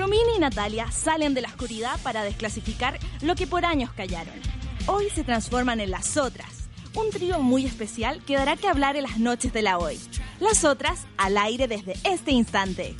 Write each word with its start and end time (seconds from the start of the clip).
Romina 0.00 0.34
y 0.34 0.40
Natalia 0.40 0.90
salen 0.90 1.34
de 1.34 1.42
la 1.42 1.48
oscuridad 1.48 2.00
para 2.02 2.24
desclasificar 2.24 2.98
lo 3.20 3.34
que 3.34 3.46
por 3.46 3.66
años 3.66 3.92
callaron. 3.92 4.32
Hoy 4.86 5.10
se 5.10 5.24
transforman 5.24 5.78
en 5.78 5.90
las 5.90 6.16
otras, 6.16 6.70
un 6.94 7.10
trío 7.10 7.40
muy 7.40 7.66
especial 7.66 8.24
que 8.24 8.34
dará 8.34 8.56
que 8.56 8.66
hablar 8.66 8.96
en 8.96 9.02
las 9.02 9.18
noches 9.18 9.52
de 9.52 9.60
la 9.60 9.76
hoy. 9.76 10.00
Las 10.40 10.64
otras 10.64 11.06
al 11.18 11.36
aire 11.36 11.68
desde 11.68 11.96
este 12.04 12.30
instante. 12.30 12.96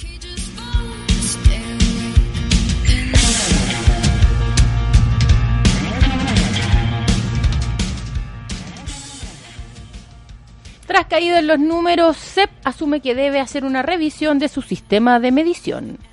Tras 10.86 11.06
caído 11.06 11.38
en 11.38 11.46
los 11.46 11.58
números, 11.58 12.18
CEP 12.18 12.50
asume 12.62 13.00
que 13.00 13.14
debe 13.14 13.40
hacer 13.40 13.64
una 13.64 13.80
revisión 13.80 14.38
de 14.38 14.48
su 14.48 14.60
sistema 14.60 15.18
de 15.18 15.32
medición. 15.32 16.09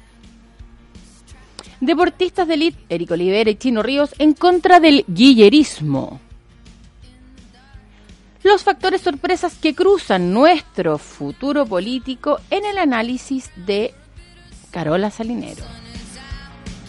Deportistas 1.79 2.47
de 2.47 2.55
elite, 2.55 2.79
Eric 2.89 3.11
Olivera 3.11 3.49
y 3.49 3.55
Chino 3.55 3.83
Ríos, 3.83 4.15
en 4.17 4.33
contra 4.33 4.79
del 4.79 5.05
guillerismo. 5.07 6.19
Los 8.43 8.63
factores 8.63 9.01
sorpresas 9.01 9.55
que 9.55 9.75
cruzan 9.75 10.33
nuestro 10.33 10.97
futuro 10.97 11.65
político 11.65 12.39
en 12.49 12.65
el 12.65 12.77
análisis 12.77 13.51
de 13.55 13.93
Carola 14.71 15.11
Salinero. 15.11 15.63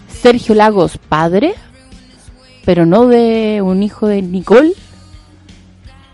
Sergio 0.08 0.54
Lagos, 0.54 0.98
padre, 0.98 1.54
pero 2.64 2.86
no 2.86 3.06
de 3.08 3.60
un 3.62 3.82
hijo 3.82 4.06
de 4.06 4.22
Nicole 4.22 4.74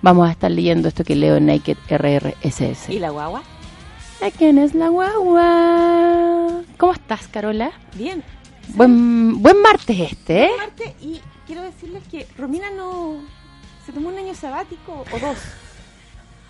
vamos 0.05 0.29
a 0.29 0.33
estar 0.33 0.51
leyendo 0.51 0.89
esto 0.89 1.03
que 1.03 1.17
leo 1.17 1.37
en 1.37 1.47
Naked 1.47 1.79
RRSS. 1.89 2.91
¿Y 2.91 2.99
la 2.99 3.09
guagua? 3.09 3.43
¿A 4.23 4.31
quién 4.31 4.59
es 4.59 4.75
la 4.75 4.89
guagua? 4.89 6.63
¿Cómo 6.77 6.93
estás, 6.93 7.27
Carola? 7.29 7.73
Bien. 7.95 8.23
Buen, 8.69 9.43
buen 9.43 9.61
martes 9.63 10.13
este, 10.13 10.45
¿eh? 10.45 10.49
Buen 10.49 10.61
martes 10.61 10.93
y 11.01 11.21
quiero 11.47 11.63
decirles 11.63 12.03
que 12.11 12.27
Romina 12.37 12.71
no... 12.71 13.19
¿Se 13.87 13.93
tomó 13.93 14.09
un 14.09 14.19
año 14.19 14.35
sabático 14.35 15.05
o 15.13 15.19
dos? 15.19 15.39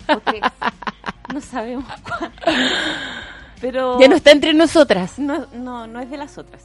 ¿O 0.07 0.19
tres? 0.19 0.41
no 1.33 1.41
sabemos 1.41 1.85
cuánto. 2.03 2.51
Pero... 3.59 3.99
Ya 3.99 4.07
no 4.07 4.15
está 4.15 4.31
entre 4.31 4.53
nosotras. 4.53 5.19
No, 5.19 5.47
no, 5.53 5.85
no 5.87 5.99
es 5.99 6.09
de 6.09 6.17
las 6.17 6.37
otras. 6.37 6.63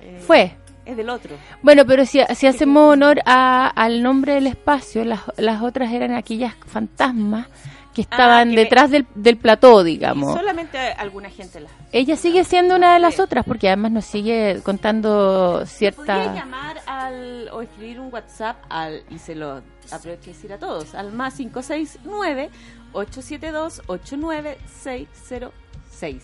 Eh, 0.00 0.22
Fue 0.26 0.56
es 0.86 0.96
del 0.96 1.10
otro. 1.10 1.36
Bueno, 1.62 1.84
pero 1.84 2.06
si, 2.06 2.20
si 2.34 2.46
hacemos 2.46 2.92
honor 2.92 3.20
a, 3.26 3.66
al 3.66 4.02
nombre 4.02 4.34
del 4.34 4.46
espacio, 4.46 5.04
las, 5.04 5.20
las 5.36 5.60
otras 5.60 5.92
eran 5.92 6.12
aquellas 6.12 6.54
fantasmas 6.66 7.48
que 7.96 8.02
ah, 8.02 8.08
estaban 8.10 8.54
detrás 8.54 8.90
del, 8.90 9.06
del 9.14 9.38
plató, 9.38 9.82
digamos. 9.82 10.34
Solamente 10.34 10.76
alguna 10.76 11.30
gente 11.30 11.60
las... 11.60 11.72
Ella 11.92 12.16
sigue 12.16 12.44
siendo 12.44 12.76
una 12.76 12.92
de 12.92 13.00
las 13.00 13.18
otras, 13.18 13.46
porque 13.46 13.68
además 13.68 13.90
nos 13.90 14.04
sigue 14.04 14.60
contando 14.62 15.64
cierta... 15.64 16.16
Podría 16.16 16.34
llamar 16.34 16.82
al, 16.84 17.48
o 17.50 17.62
escribir 17.62 18.00
un 18.00 18.12
WhatsApp 18.12 18.58
al, 18.68 19.02
y 19.08 19.18
se 19.18 19.34
lo 19.34 19.62
aprovecho 19.90 20.24
que 20.24 20.32
decir 20.32 20.52
a 20.52 20.58
todos, 20.58 20.94
al 20.94 21.10
más 21.12 21.36
569 21.36 22.50
872 22.92 23.80
89606. 23.86 26.22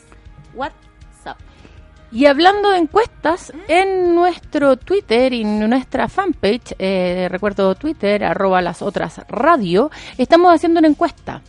WhatsApp. 0.54 1.38
Y 2.10 2.26
hablando 2.26 2.68
de 2.68 2.76
encuestas, 2.76 3.50
en 3.68 4.14
nuestro 4.14 4.76
Twitter 4.76 5.32
y 5.32 5.40
en 5.40 5.70
nuestra 5.70 6.08
fanpage, 6.08 6.74
eh, 6.78 7.28
recuerdo 7.30 7.74
Twitter, 7.76 8.24
arroba 8.24 8.60
las 8.60 8.82
otras 8.82 9.22
radio, 9.28 9.90
estamos 10.18 10.54
haciendo 10.54 10.80
una 10.80 10.88
encuesta 10.88 11.40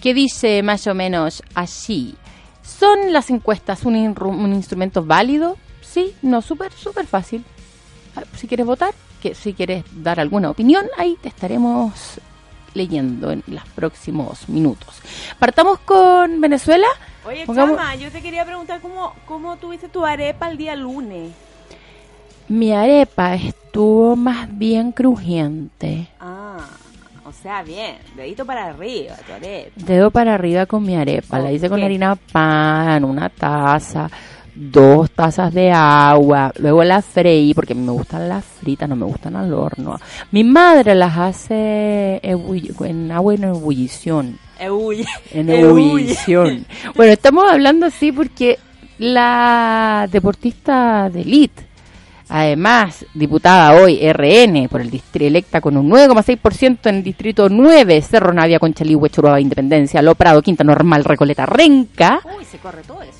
que 0.00 0.14
dice 0.14 0.62
más 0.62 0.86
o 0.86 0.94
menos 0.94 1.42
así. 1.54 2.14
¿Son 2.62 3.12
las 3.12 3.30
encuestas 3.30 3.84
un, 3.84 3.96
un 3.96 4.52
instrumento 4.52 5.04
válido? 5.04 5.56
Sí, 5.82 6.14
no, 6.22 6.40
súper, 6.40 6.72
súper 6.72 7.06
fácil. 7.06 7.44
Ah, 8.16 8.22
si 8.36 8.46
quieres 8.46 8.66
votar, 8.66 8.94
que 9.20 9.34
si 9.34 9.52
quieres 9.52 9.84
dar 9.92 10.20
alguna 10.20 10.50
opinión, 10.50 10.86
ahí 10.96 11.16
te 11.20 11.28
estaremos 11.28 12.20
leyendo 12.74 13.30
en 13.32 13.42
los 13.48 13.64
próximos 13.70 14.48
minutos. 14.48 15.00
Partamos 15.38 15.80
con 15.80 16.40
Venezuela. 16.40 16.86
Oye, 17.26 17.44
Chama, 17.46 17.94
yo 17.96 18.10
te 18.10 18.22
quería 18.22 18.44
preguntar 18.44 18.80
cómo, 18.80 19.14
cómo 19.26 19.56
tuviste 19.56 19.88
tu 19.88 20.04
arepa 20.04 20.48
el 20.48 20.56
día 20.56 20.76
lunes. 20.76 21.32
Mi 22.48 22.72
arepa 22.72 23.34
estuvo 23.34 24.16
más 24.16 24.48
bien 24.56 24.92
crujiente. 24.92 26.08
Ah, 26.18 26.66
o 27.24 27.32
sea, 27.32 27.62
bien, 27.62 27.96
dedito 28.16 28.44
para 28.44 28.66
arriba, 28.66 29.14
tu 29.26 29.32
arepa. 29.32 29.70
Dedo 29.76 30.10
para 30.10 30.34
arriba 30.34 30.66
con 30.66 30.84
mi 30.84 30.96
arepa, 30.96 31.38
la 31.38 31.52
hice 31.52 31.68
con 31.68 31.82
harina 31.82 32.16
pan, 32.16 33.04
una 33.04 33.28
taza, 33.28 34.10
dos 34.54 35.10
tazas 35.10 35.52
de 35.52 35.70
agua, 35.70 36.52
luego 36.58 36.82
la 36.84 37.02
freí 37.02 37.54
porque 37.54 37.74
me 37.74 37.92
gustan 37.92 38.28
las 38.28 38.44
fritas, 38.44 38.88
no 38.88 38.96
me 38.96 39.04
gustan 39.04 39.36
al 39.36 39.52
horno. 39.52 39.98
Mi 40.30 40.44
madre 40.44 40.94
las 40.94 41.16
hace 41.16 42.20
en 42.22 43.12
agua 43.12 43.34
en 43.34 43.44
ebullición 43.44 44.38
en 44.60 45.50
ebullición. 45.50 46.66
Bueno, 46.94 47.12
estamos 47.12 47.50
hablando 47.50 47.86
así 47.86 48.12
porque 48.12 48.58
la 48.98 50.06
deportista 50.10 51.08
de 51.08 51.22
elite, 51.22 51.62
además 52.30 53.04
diputada 53.12 53.74
hoy 53.74 54.00
RN 54.12 54.68
por 54.68 54.80
el 54.80 54.90
distrito 54.90 55.26
electa 55.26 55.60
con 55.60 55.76
un 55.76 55.90
9,6% 55.90 56.78
en 56.88 56.94
el 56.96 57.02
distrito 57.02 57.48
9, 57.48 58.00
Cerro 58.00 58.32
Navia, 58.32 58.58
Conchalí, 58.58 58.96
Churubaba, 59.10 59.40
Independencia, 59.40 60.00
Lo 60.00 60.14
Prado, 60.14 60.40
Quinta 60.40 60.64
Normal, 60.64 61.04
Recoleta, 61.04 61.44
Renca. 61.44 62.20
Uy, 62.38 62.44
se 62.44 62.58
corre 62.58 62.82
todo 62.86 63.02
eso. 63.02 63.12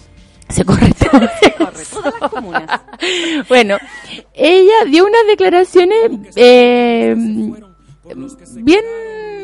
Se 0.48 0.64
corre 0.64 0.92
todo 1.10 1.20
Se 1.40 1.52
corre 1.52 1.84
todas 1.92 2.14
las 2.20 2.30
comunas. 2.30 2.80
bueno, 3.48 3.76
ella 4.34 4.84
dio 4.88 5.04
unas 5.04 5.26
declaraciones 5.28 6.10
eh, 6.36 7.14
bien 8.56 8.84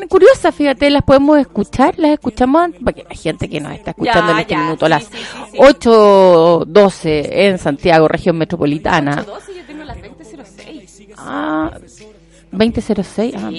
curiosas, 0.07 0.53
fíjate, 0.53 0.89
las 0.89 1.03
podemos 1.03 1.37
escuchar, 1.37 1.97
las 1.97 2.11
escuchamos, 2.11 2.69
porque 2.83 3.05
hay 3.09 3.17
gente 3.17 3.49
que 3.49 3.59
nos 3.59 3.73
está 3.73 3.91
escuchando 3.91 4.31
en 4.31 4.39
este 4.39 4.57
minuto 4.57 4.85
a 4.85 4.89
las 4.89 5.11
8.12 5.53 7.29
en 7.31 7.57
Santiago, 7.57 8.07
región 8.07 8.37
metropolitana. 8.37 9.25
8.12 9.25 9.55
yo 9.55 9.65
tengo 9.65 9.83
las 9.83 9.97
20.06. 9.97 11.13
Ah, 11.17 11.71
20.06. 12.51 13.33
Ah. 13.35 13.51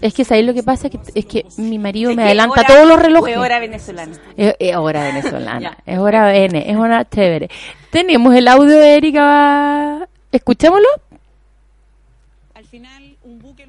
Es 0.00 0.12
que 0.12 0.26
ahí 0.34 0.42
lo 0.42 0.52
que 0.52 0.62
pasa 0.62 0.88
es 0.88 0.92
que, 0.92 0.98
es 1.14 1.26
que 1.26 1.46
mi 1.56 1.78
marido 1.78 2.14
me 2.14 2.24
adelanta 2.24 2.64
todos 2.64 2.86
los 2.86 2.98
relojes. 2.98 3.34
Es 3.34 3.40
hora 3.40 3.58
venezolana. 3.58 4.12
Es, 4.36 4.76
hora 4.76 5.04
venezolana. 5.04 5.78
es 5.86 5.98
hora 5.98 6.36
N, 6.36 6.70
es 6.70 6.76
hora 6.76 7.08
chévere. 7.08 7.48
Tenemos 7.90 8.34
el 8.34 8.48
audio 8.48 8.76
de 8.76 8.96
Erika. 8.96 10.08
¿Escuchémoslo? 10.32 10.88
Al 12.54 12.64
final 12.66 13.03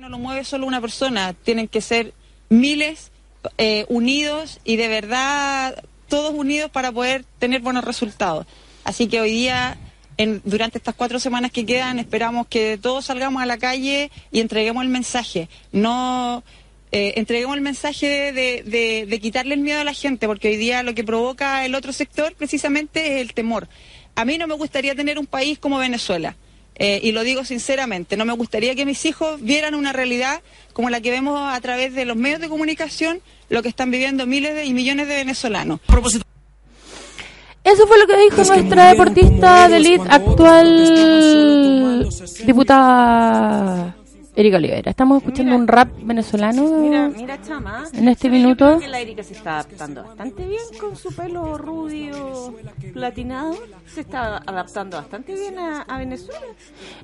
no 0.06 0.10
lo 0.10 0.20
mueve 0.20 0.44
solo 0.44 0.68
una 0.68 0.82
persona, 0.82 1.34
tienen 1.34 1.68
que 1.68 1.82
ser 1.82 2.14
miles 2.50 3.12
eh, 3.58 3.88
unidos 3.90 4.60
y 4.64 4.76
de 4.76 4.88
verdad 4.88 5.84
todos 6.08 6.32
unidos 6.32 6.70
para 6.70 6.92
poder 6.92 7.26
tener 7.40 7.62
buenos 7.62 7.84
resultados. 7.84 8.46
Así 8.84 9.08
que 9.08 9.20
hoy 9.20 9.32
día, 9.32 9.80
en, 10.18 10.44
durante 10.46 10.78
estas 10.78 10.94
cuatro 10.94 11.18
semanas 11.20 11.50
que 11.52 11.66
quedan, 11.66 11.98
esperamos 11.98 12.46
que 12.46 12.78
todos 12.78 13.06
salgamos 13.06 13.42
a 13.42 13.48
la 13.48 13.58
calle 13.58 14.12
y 14.32 14.42
entreguemos 14.42 14.84
el 14.84 14.90
mensaje. 14.90 15.50
No 15.72 16.44
eh, 16.92 17.14
entreguemos 17.16 17.56
el 17.56 17.64
mensaje 17.64 18.32
de, 18.32 19.06
de 19.10 19.20
quitarle 19.20 19.56
el 19.56 19.62
miedo 19.62 19.82
a 19.82 19.86
la 19.86 19.94
gente, 19.94 20.28
porque 20.28 20.50
hoy 20.50 20.58
día 20.58 20.84
lo 20.84 20.94
que 20.94 21.04
provoca 21.04 21.66
el 21.66 21.74
otro 21.74 21.92
sector 21.92 22.36
precisamente 22.36 23.16
es 23.16 23.22
el 23.22 23.34
temor. 23.34 23.68
A 24.14 24.24
mí 24.24 24.38
no 24.38 24.46
me 24.46 24.54
gustaría 24.54 24.94
tener 24.94 25.18
un 25.18 25.26
país 25.26 25.58
como 25.58 25.80
Venezuela 25.80 26.36
eh, 26.78 27.00
y 27.02 27.12
lo 27.12 27.24
digo 27.24 27.46
sinceramente, 27.46 28.18
no 28.18 28.25
me 28.25 28.34
gustaría 28.34 28.75
que 28.75 28.86
mis 28.86 29.06
hijos 29.06 29.41
vieran 29.41 29.75
una 29.75 29.94
realidad 29.94 30.41
como 30.74 30.90
la 30.90 31.00
que 31.02 31.12
vemos 31.12 31.40
a 31.40 31.59
través 31.62 31.94
de 31.94 32.06
los 32.06 32.18
medios 32.18 32.41
de 32.41 32.50
comunicación, 32.50 33.22
lo 33.50 33.63
que 33.63 33.69
están 33.69 33.91
viviendo 33.91 34.25
miles 34.25 34.68
y 34.68 34.74
millones 34.74 35.08
de 35.08 35.16
venezolanos. 35.16 35.80
Eso 37.63 37.88
fue 37.88 37.97
lo 37.97 38.06
que 38.06 38.18
dijo 38.18 38.44
nuestra 38.44 38.90
deportista 38.90 39.68
de 39.69 39.78
elite 39.78 40.06
actual 40.09 42.07
diputada 42.45 43.95
Erika 44.36 44.58
Olivera. 44.58 44.92
Estamos 44.92 45.20
escuchando 45.20 45.56
un 45.56 45.68
rap 45.68 45.90
venezolano 46.04 46.64
mira, 46.78 47.08
mira, 47.08 47.42
chama, 47.42 47.86
en 47.94 48.08
este 48.10 48.30
minuto. 48.30 48.80
que 48.80 48.88
la 48.88 49.00
Erika 49.00 49.24
se 49.24 49.34
está 49.34 49.60
adaptando 49.60 50.04
bastante 50.04 50.46
bien 50.46 50.64
con 50.80 50.96
su 50.96 51.14
pelo 51.16 51.58
rubio 51.58 52.54
platinado. 52.94 53.56
Se 53.88 54.02
está 54.02 54.38
adaptando 54.38 54.98
bastante 54.98 55.34
bien 55.34 55.58
a, 55.58 55.98
Venezuela. 55.98 56.42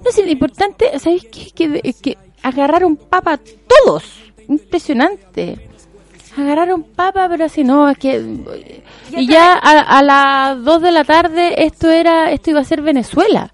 No 0.03 0.11
sé, 0.11 0.25
lo 0.25 0.31
importante, 0.31 0.99
¿sabéis 0.99 1.25
qué? 1.25 1.51
Que, 1.55 1.93
que 1.93 2.17
agarraron 2.43 2.97
papa 2.97 3.39
todos. 3.67 4.03
Impresionante. 4.49 5.69
Agarraron 6.37 6.83
papa, 6.83 7.27
pero 7.29 7.45
así 7.45 7.63
no, 7.63 7.89
es 7.89 7.97
que... 7.97 8.23
Y 9.11 9.27
ya 9.27 9.53
a, 9.53 9.99
a 9.99 10.03
las 10.03 10.63
2 10.63 10.81
de 10.81 10.91
la 10.91 11.03
tarde 11.03 11.65
esto 11.65 11.89
era 11.89 12.31
esto 12.31 12.51
iba 12.51 12.61
a 12.61 12.65
ser 12.65 12.81
Venezuela 12.81 13.53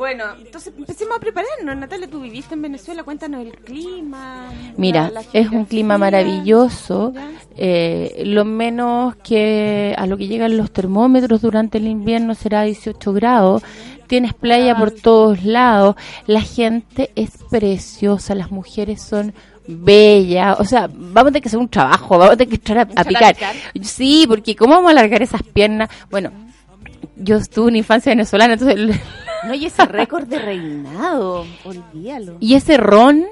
Bueno, 0.00 0.24
entonces 0.38 0.72
empecemos 0.78 1.14
a 1.18 1.20
prepararnos. 1.20 1.76
Natalia, 1.76 2.08
tú 2.08 2.22
viviste 2.22 2.54
en 2.54 2.62
Venezuela, 2.62 3.02
cuéntanos 3.02 3.44
el 3.44 3.52
clima. 3.52 4.48
Mira, 4.78 5.10
la- 5.10 5.20
la 5.20 5.26
es 5.34 5.50
un 5.50 5.66
clima 5.66 5.98
maravilloso. 5.98 7.12
Eh, 7.54 8.22
lo 8.24 8.46
menos 8.46 9.14
que 9.16 9.94
a 9.98 10.06
lo 10.06 10.16
que 10.16 10.26
llegan 10.26 10.56
los 10.56 10.70
termómetros 10.70 11.42
durante 11.42 11.76
el 11.76 11.86
invierno 11.86 12.34
será 12.34 12.62
18 12.62 13.12
grados. 13.12 13.62
Tienes 14.06 14.32
playa 14.32 14.74
por 14.74 14.90
todos 14.90 15.44
lados. 15.44 15.96
La 16.26 16.40
gente 16.40 17.10
es 17.14 17.32
preciosa. 17.50 18.34
Las 18.34 18.50
mujeres 18.50 19.02
son 19.02 19.34
bellas. 19.66 20.58
O 20.60 20.64
sea, 20.64 20.88
vamos 20.90 21.24
a 21.24 21.32
tener 21.32 21.42
que 21.42 21.48
hacer 21.50 21.60
un 21.60 21.68
trabajo. 21.68 22.16
Vamos 22.16 22.32
a 22.32 22.36
tener 22.38 22.48
que 22.48 22.54
entrar 22.56 22.78
a, 22.96 23.04
picar. 23.04 23.34
picar. 23.34 23.54
Sí, 23.82 24.24
porque 24.26 24.56
¿cómo 24.56 24.76
vamos 24.76 24.88
a 24.88 24.92
alargar 24.92 25.20
esas 25.20 25.42
piernas? 25.42 25.90
Bueno, 26.10 26.32
yo 27.16 27.36
estuve 27.36 27.68
en 27.68 27.76
infancia 27.76 28.12
venezolana, 28.12 28.54
entonces... 28.54 28.98
No, 29.46 29.54
y 29.54 29.66
ese 29.66 29.84
récord 29.86 30.26
de 30.26 30.38
reinado, 30.38 31.46
olvídalo. 31.64 32.36
Y 32.40 32.54
ese 32.54 32.76
ron, 32.76 33.26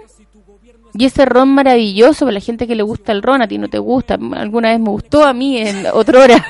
y 0.94 1.04
ese 1.04 1.24
ron 1.24 1.50
maravilloso 1.50 2.24
para 2.24 2.34
la 2.34 2.40
gente 2.40 2.66
que 2.66 2.74
le 2.74 2.82
gusta 2.82 3.12
el 3.12 3.22
ron, 3.22 3.42
a 3.42 3.48
ti 3.48 3.58
no 3.58 3.68
te 3.68 3.78
gusta, 3.78 4.18
alguna 4.36 4.70
vez 4.70 4.80
me 4.80 4.90
gustó, 4.90 5.24
a 5.24 5.32
mí 5.32 5.58
en 5.58 5.86
otra 5.92 6.20
hora. 6.20 6.46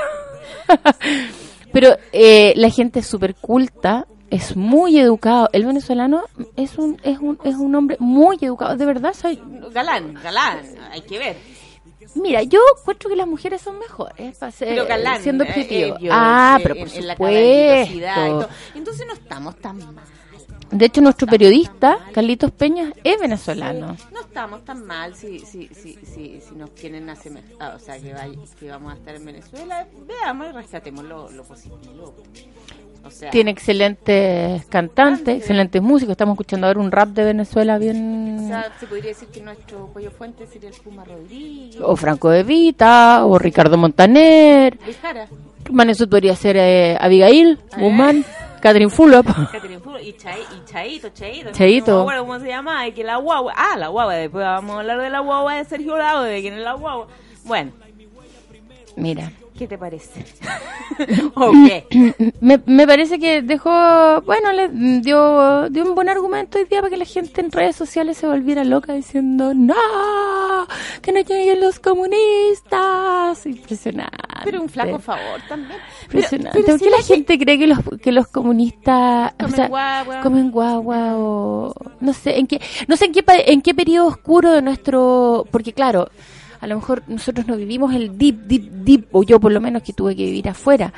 Pero 1.72 1.96
eh, 2.12 2.54
la 2.56 2.70
gente 2.70 3.00
es 3.00 3.06
súper 3.06 3.34
culta, 3.34 4.06
es 4.30 4.56
muy 4.56 4.98
educado. 4.98 5.48
El 5.52 5.66
venezolano 5.66 6.24
es 6.56 6.78
un, 6.78 6.98
es 7.02 7.18
un, 7.18 7.38
es 7.44 7.56
un 7.56 7.74
hombre 7.74 7.96
muy 8.00 8.38
educado, 8.40 8.76
de 8.76 8.86
verdad. 8.86 9.14
Soy, 9.14 9.40
Galán, 9.72 10.14
galán, 10.14 10.60
hay 10.90 11.02
que 11.02 11.18
ver. 11.18 11.36
Mira, 12.14 12.42
yo 12.42 12.60
encuentro 12.78 13.08
que 13.10 13.16
las 13.16 13.26
mujeres 13.26 13.60
son 13.62 13.78
mejores, 13.78 14.36
para 14.38 14.52
ser- 14.52 14.68
Pero 14.68 14.86
galán, 14.86 15.22
siendo 15.22 15.44
eh, 15.44 15.48
objetivo. 15.48 15.96
eh, 16.00 16.08
ah, 16.10 16.56
eh, 16.58 16.62
pero 16.62 16.74
en- 16.76 16.88
por 16.88 16.96
en 16.96 17.06
la 17.06 17.14
supuesto. 17.14 18.48
Entonces 18.74 19.06
no 19.06 19.12
estamos 19.14 19.56
tan 19.56 19.78
mal. 19.78 20.04
De 20.70 20.84
hecho, 20.84 21.00
nuestro 21.00 21.26
periodista, 21.26 21.98
Carlitos 22.12 22.50
Peña, 22.50 22.92
es 23.02 23.18
venezolano. 23.18 23.96
No 24.12 24.20
estamos 24.20 24.62
tan 24.66 24.84
mal 24.84 25.14
si, 25.14 25.38
si, 25.38 25.66
si, 25.68 25.94
si, 26.04 26.40
si 26.42 26.54
nos 26.56 26.70
quieren 26.70 27.08
asemejar, 27.08 27.74
o 27.74 27.78
sea, 27.78 27.98
que, 27.98 28.12
vay- 28.14 28.38
que 28.60 28.68
vamos 28.70 28.92
a 28.92 28.96
estar 28.96 29.14
en 29.14 29.24
Venezuela, 29.24 29.86
veamos 30.06 30.48
y 30.48 30.52
rescatemos 30.52 31.04
lo, 31.04 31.30
lo 31.30 31.42
positivo. 31.44 32.14
O 33.04 33.10
sea, 33.10 33.30
Tiene 33.30 33.50
excelentes 33.50 34.64
cantantes, 34.66 35.38
excelentes 35.38 35.80
músicos. 35.80 36.12
Estamos 36.12 36.34
escuchando 36.34 36.66
ahora 36.66 36.80
un 36.80 36.90
rap 36.92 37.08
de 37.10 37.24
Venezuela 37.24 37.76
o 37.76 37.78
bien... 37.78 38.46
sea, 38.48 38.70
se 38.78 38.86
podría 38.86 39.08
decir 39.10 39.28
que 39.28 39.40
nuestro 39.40 39.86
pollo 39.92 40.10
fuente 40.10 40.46
sería 40.46 40.68
el 40.68 40.74
Puma 40.76 41.04
Rodríguez. 41.04 41.80
O 41.82 41.96
Franco 41.96 42.28
De 42.30 42.42
Vita, 42.42 43.24
o 43.24 43.38
Ricardo 43.38 43.78
Montaner. 43.78 44.78
Jara, 45.00 45.26
Maneso 45.70 46.08
podría 46.08 46.36
ser 46.36 46.56
eh, 46.58 46.96
Abigail, 47.00 47.58
Eh. 47.72 47.80
Guzmán, 47.80 48.24
Catherine 48.60 48.90
Fulop. 48.90 49.26
Catherine 49.52 49.80
Fulop 49.80 50.00
y, 50.02 50.12
Chay, 50.14 50.40
y 50.56 50.64
Chaito, 50.70 51.08
Chaito. 51.10 51.50
Chaito. 51.52 51.90
No 51.92 51.96
me 51.98 52.02
acuerdo 52.02 52.22
cómo 52.26 52.40
se 52.40 52.48
llama, 52.48 52.90
que 52.90 53.04
la 53.04 53.16
guagua. 53.16 53.54
Ah, 53.56 53.76
la 53.78 53.88
guagua, 53.88 54.14
después 54.14 54.44
vamos 54.44 54.76
a 54.76 54.80
hablar 54.80 55.00
de 55.00 55.10
la 55.10 55.20
guagua 55.20 55.54
de 55.56 55.64
Sergio 55.64 55.96
Lago, 55.96 56.22
de 56.22 56.40
quién 56.42 56.54
es 56.54 56.60
la 56.60 56.74
guagua. 56.74 57.06
Bueno, 57.44 57.72
Mira, 58.96 59.30
¿qué 59.58 59.66
te 59.66 59.76
parece? 59.76 60.24
Me, 62.40 62.60
me 62.64 62.86
parece 62.86 63.18
que 63.18 63.42
dejó, 63.42 63.70
bueno, 64.22 64.52
le 64.52 64.68
dio, 65.00 65.68
dio 65.68 65.84
un 65.84 65.94
buen 65.94 66.08
argumento 66.08 66.58
hoy 66.58 66.64
día 66.64 66.80
para 66.80 66.90
que 66.90 66.96
la 66.96 67.04
gente 67.04 67.40
en 67.40 67.50
redes 67.50 67.76
sociales 67.76 68.16
se 68.16 68.26
volviera 68.26 68.64
loca 68.64 68.92
diciendo, 68.94 69.52
no, 69.54 69.74
que 71.02 71.12
no 71.12 71.20
lleguen 71.20 71.60
los 71.60 71.78
comunistas. 71.80 73.46
Impresionante. 73.46 74.16
Pero 74.44 74.62
un 74.62 74.68
flaco 74.68 74.98
favor 74.98 75.40
también. 75.48 75.78
Impresionante. 76.04 76.50
pero 76.52 76.66
¿Por 76.66 76.78
si 76.78 76.84
qué 76.84 76.90
la 76.90 76.96
la 76.98 77.02
gente 77.02 77.38
cree 77.38 77.58
que 77.58 77.66
los, 77.66 77.78
que 78.00 78.12
los 78.12 78.28
comunistas 78.28 79.32
o 79.32 79.36
Comen 79.38 79.54
sea, 79.56 79.68
guagua. 79.68 80.20
comen 80.20 80.50
guagua 80.50 81.16
o 81.16 81.74
no 82.00 82.12
sé 82.12 82.38
en 82.38 82.46
qué 82.46 82.60
no 82.86 82.96
sé 82.96 83.06
en 83.06 83.12
qué 83.12 83.24
en 83.46 83.62
qué 83.62 83.74
periodo 83.74 84.06
oscuro 84.08 84.52
de 84.52 84.62
nuestro 84.62 85.46
porque 85.50 85.72
claro 85.72 86.08
a 86.60 86.66
lo 86.66 86.76
mejor 86.76 87.02
nosotros 87.06 87.46
no 87.46 87.56
vivimos 87.56 87.94
el 87.94 88.16
deep 88.16 88.36
deep 88.46 88.70
deep 88.70 89.06
o 89.12 89.22
yo 89.22 89.40
por 89.40 89.52
lo 89.52 89.60
menos 89.60 89.82
que 89.82 89.92
tuve 89.92 90.16
que 90.16 90.24
vivir 90.24 90.48
afuera 90.48 90.92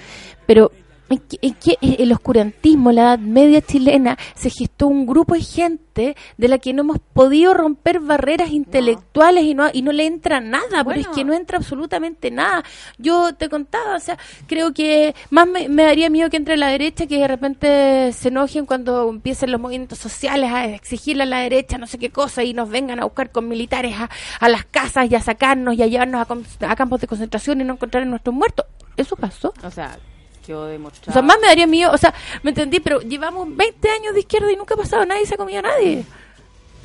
pero 0.47 0.73
en 1.11 1.23
en 1.43 1.55
qué- 1.55 1.77
el 1.81 2.13
oscurantismo, 2.13 2.93
la 2.93 3.03
Edad 3.03 3.19
Media 3.19 3.61
chilena, 3.61 4.17
se 4.35 4.49
gestó 4.49 4.87
un 4.87 5.05
grupo 5.07 5.35
de 5.35 5.43
gente 5.43 6.17
de 6.39 6.49
la 6.49 6.59
que 6.59 6.73
no 6.73 6.83
hemos 6.83 6.99
podido 7.13 7.53
romper 7.53 8.01
barreras 8.01 8.51
intelectuales 8.51 9.45
y 9.45 9.55
no 9.55 9.67
y 9.73 9.83
no 9.83 9.93
le 9.93 10.07
entra 10.07 10.41
nada, 10.41 10.85
pero 10.85 11.01
es 11.01 11.07
Bueno. 11.07 11.13
que 11.15 11.25
no 11.25 11.35
entra 11.35 11.59
absolutamente 11.59 12.31
nada. 12.31 12.65
Yo 12.97 13.35
te 13.35 13.49
contaba, 13.49 13.97
o 13.97 14.01
sea, 14.01 14.17
creo 14.47 14.73
que 14.73 15.15
más 15.31 15.47
me, 15.47 15.69
me 15.69 15.83
daría 15.83 16.09
miedo 16.09 16.31
que 16.31 16.37
entre 16.39 16.57
la 16.57 16.69
derecha 16.69 17.07
que 17.07 17.19
de 17.19 17.29
repente 17.29 18.13
se 18.13 18.29
enojen 18.29 18.65
cuando 18.65 19.09
empiecen 19.11 19.51
los 19.53 19.61
movimientos 19.61 19.99
sociales 19.99 20.51
a 20.53 20.67
exigirle 20.67 21.25
a 21.25 21.27
la 21.27 21.41
derecha 21.41 21.77
no 21.77 21.87
sé 21.87 21.99
qué 21.99 22.11
cosa 22.11 22.43
y 22.45 22.55
nos 22.55 22.71
vengan 22.71 23.01
a 23.01 23.05
buscar 23.05 23.31
con 23.31 23.49
militares 23.49 23.95
a, 23.99 24.09
a 24.39 24.49
las 24.49 24.65
casas 24.65 25.11
y 25.11 25.15
a 25.17 25.21
sacarnos 25.21 25.75
y 25.75 25.83
a 25.83 25.87
llevarnos 25.87 26.25
a, 26.61 26.71
a 26.71 26.77
campos 26.77 27.01
de 27.01 27.07
concentración 27.09 27.61
y 27.61 27.65
no 27.65 27.75
encontrar 27.75 28.05
a 28.05 28.07
nuestros 28.07 28.35
muertos. 28.35 28.65
Eso 28.97 29.17
pasó. 29.17 29.53
O 29.65 29.71
sea, 29.71 29.99
O 30.53 31.13
sea, 31.13 31.23
más 31.23 31.39
me 31.41 31.49
daría 31.49 31.67
miedo, 31.67 31.93
o 31.93 31.99
sea, 31.99 32.15
me 32.43 32.51
entendí, 32.51 32.81
pero 32.81 33.01
llevamos 33.01 33.55
20 33.55 33.91
años 33.91 34.15
de 34.15 34.21
izquierda 34.21 34.51
y 34.53 34.57
nunca 34.57 34.75
ha 34.75 34.79
pasado 34.79 35.05
nada 35.05 35.21
y 35.21 35.27
se 35.27 35.35
ha 35.35 35.39
comido 35.39 35.61
a 35.61 35.63
nadie. 35.63 36.05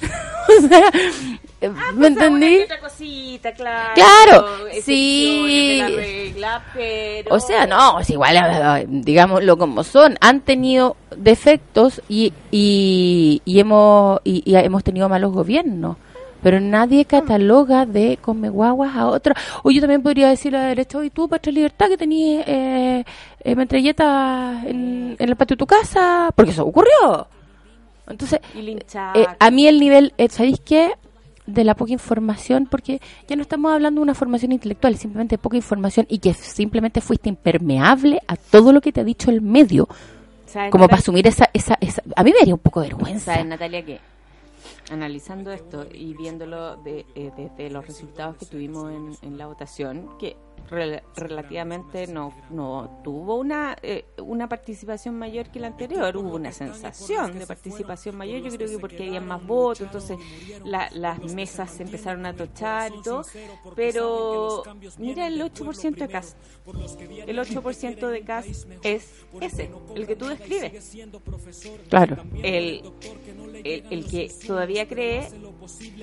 o 0.57 0.67
sea, 0.67 0.91
eh, 1.61 1.71
¿me 1.93 2.07
entendí? 2.07 2.63
Otra 2.63 2.79
cosita, 2.79 3.53
claro. 3.53 3.93
Claro, 3.95 4.47
sí. 4.83 5.81
regla, 5.95 6.63
pero... 6.73 7.35
O 7.35 7.39
sea, 7.39 7.65
no, 7.65 7.99
es 7.99 8.09
igual, 8.09 8.85
digámoslo 8.87 9.57
como 9.57 9.83
son, 9.83 10.17
han 10.21 10.41
tenido 10.41 10.97
defectos 11.15 12.01
y, 12.09 12.33
y, 12.51 13.41
y 13.45 13.59
hemos 13.59 14.19
y, 14.23 14.43
y 14.45 14.55
hemos 14.55 14.83
tenido 14.83 15.09
malos 15.09 15.31
gobiernos. 15.31 15.97
Pero 16.45 16.59
nadie 16.59 17.05
cataloga 17.05 17.87
de 17.87 18.19
come 18.21 18.49
guaguas 18.49 18.95
a 18.95 19.07
otra. 19.07 19.33
O 19.63 19.71
yo 19.71 19.81
también 19.81 20.03
podría 20.03 20.29
decirle 20.29 20.59
a 20.59 20.61
la 20.61 20.67
derecha, 20.67 20.99
oye, 20.99 21.09
tú, 21.09 21.27
Patria 21.27 21.51
Libertad, 21.51 21.87
que 21.87 21.97
tenías 21.97 22.43
eh, 22.47 23.03
eh, 23.39 23.55
metralletas 23.55 24.63
en, 24.65 25.15
en 25.17 25.29
el 25.29 25.35
patio 25.35 25.55
de 25.55 25.57
tu 25.57 25.65
casa, 25.65 26.29
porque 26.35 26.51
eso 26.51 26.63
ocurrió. 26.63 27.27
Entonces, 28.07 28.41
Y 28.53 28.61
linchar. 28.61 29.17
eh, 29.17 29.25
a 29.39 29.49
mí 29.49 29.65
el 29.67 29.79
nivel, 29.79 30.13
eh, 30.19 30.29
¿sabéis 30.29 30.59
qué? 30.63 30.91
De 31.47 31.63
la 31.63 31.73
poca 31.73 31.93
información, 31.93 32.67
porque 32.69 33.01
ya 33.27 33.35
no 33.35 33.41
estamos 33.41 33.73
hablando 33.73 34.01
de 34.01 34.03
una 34.03 34.13
formación 34.13 34.51
intelectual, 34.51 34.95
simplemente 34.97 35.39
poca 35.39 35.57
información 35.57 36.05
y 36.09 36.19
que 36.19 36.35
simplemente 36.35 37.01
fuiste 37.01 37.27
impermeable 37.27 38.19
a 38.27 38.35
todo 38.35 38.71
lo 38.71 38.81
que 38.81 38.91
te 38.91 39.01
ha 39.01 39.03
dicho 39.03 39.31
el 39.31 39.41
medio, 39.41 39.87
¿Sabes, 40.45 40.69
como 40.71 40.87
para 40.87 40.99
asumir 40.99 41.25
esa, 41.25 41.49
esa, 41.53 41.75
esa... 41.81 42.03
A 42.15 42.23
mí 42.23 42.31
me 42.31 42.37
daría 42.37 42.53
un 42.53 42.59
poco 42.59 42.81
de 42.81 42.89
vergüenza. 42.89 43.33
¿Sabes, 43.33 43.47
Natalia, 43.47 43.83
que 43.83 43.99
analizando 44.91 45.51
esto 45.51 45.85
y 45.91 46.13
viéndolo 46.13 46.77
de, 46.77 47.05
eh, 47.15 47.31
desde 47.35 47.69
los 47.69 47.85
resultados 47.85 48.37
que 48.37 48.45
tuvimos 48.45 48.91
en, 48.91 49.17
en 49.21 49.37
la 49.37 49.47
votación, 49.47 50.17
que 50.17 50.37
rel- 50.69 51.01
relativamente 51.15 52.07
no, 52.07 52.33
no 52.49 53.01
tuvo 53.03 53.35
una, 53.35 53.75
eh, 53.81 54.05
una 54.17 54.47
participación 54.49 55.15
mayor 55.17 55.49
que 55.49 55.59
la 55.59 55.67
anterior, 55.67 56.15
hubo 56.17 56.35
una 56.35 56.51
sensación 56.51 57.37
de 57.39 57.45
participación 57.47 58.15
mayor, 58.17 58.41
yo 58.41 58.49
creo 58.57 58.67
que 58.69 58.79
porque 58.79 59.03
había 59.07 59.21
más 59.21 59.45
votos, 59.45 59.81
entonces 59.81 60.17
la- 60.63 60.89
las 60.91 61.19
mesas 61.33 61.71
se 61.71 61.83
empezaron 61.83 62.25
a 62.25 62.33
tochar 62.35 62.91
y 62.97 63.01
todo, 63.01 63.23
pero 63.75 64.63
mira 64.97 65.27
el 65.27 65.41
8% 65.41 65.95
de 66.05 66.07
CAS, 66.07 66.35
el 67.27 67.37
8% 67.39 68.07
de 68.09 68.21
CAS 68.23 68.67
es 68.83 69.11
ese, 69.41 69.71
el 69.95 70.07
que 70.07 70.15
tú 70.15 70.25
describes. 70.27 70.95
Claro. 71.89 72.17
el, 72.43 72.81
el, 73.63 73.83
el 73.89 74.05
que 74.07 74.31
todavía 74.45 74.87
cree 74.87 75.27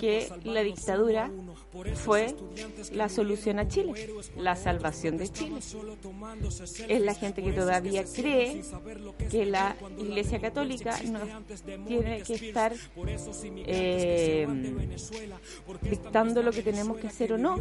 que 0.01 0.29
la 0.45 0.63
dictadura 0.63 1.31
fue 1.95 2.35
la 2.93 3.09
solución 3.09 3.59
a 3.59 3.67
Chile, 3.69 4.11
la 4.37 4.57
salvación 4.57 5.17
de 5.17 5.29
Chile. 5.29 5.61
Es 6.89 7.01
la 7.01 7.15
gente 7.15 7.43
que 7.43 7.53
todavía 7.53 8.05
cree 8.05 8.63
que 9.31 9.47
la 9.47 9.77
Iglesia 9.99 10.41
Católica 10.41 10.99
no 11.11 11.21
tiene 11.87 12.23
que 12.23 12.35
estar 12.35 12.73
eh, 13.67 14.47
dictando 15.83 16.43
lo 16.43 16.51
que 16.53 16.63
tenemos 16.63 16.99
que 16.99 17.07
hacer 17.07 17.33
o 17.33 17.39
no. 17.39 17.57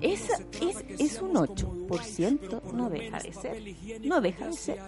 Es, 0.00 0.28
es, 0.60 0.76
es 1.00 1.20
un 1.22 1.32
8%, 1.34 2.62
no 2.72 2.90
deja 2.90 3.18
de 3.18 3.32
ser, 3.32 3.62
no 4.02 4.20
deja 4.20 4.46
de 4.48 4.52
ser. 4.52 4.78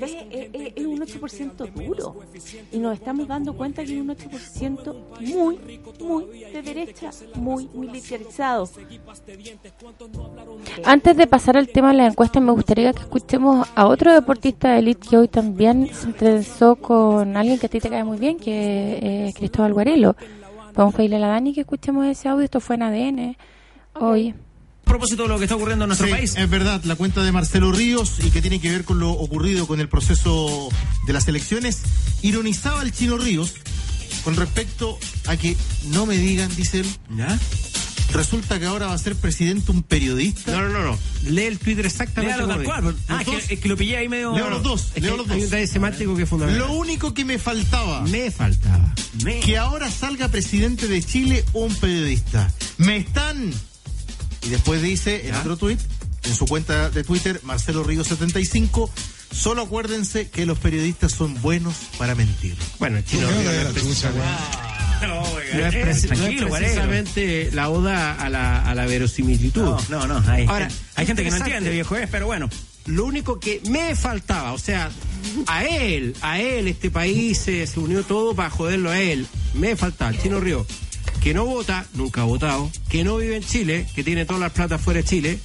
Es, 0.00 0.12
es- 0.30 0.72
es 0.76 0.86
un 0.86 1.00
8% 1.00 1.72
duro. 1.72 2.16
Y 2.72 2.78
nos 2.78 2.94
estamos 2.94 3.28
dando 3.28 3.54
cuenta 3.56 3.84
que 3.84 3.94
es 3.94 4.00
un 4.00 4.08
8% 4.08 5.20
muy, 5.20 5.58
muy 6.00 6.39
de 6.52 6.62
derecha, 6.62 7.10
muy 7.34 7.68
militarizado. 7.74 8.68
Antes 10.84 11.16
de 11.16 11.26
pasar 11.26 11.56
al 11.56 11.68
tema 11.68 11.90
de 11.92 11.98
las 11.98 12.12
encuestas, 12.12 12.42
me 12.42 12.52
gustaría 12.52 12.92
que 12.92 13.00
escuchemos 13.00 13.68
a 13.74 13.86
otro 13.86 14.12
deportista 14.12 14.72
de 14.72 14.78
élite 14.80 15.08
que 15.08 15.16
hoy 15.16 15.28
también 15.28 15.90
se 15.94 16.06
entrevistó 16.06 16.76
con 16.76 17.36
alguien 17.36 17.58
que 17.58 17.66
a 17.66 17.68
ti 17.68 17.80
te 17.80 17.88
cae 17.90 18.04
muy 18.04 18.18
bien, 18.18 18.38
que 18.38 19.26
es 19.28 19.34
Cristóbal 19.34 19.72
Guarelo. 19.72 20.16
Vamos 20.74 20.94
a 20.94 20.96
pedirle 20.96 21.16
a 21.16 21.20
la 21.20 21.28
Dani 21.28 21.52
que 21.52 21.60
escuchemos 21.62 22.06
ese 22.06 22.28
audio. 22.28 22.44
Esto 22.44 22.60
fue 22.60 22.76
en 22.76 22.82
ADN 22.82 23.36
hoy. 23.94 24.34
propósito 24.84 25.24
de 25.24 25.28
lo 25.28 25.38
que 25.38 25.44
está 25.44 25.56
ocurriendo 25.56 25.84
en 25.84 25.88
nuestro 25.88 26.06
Sí, 26.06 26.12
país. 26.12 26.36
Es 26.36 26.48
verdad, 26.50 26.82
la 26.84 26.96
cuenta 26.96 27.22
de 27.22 27.32
Marcelo 27.32 27.70
Ríos 27.72 28.18
y 28.24 28.30
que 28.30 28.40
tiene 28.40 28.60
que 28.60 28.70
ver 28.70 28.84
con 28.84 28.98
lo 28.98 29.10
ocurrido 29.12 29.66
con 29.66 29.80
el 29.80 29.88
proceso 29.88 30.68
de 31.06 31.12
las 31.12 31.28
elecciones, 31.28 31.82
ironizaba 32.22 32.80
al 32.80 32.92
chino 32.92 33.18
Ríos 33.18 33.54
con 34.24 34.36
respecto 34.36 34.98
a 35.26 35.36
que 35.36 35.56
no 35.92 36.06
me 36.06 36.16
digan, 36.16 36.54
dice 36.56 36.80
él, 36.80 36.86
¿Ya? 37.16 37.38
resulta 38.12 38.58
que 38.58 38.66
ahora 38.66 38.86
va 38.88 38.94
a 38.94 38.98
ser 38.98 39.14
presidente 39.14 39.70
un 39.70 39.82
periodista. 39.84 40.52
No, 40.52 40.62
no, 40.62 40.68
no, 40.70 40.84
no. 40.92 40.98
Lee 41.30 41.44
el 41.44 41.58
Twitter 41.58 41.86
exactamente 41.86 42.36
Léalo 42.36 42.54
tal 42.54 42.64
cual. 42.64 42.96
Ah, 43.08 43.22
que, 43.24 43.30
dos. 43.32 43.44
es 43.48 43.60
que 43.60 43.68
lo 43.68 43.76
pillé 43.76 43.98
ahí 43.98 44.08
medio. 44.08 44.34
Leo 44.34 44.50
los 44.50 44.62
dos, 44.62 44.88
Es 44.94 45.02
leo 45.02 45.12
que 45.12 45.18
los 45.18 45.26
hay 45.28 45.34
un 45.34 45.40
dos. 45.42 45.50
detalle 45.50 45.66
semántico 45.66 46.16
que 46.16 46.24
es 46.24 46.28
fundamental. 46.28 46.66
Lo 46.66 46.72
único 46.74 47.14
que 47.14 47.24
me 47.24 47.38
faltaba, 47.38 48.02
Me 48.02 48.30
faltaba. 48.30 48.94
Me- 49.24 49.40
que 49.40 49.56
ahora 49.58 49.90
salga 49.90 50.28
presidente 50.28 50.88
de 50.88 51.02
Chile 51.02 51.44
un 51.52 51.74
periodista. 51.76 52.50
Me 52.78 52.96
están. 52.96 53.52
Y 54.42 54.48
después 54.48 54.82
dice 54.82 55.26
en 55.26 55.32
¿Ya? 55.34 55.40
otro 55.40 55.56
tuit, 55.56 55.78
en 56.30 56.36
su 56.36 56.46
cuenta 56.46 56.90
de 56.90 57.04
Twitter, 57.04 57.40
Marcelo 57.42 57.82
Ríos 57.82 58.06
75, 58.08 58.90
solo 59.32 59.62
acuérdense 59.62 60.28
que 60.30 60.46
los 60.46 60.58
periodistas 60.58 61.12
son 61.12 61.40
buenos 61.42 61.74
para 61.98 62.14
mentir. 62.14 62.54
Bueno, 62.78 62.98
el 62.98 63.04
chino 63.04 63.28
Río 63.28 63.42
no 63.42 63.50
es 63.50 63.66
precisamente- 63.72 64.28
No, 65.02 65.22
es 65.40 65.54
eh, 65.74 65.84
preci- 65.84 65.84
no 65.84 65.90
es 65.90 66.06
tranquilo, 66.20 66.48
Guarelo. 66.48 66.72
precisamente 66.72 67.50
la 67.52 67.70
oda 67.70 68.14
a 68.14 68.28
la, 68.28 68.62
a 68.62 68.74
la 68.74 68.86
verosimilitud. 68.86 69.62
No, 69.62 70.06
no, 70.06 70.06
no. 70.20 70.30
Hay, 70.30 70.46
Ahora, 70.46 70.68
hay 70.94 71.06
gente 71.06 71.24
que 71.24 71.30
no 71.30 71.36
entiende, 71.36 71.70
viejo, 71.70 71.96
es, 71.96 72.08
pero 72.08 72.26
bueno. 72.26 72.48
Lo 72.86 73.04
único 73.04 73.38
que 73.38 73.60
me 73.68 73.94
faltaba, 73.94 74.52
o 74.52 74.58
sea, 74.58 74.90
a 75.46 75.64
él, 75.64 76.14
a 76.22 76.40
él, 76.40 76.66
este 76.66 76.90
país 76.90 77.38
se, 77.38 77.66
se 77.66 77.78
unió 77.78 78.02
todo 78.04 78.34
para 78.34 78.50
joderlo 78.50 78.90
a 78.90 78.98
él. 79.00 79.26
Me 79.54 79.76
faltaba, 79.76 80.10
el 80.10 80.20
Chino 80.20 80.40
Río, 80.40 80.66
que 81.22 81.34
no 81.34 81.44
vota, 81.44 81.84
nunca 81.94 82.22
ha 82.22 82.24
votado, 82.24 82.70
que 82.88 83.04
no 83.04 83.18
vive 83.18 83.36
en 83.36 83.44
Chile, 83.44 83.86
que 83.94 84.02
tiene 84.02 84.24
todas 84.24 84.40
las 84.40 84.52
platas 84.52 84.80
fuera 84.80 85.00
de 85.02 85.04
Chile, 85.08 85.38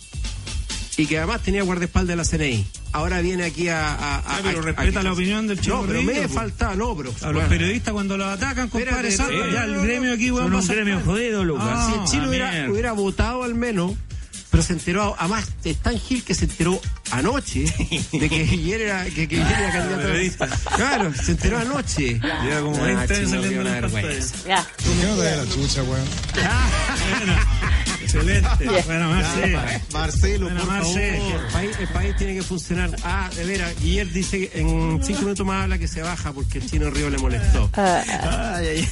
y 0.98 1.06
que 1.08 1.18
además 1.18 1.42
tenía 1.42 1.64
guardaespaldas 1.64 2.08
de 2.08 2.16
la 2.16 2.24
CNI. 2.50 2.66
Ahora 2.94 3.20
viene 3.22 3.44
aquí 3.44 3.68
a... 3.68 3.94
a- 3.94 4.18
a- 4.20 4.38
Ya, 4.38 4.44
pero 4.44 4.60
a- 4.60 4.62
respeta 4.64 5.00
a- 5.02 5.04
la 5.04 5.12
opinión 5.14 5.46
del 5.48 5.60
Chino 5.60 5.82
No, 5.82 5.88
pero 5.88 6.02
me 6.04 6.28
faltaba, 6.30 6.76
no, 6.76 6.96
pero... 6.96 7.14
A 7.22 7.32
los 7.32 7.44
periodistas 7.46 7.94
cuando 7.94 8.18
los 8.18 8.28
atacan, 8.28 8.70
compadre, 8.70 9.10
ya 9.52 9.64
el 9.66 9.82
gremio 9.82 10.14
aquí, 10.14 10.32
weón, 10.32 10.54
a 10.54 10.58
un 10.58 10.68
gremio 10.68 11.02
jodido, 11.04 11.44
Lucas. 11.44 11.66
Ah, 11.70 11.92
si 11.94 12.00
el 12.00 12.06
chino 12.08 12.30
hubiera, 12.30 12.52
mierda. 12.52 12.72
hubiera 12.72 12.92
votado 12.94 13.44
al 13.44 13.56
menos, 13.56 13.94
pero 14.50 14.64
se 14.64 14.72
enteró, 14.72 15.16
además 15.20 15.46
es 15.66 15.76
tan 15.78 16.00
Gil 16.00 16.24
que 16.24 16.34
se 16.34 16.46
enteró 16.46 16.80
anoche 17.12 17.64
de 18.14 18.30
que 18.30 18.44
Guillermo 18.46 18.86
era, 18.86 19.04
que, 19.06 19.28
que 19.28 19.36
era 19.42 19.72
candidato 19.74 19.96
a 19.96 19.98
Periodista. 20.08 20.48
Claro, 20.78 21.14
se 21.14 21.32
enteró 21.32 21.58
anoche. 21.60 22.20
Lleva 22.22 22.62
como 22.62 22.78
Ah, 22.78 22.88
20 22.88 23.16
años 23.16 23.30
saliendo 23.32 23.62
una 23.62 23.76
en 23.76 23.82
las 23.82 23.92
vergüenza. 23.92 24.34
pantallas. 24.38 24.46
Ya. 24.48 24.66
Excelente. 28.16 28.50
Bueno, 28.86 29.10
Marce. 29.10 29.58
Marcelo, 29.94 30.46
Buena, 30.46 30.60
por 30.62 30.70
Marce. 30.70 31.18
favor. 31.18 31.34
El 31.46 31.52
país, 31.54 31.80
el 31.80 31.88
país 31.88 32.16
tiene 32.18 32.34
que 32.36 32.42
funcionar. 32.44 32.90
Ah, 33.04 33.30
de 33.36 33.44
veras, 33.46 33.76
Guillermo 33.82 34.12
dice 34.14 34.48
que 34.50 34.60
en 34.60 35.04
cinco 35.04 35.22
minutos 35.22 35.46
más 35.46 35.64
habla 35.64 35.78
que 35.78 35.88
se 35.88 36.02
baja 36.02 36.32
porque 36.32 36.60
el 36.60 36.66
chino 36.70 36.90
Río 36.90 37.10
le 37.10 37.18
molestó. 37.18 37.70
Ah, 37.76 38.02
Ay, 38.58 38.68
ay, 38.68 38.78
ay. 38.78 38.88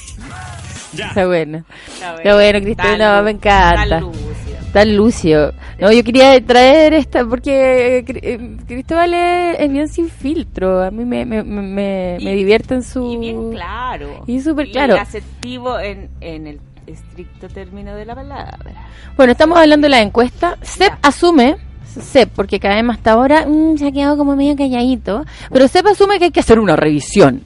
Ya. 0.93 1.07
está 1.07 1.25
bueno. 1.25 1.63
Está 1.93 2.15
Está 2.17 2.35
bueno, 2.35 2.61
Cristina, 2.61 3.21
me 3.23 3.31
encanta. 3.31 4.01
tan 4.73 4.95
lucio. 4.95 5.53
No, 5.79 5.91
yo 5.91 6.03
quería 6.03 6.43
traer 6.45 6.93
esta 6.93 7.25
porque 7.25 7.97
eh, 7.99 8.05
eh, 8.07 8.57
Cristóbal 8.67 9.13
es, 9.13 9.59
es 9.59 9.71
bien 9.71 9.87
sin 9.89 10.09
filtro. 10.09 10.83
A 10.83 10.91
mí 10.91 11.03
me, 11.05 11.25
me, 11.25 11.43
me, 11.43 11.61
me- 11.61 12.17
Y- 12.19 12.25
me 12.25 12.33
divierte 12.35 12.75
en 12.75 12.83
su... 12.83 13.11
Y 13.13 13.17
bien 13.17 13.51
claro. 13.53 14.23
Y 14.27 14.39
súper 14.41 14.69
claro. 14.71 14.95
Y 14.95 14.99
asertivo 14.99 15.79
en, 15.79 16.09
en 16.21 16.47
el 16.47 16.59
estricto 16.87 17.47
término 17.49 17.95
de 17.95 18.05
la 18.05 18.15
palabra. 18.15 18.87
Bueno, 19.15 19.31
estamos 19.31 19.57
hablando 19.57 19.85
de 19.85 19.89
la 19.89 20.01
encuesta. 20.01 20.57
CEP 20.61 20.93
asume, 21.01 21.57
CEP, 21.85 22.29
porque 22.35 22.59
cada 22.59 22.75
vez 22.75 22.83
más 22.83 22.97
hasta 22.97 23.11
ahora 23.11 23.45
mm, 23.47 23.77
se 23.77 23.87
ha 23.87 23.91
quedado 23.91 24.17
como 24.17 24.35
medio 24.35 24.55
calladito, 24.55 25.25
pero 25.51 25.67
CEP 25.67 25.87
asume 25.87 26.19
que 26.19 26.25
hay 26.25 26.31
que 26.31 26.39
hacer 26.39 26.59
una 26.59 26.75
revisión. 26.75 27.43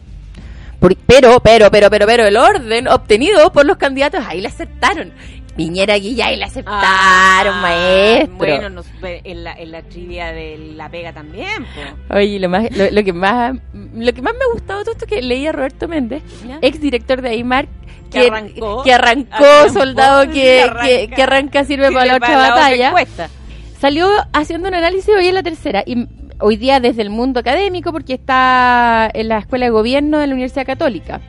Por- 0.80 0.96
pero, 0.96 1.40
pero, 1.40 1.72
pero, 1.72 1.90
pero, 1.90 2.06
pero 2.06 2.26
el 2.28 2.38
orden 2.38 2.88
obtenido 2.88 3.52
por 3.52 3.66
los 3.66 3.78
candidatos, 3.78 4.24
ahí 4.28 4.42
le 4.42 4.48
aceptaron. 4.48 5.12
Piñera 5.58 5.98
ya 5.98 6.32
y 6.32 6.38
le 6.38 6.44
aceptaron, 6.46 7.54
Ah, 7.56 7.60
maestro. 7.62 8.38
Bueno, 8.38 8.70
nos, 8.70 8.86
en, 9.02 9.44
la, 9.44 9.54
en 9.54 9.72
la 9.72 9.82
trivia 9.82 10.32
de 10.32 10.74
la 10.76 10.90
pega 10.90 11.12
también. 11.14 11.66
Oye, 12.10 12.40
lo, 12.40 12.48
más, 12.48 12.70
lo, 12.78 12.90
lo 12.92 13.04
que 13.04 13.12
más 13.12 13.56
lo 13.74 14.14
que 14.14 14.22
más 14.22 14.34
me 14.34 14.40
ha 14.46 14.54
gustado 14.54 14.84
todo 14.84 14.92
esto 14.94 15.06
es 15.06 15.12
que 15.12 15.22
leí 15.22 15.46
a 15.48 15.52
Roberto 15.52 15.88
Méndez, 15.88 16.24
¿Ya? 16.48 16.60
ex 16.62 16.80
director 16.80 17.22
de 17.22 17.30
Aymar, 17.30 17.68
Que 18.12 18.22
que, 18.22 18.28
arrancó. 18.28 18.84
que 18.84 18.94
arrancó 18.94 19.36
Arrancó, 19.36 19.74
soldado 19.74 20.28
que, 20.28 20.34
que 20.34 20.62
arranca. 20.62 20.86
que, 20.88 21.10
que 21.10 21.24
arranca 21.24 21.64
sirve 21.66 21.92
para 21.92 22.06
la 22.06 22.16
otra 22.18 22.28
para 22.28 22.42
la 22.42 22.50
batalla. 22.92 22.94
Salió 23.80 24.08
haciendo 24.34 24.70
un 24.70 24.76
análisis 24.76 25.10
hoy 25.16 25.28
en 25.28 25.34
la 25.36 25.44
tercera 25.44 25.84
y 25.86 26.08
hoy 26.40 26.56
día 26.58 26.80
desde 26.80 27.02
el 27.02 27.10
mundo 27.10 27.40
académico 27.40 27.92
porque 27.92 28.14
está 28.14 29.10
en 29.14 29.28
la 29.28 29.40
escuela 29.40 29.66
de 29.66 29.72
gobierno 29.72 30.20
de 30.20 30.28
la 30.28 30.34
Universidad 30.34 30.66
Católica 30.66 31.20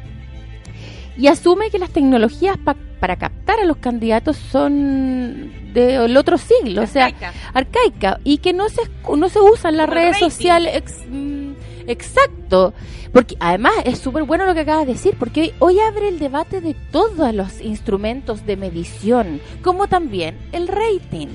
y 1.16 1.26
asume 1.26 1.70
que 1.70 1.78
las 1.78 1.90
tecnologías 1.90 2.56
para 3.00 3.16
captar 3.16 3.60
a 3.60 3.64
los 3.64 3.76
candidatos 3.78 4.36
son 4.36 5.72
del 5.72 6.16
otro 6.16 6.38
siglo, 6.38 6.82
o 6.82 6.86
sea, 6.86 7.12
Arcaica. 7.54 8.18
y 8.24 8.38
que 8.38 8.52
no 8.52 8.68
se 8.68 8.82
no 9.16 9.28
se 9.28 9.40
usan 9.40 9.76
las 9.76 9.86
Como 9.86 10.00
redes 10.00 10.18
sociales 10.18 10.76
ex- 10.76 11.04
mm, 11.08 11.52
exacto 11.86 12.74
porque 13.12 13.36
además 13.40 13.72
es 13.84 13.98
súper 13.98 14.24
bueno 14.24 14.44
lo 14.46 14.54
que 14.54 14.60
acabas 14.60 14.86
de 14.86 14.92
decir 14.94 15.14
porque 15.18 15.40
hoy, 15.40 15.52
hoy 15.60 15.80
abre 15.80 16.08
el 16.08 16.18
debate 16.18 16.60
de 16.60 16.74
todos 16.92 17.32
los 17.34 17.60
instrumentos 17.60 18.44
de 18.44 18.56
medición 18.56 19.40
como 19.62 19.86
también 19.86 20.36
el 20.52 20.68
rating 20.68 21.28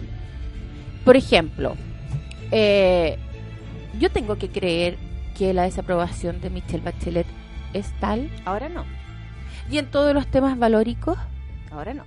por 1.06 1.16
ejemplo 1.18 1.76
eh, 2.52 3.18
yo 4.00 4.12
tengo 4.12 4.38
que 4.38 4.50
creer 4.50 4.98
que 5.38 5.54
la 5.54 5.64
desaprobación 5.64 6.42
de 6.42 6.50
Michelle 6.50 6.84
Bachelet 6.84 7.28
es 7.74 7.92
tal 8.00 8.30
Ahora 8.46 8.70
no. 8.70 8.84
y 9.72 9.78
en 9.80 9.88
todos 9.88 10.14
los 10.14 10.28
temas 10.28 10.58
valóricos 10.60 11.18
Ahora 11.74 11.94
no. 11.94 12.04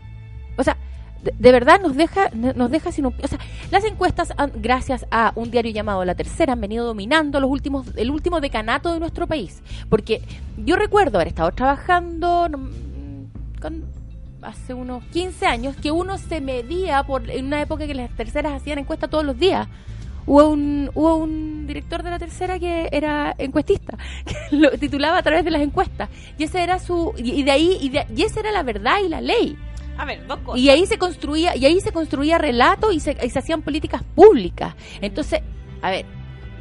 o 0.56 0.62
sea, 0.62 0.76
de, 1.23 1.52
verdad 1.52 1.80
nos 1.80 1.96
deja 1.96 2.30
nos 2.32 2.70
deja 2.70 2.92
sin 2.92 3.06
un, 3.06 3.14
o 3.23 3.26
sea, 3.26 3.38
las 3.73 3.85
encuestas 3.85 4.32
gracias 4.54 5.06
a 5.11 5.32
un 5.35 5.50
diario 5.50 5.73
llamado 5.73 6.04
La 6.04 6.14
Tercera 6.14 6.52
han 6.52 6.61
venido 6.61 6.85
dominando 6.87 7.40
los 7.40 7.50
últimos 7.50 7.87
el 7.96 8.11
último 8.11 8.40
decanato 8.40 8.92
de 8.92 9.00
nuestro 9.00 9.26
país, 9.26 9.62
porque 9.88 10.23
yo 10.56 10.76
recuerdo 10.76 11.18
haber 11.18 11.28
estado 11.28 11.50
trabajando 11.52 12.49
mm, 12.49 13.61
con- 13.61 13.85
hace 14.42 14.75
unos 14.75 15.02
15 15.06 15.46
años 15.46 15.75
que 15.76 15.90
uno 15.90 16.18
se 16.18 16.40
medía 16.40 17.02
por 17.02 17.28
en 17.28 17.46
una 17.46 17.61
época 17.61 17.87
que 17.88 17.94
las 17.94 18.11
terceras 18.11 18.52
hacían 18.52 18.78
encuestas 18.78 19.11
todos 19.11 19.25
los 19.25 19.37
días. 19.37 19.66
Hubo 20.26 20.49
un, 20.49 20.90
hubo 20.95 21.16
un 21.16 21.66
director 21.66 22.02
de 22.02 22.11
la 22.11 22.18
tercera 22.18 22.59
que 22.59 22.88
era 22.90 23.35
encuestista, 23.38 23.97
que 24.25 24.56
lo 24.56 24.71
titulaba 24.73 25.18
a 25.18 25.23
través 25.23 25.45
de 25.45 25.50
las 25.52 25.62
encuestas. 25.62 26.09
Y 26.38 26.45
ese 26.45 26.62
era 26.62 26.78
su, 26.78 27.14
y, 27.16 27.42
de 27.45 27.50
ahí, 27.50 27.78
y, 27.80 27.88
de- 27.90 28.06
y 28.14 28.23
esa 28.23 28.40
era 28.40 28.50
la 28.52 28.62
verdad 28.62 28.97
y 29.04 29.09
la 29.09 29.21
ley. 29.21 29.56
A 29.99 30.04
ver, 30.04 30.26
dos 30.26 30.38
cosas. 30.40 30.61
Y 30.61 30.68
ahí 30.68 30.85
se 30.87 30.99
construía, 30.99 31.56
y 31.56 31.64
ahí 31.64 31.80
se 31.80 31.92
construía 31.92 32.38
relato 32.38 32.92
y 32.92 33.00
se, 33.00 33.16
y 33.25 33.30
se 33.30 33.38
hacían 33.38 33.62
políticas 33.62 34.02
públicas. 34.14 34.75
Entonces, 35.00 35.40
a 35.80 35.90
ver, 35.90 36.04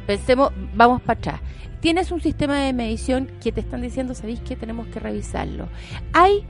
pensemos, 0.06 0.52
vamos 0.74 1.02
para 1.02 1.18
atrás. 1.18 1.40
Tienes 1.80 2.10
un 2.10 2.20
sistema 2.22 2.58
de 2.60 2.72
medición 2.72 3.30
que 3.42 3.52
te 3.52 3.60
están 3.60 3.82
diciendo, 3.82 4.14
sabéis 4.14 4.40
que 4.40 4.56
tenemos 4.56 4.86
que 4.88 5.00
revisarlo. 5.00 5.68
Hay 6.12 6.44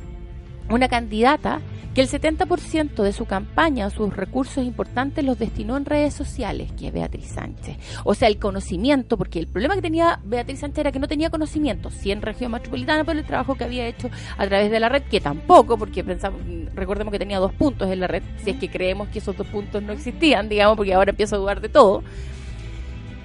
una 0.71 0.89
candidata 0.89 1.61
que 1.97 2.03
el 2.03 2.09
70% 2.11 3.03
de 3.03 3.13
su 3.15 3.25
campaña, 3.25 3.89
sus 3.89 4.15
recursos 4.15 4.63
importantes, 4.63 5.25
los 5.25 5.39
destinó 5.39 5.79
en 5.79 5.87
redes 5.87 6.13
sociales, 6.13 6.71
que 6.73 6.89
es 6.89 6.93
Beatriz 6.93 7.29
Sánchez. 7.29 7.79
O 8.05 8.13
sea, 8.13 8.29
el 8.29 8.39
conocimiento, 8.39 9.17
porque 9.17 9.39
el 9.39 9.47
problema 9.47 9.77
que 9.77 9.81
tenía 9.81 10.21
Beatriz 10.23 10.61
Sánchez 10.61 10.81
era 10.81 10.93
que 10.93 10.99
no 10.99 11.09
tenía 11.09 11.31
conocimiento, 11.31 11.89
sí 11.89 12.11
en 12.11 12.21
región 12.21 12.53
metropolitana, 12.53 13.03
por 13.03 13.17
el 13.17 13.25
trabajo 13.25 13.55
que 13.55 13.65
había 13.65 13.87
hecho 13.87 14.11
a 14.37 14.47
través 14.47 14.71
de 14.71 14.79
la 14.79 14.91
red, 14.91 15.05
que 15.05 15.23
tampoco, 15.23 15.79
porque 15.79 16.05
pensamos, 16.05 16.43
recordemos 16.75 17.13
que 17.13 17.19
tenía 17.19 17.39
dos 17.39 17.55
puntos 17.55 17.91
en 17.91 18.01
la 18.01 18.09
red, 18.09 18.23
si 18.45 18.51
es 18.51 18.59
que 18.59 18.69
creemos 18.69 19.09
que 19.09 19.21
esos 19.21 19.35
dos 19.35 19.47
puntos 19.47 19.83
no 19.83 19.95
existían, 19.95 20.51
digamos, 20.51 20.77
porque 20.77 20.93
ahora 20.93 21.13
empiezo 21.13 21.37
a 21.37 21.39
dudar 21.39 21.63
de 21.63 21.71
todo. 21.71 22.03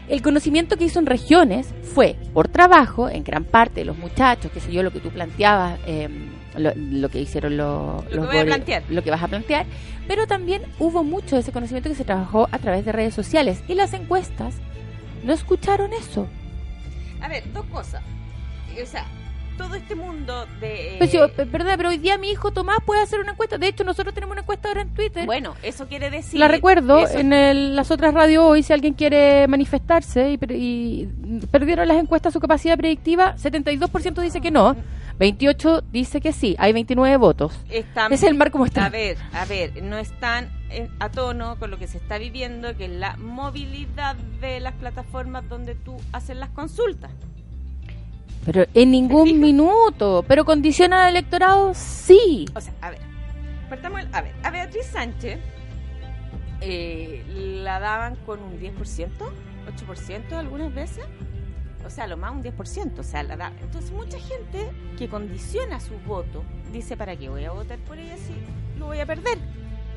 El 0.07 0.21
conocimiento 0.21 0.77
que 0.77 0.85
hizo 0.85 0.99
en 0.99 1.07
regiones 1.07 1.73
fue 1.81 2.15
por 2.33 2.47
trabajo, 2.47 3.09
en 3.09 3.25
gran 3.25 3.43
parte 3.43 3.81
de 3.81 3.85
los 3.85 3.97
muchachos, 3.97 4.49
qué 4.53 4.61
sé 4.61 4.71
yo, 4.71 4.81
lo 4.81 4.91
que 4.91 5.01
tú 5.01 5.09
planteabas, 5.09 5.77
eh, 5.85 6.07
lo, 6.57 6.71
lo 6.75 7.09
que 7.09 7.19
hicieron 7.21 7.57
los, 7.57 8.03
Lo 8.05 8.29
que 8.29 8.43
los 8.45 8.89
lo 8.89 9.03
que 9.03 9.11
vas 9.11 9.23
a 9.23 9.27
plantear, 9.27 9.65
pero 10.07 10.27
también 10.27 10.63
hubo 10.79 11.03
mucho 11.03 11.35
de 11.35 11.41
ese 11.41 11.51
conocimiento 11.51 11.89
que 11.89 11.95
se 11.95 12.03
trabajó 12.05 12.47
a 12.51 12.57
través 12.59 12.85
de 12.85 12.91
redes 12.91 13.13
sociales 13.13 13.63
y 13.67 13.75
las 13.75 13.93
encuestas 13.93 14.55
no 15.23 15.33
escucharon 15.33 15.93
eso. 15.93 16.27
A 17.21 17.27
ver, 17.27 17.43
dos 17.53 17.65
cosas. 17.67 18.01
O 18.81 18.85
sea, 18.85 19.05
todo 19.57 19.75
este 19.75 19.93
mundo 19.95 20.47
de... 20.59 20.95
Pues 20.97 21.11
yo, 21.11 21.29
p- 21.31 21.45
perdón, 21.45 21.73
pero 21.77 21.89
hoy 21.89 21.97
día 21.99 22.17
mi 22.17 22.29
hijo 22.31 22.51
Tomás 22.51 22.77
puede 22.85 23.01
hacer 23.01 23.19
una 23.19 23.33
encuesta. 23.33 23.57
De 23.59 23.67
hecho, 23.67 23.83
nosotros 23.83 24.13
tenemos 24.15 24.31
una 24.33 24.41
encuesta 24.41 24.69
ahora 24.69 24.81
en 24.81 24.89
Twitter. 24.89 25.25
Bueno, 25.27 25.53
eso 25.61 25.87
quiere 25.87 26.09
decir... 26.09 26.39
La 26.39 26.47
recuerdo 26.47 26.99
eso- 26.99 27.19
en 27.19 27.31
el- 27.33 27.75
las 27.75 27.91
otras 27.91 28.13
radios 28.13 28.43
hoy, 28.43 28.63
si 28.63 28.73
alguien 28.73 28.93
quiere 28.95 29.47
manifestarse 29.47 30.31
y, 30.31 30.39
y 30.55 31.05
perdieron 31.51 31.87
las 31.87 31.97
encuestas 31.97 32.33
su 32.33 32.39
capacidad 32.39 32.75
predictiva, 32.77 33.35
72% 33.35 34.21
dice 34.21 34.41
que 34.41 34.49
no, 34.49 34.75
28 35.21 35.83
dice 35.91 36.19
que 36.19 36.33
sí, 36.33 36.55
hay 36.57 36.73
29 36.73 37.15
votos. 37.17 37.53
Están- 37.69 38.11
Es 38.11 38.23
el 38.23 38.33
mar 38.33 38.49
como 38.49 38.65
está. 38.65 38.85
A 38.85 38.89
ver, 38.89 39.17
a 39.33 39.45
ver, 39.45 39.83
no 39.83 39.97
están 39.99 40.49
a 40.99 41.09
tono 41.09 41.59
con 41.59 41.69
lo 41.69 41.77
que 41.77 41.85
se 41.85 41.99
está 41.99 42.17
viviendo, 42.17 42.75
que 42.75 42.85
es 42.85 42.91
la 42.91 43.17
movilidad 43.17 44.15
de 44.15 44.59
las 44.59 44.73
plataformas 44.73 45.47
donde 45.47 45.75
tú 45.75 45.95
haces 46.11 46.35
las 46.37 46.49
consultas. 46.49 47.11
Pero 48.45 48.65
en 48.73 48.89
ningún 48.89 49.39
minuto. 49.39 50.25
Pero 50.27 50.43
condiciona 50.43 51.03
al 51.05 51.11
electorado, 51.11 51.73
sí. 51.75 52.45
O 52.55 52.59
sea, 52.61 52.73
a 52.81 52.89
ver, 52.89 53.01
partamos, 53.69 54.01
el- 54.01 54.09
a 54.15 54.21
ver, 54.23 54.33
a 54.43 54.49
Beatriz 54.49 54.87
Sánchez 54.87 55.37
eh, 56.61 57.23
la 57.63 57.79
daban 57.79 58.15
con 58.25 58.39
un 58.41 58.59
10%, 58.59 59.31
8% 59.67 60.35
algunas 60.35 60.73
veces. 60.73 61.05
O 61.85 61.89
sea, 61.89 62.07
lo 62.07 62.17
más 62.17 62.31
un 62.31 62.43
10%, 62.43 62.99
o 62.99 63.03
sea, 63.03 63.23
la 63.23 63.35
da. 63.37 63.51
Entonces, 63.61 63.91
mucha 63.91 64.19
gente 64.19 64.69
que 64.97 65.07
condiciona 65.09 65.79
su 65.79 65.93
voto 66.07 66.43
dice, 66.71 66.95
¿para 66.97 67.15
qué 67.15 67.29
voy 67.29 67.45
a 67.45 67.51
votar 67.51 67.79
por 67.79 67.97
ella 67.97 68.15
si 68.17 68.33
lo 68.79 68.87
voy 68.87 68.99
a 68.99 69.05
perder? 69.05 69.37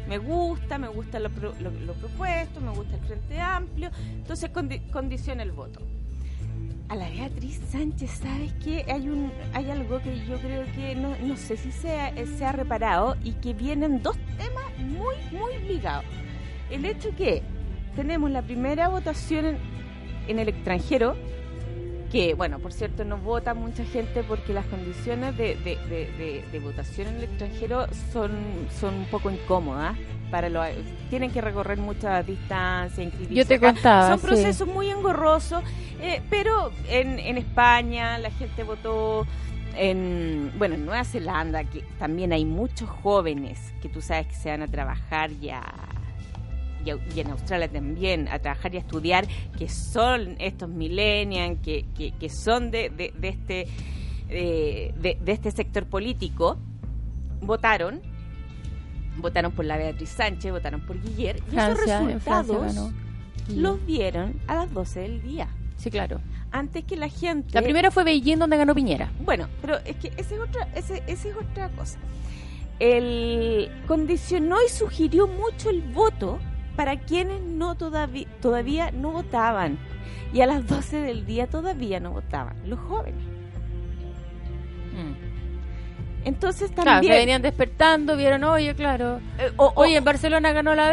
Me 0.09 0.19
gusta, 0.19 0.77
me 0.79 0.89
gusta 0.89 1.19
lo, 1.19 1.29
lo- 1.31 1.71
lo 1.71 1.93
propuesto, 1.95 2.61
me 2.61 2.71
gusta 2.73 2.95
el 2.97 3.01
Frente 3.03 3.41
Amplio, 3.41 3.91
entonces 4.13 4.53
condi- 4.53 4.91
condiciona 4.91 5.43
el 5.43 5.53
voto. 5.53 5.81
A 6.91 6.97
la 6.97 7.09
Beatriz 7.09 7.59
Sánchez, 7.71 8.11
¿sabes 8.23 8.53
qué? 8.63 8.85
Hay, 8.93 9.09
un, 9.09 9.33
hay 9.55 9.71
algo 9.71 10.01
que 10.03 10.23
yo 10.27 10.39
creo 10.39 10.65
que 10.75 10.95
no, 10.95 11.17
no 11.23 11.37
sé 11.37 11.57
si 11.57 11.73
se 11.73 11.99
ha, 11.99 12.53
reparado 12.53 13.17
y 13.25 13.33
que 13.33 13.55
vienen 13.55 14.03
dos 14.03 14.19
temas 14.37 14.65
muy, 14.79 15.15
muy 15.33 15.67
ligados. 15.67 16.05
El 16.71 16.85
hecho 16.85 17.09
que 17.17 17.43
tenemos 17.97 18.31
la 18.31 18.43
primera 18.43 18.89
votación 18.89 19.57
en 20.29 20.39
el 20.39 20.49
extranjero, 20.51 21.17
que, 22.11 22.35
bueno, 22.35 22.59
por 22.59 22.73
cierto, 22.73 23.05
no 23.05 23.19
vota 23.19 23.55
mucha 23.55 23.85
gente 23.85 24.23
porque 24.23 24.53
las 24.53 24.65
condiciones 24.67 25.37
de, 25.37 25.57
de- 25.57 25.79
de- 26.51 26.59
votación 26.61 27.09
en 27.09 27.17
el 27.17 27.25
extranjero 27.25 27.87
son, 28.13 28.31
son 28.81 28.95
un 28.95 29.05
poco 29.07 29.31
incómodas. 29.31 29.97
Para 30.31 30.49
los, 30.49 30.67
tienen 31.11 31.31
que 31.31 31.41
recorrer 31.41 31.79
mucha 31.79 32.23
distancia, 32.23 33.05
inscribirse 33.05 33.35
Yo 33.35 33.47
te 33.47 33.61
contaba, 33.61 34.09
Son 34.09 34.19
sí. 34.19 34.27
procesos 34.27 34.67
muy 34.67 34.89
engorrosos, 34.91 35.63
eh, 36.01 36.23
pero 36.31 36.73
en, 36.89 37.19
en 37.21 37.39
España 37.39 38.19
la 38.19 38.31
gente 38.31 38.65
votó 38.65 39.27
en, 39.77 40.53
bueno, 40.59 40.75
en 40.77 40.87
Nueva 40.87 41.05
Zelanda, 41.05 41.65
que 41.65 41.83
también 41.99 42.33
hay 42.33 42.45
muchos 42.45 42.89
jóvenes 42.89 43.61
que 43.83 43.89
tú 43.89 44.01
sabes 44.01 44.27
que 44.29 44.35
se 44.35 44.51
van 44.51 44.63
a 44.63 44.67
trabajar 44.69 45.31
ya 45.41 45.41
y, 45.43 45.51
au- 45.51 45.94
y 46.85 47.21
en 47.21 47.31
Australia 47.31 47.69
también 47.69 48.29
a 48.29 48.39
trabajar 48.39 48.75
y 48.75 48.77
a 48.77 48.81
estudiar, 48.81 49.27
que 49.59 49.69
son 49.69 50.37
estos 50.39 50.69
millennials, 50.69 51.59
que, 51.63 51.87
que, 51.97 52.13
que 52.13 52.29
son 52.29 52.71
de, 52.71 52.91
de, 52.91 53.13
de 53.19 53.29
este 53.29 53.67
eh, 54.29 54.95
de, 55.01 55.19
de 55.21 55.33
este 55.33 55.51
sector 55.51 55.87
político, 55.87 56.59
votaron 57.41 58.01
votaron 59.17 59.53
por 59.53 59.65
la 59.65 59.77
Beatriz 59.77 60.09
Sánchez, 60.11 60.51
votaron 60.51 60.81
por 60.81 61.01
Guillermo, 61.01 61.47
y 61.53 61.57
esos 61.57 61.75
Francia 61.75 62.01
resultados 62.01 62.93
los 63.49 63.87
dieron 63.87 64.41
a 64.47 64.55
las 64.57 64.73
12 64.73 65.01
del 65.01 65.23
día, 65.23 65.49
Sí, 65.77 65.91
claro. 65.91 66.21
antes 66.51 66.85
que 66.85 66.97
la 66.97 67.09
gente... 67.09 67.51
La 67.53 67.63
primera 67.63 67.91
fue 67.91 68.05
Beijing, 68.05 68.39
donde 68.39 68.57
ganó 68.57 68.75
Piñera. 68.75 69.11
Bueno, 69.21 69.49
pero 69.61 69.77
es 69.85 69.97
que 69.97 70.09
esa 70.17 70.35
es 70.35 70.41
otra, 70.41 70.69
ese, 70.75 71.03
esa 71.07 71.29
es 71.29 71.37
otra 71.37 71.69
cosa. 71.71 71.99
El 72.79 73.71
condicionó 73.87 74.57
y 74.67 74.71
sugirió 74.71 75.27
mucho 75.29 75.71
el 75.71 75.83
voto 75.83 76.39
para 76.77 76.99
quienes 77.01 77.41
no 77.43 77.75
todavía, 77.77 78.27
todavía 78.41 78.91
no 78.91 79.13
votaban. 79.13 79.79
Y 80.33 80.41
a 80.41 80.47
las 80.47 80.67
12 80.67 80.99
del 81.01 81.27
día 81.27 81.47
todavía 81.49 82.01
no 82.01 82.11
votaban, 82.13 82.57
los 82.69 82.79
jóvenes. 82.81 83.23
Entonces 86.25 86.71
Claro, 86.71 86.91
también... 86.91 87.13
se 87.13 87.19
venían 87.19 87.43
despertando, 87.43 88.17
vieron, 88.17 88.45
oye, 88.45 88.75
claro. 88.75 89.21
eh, 89.39 89.53
o- 89.59 89.67
o- 89.67 89.73
Oye, 89.83 89.97
en 89.97 90.05
Barcelona 90.05 90.53
ganó 90.53 90.75
la 90.75 90.89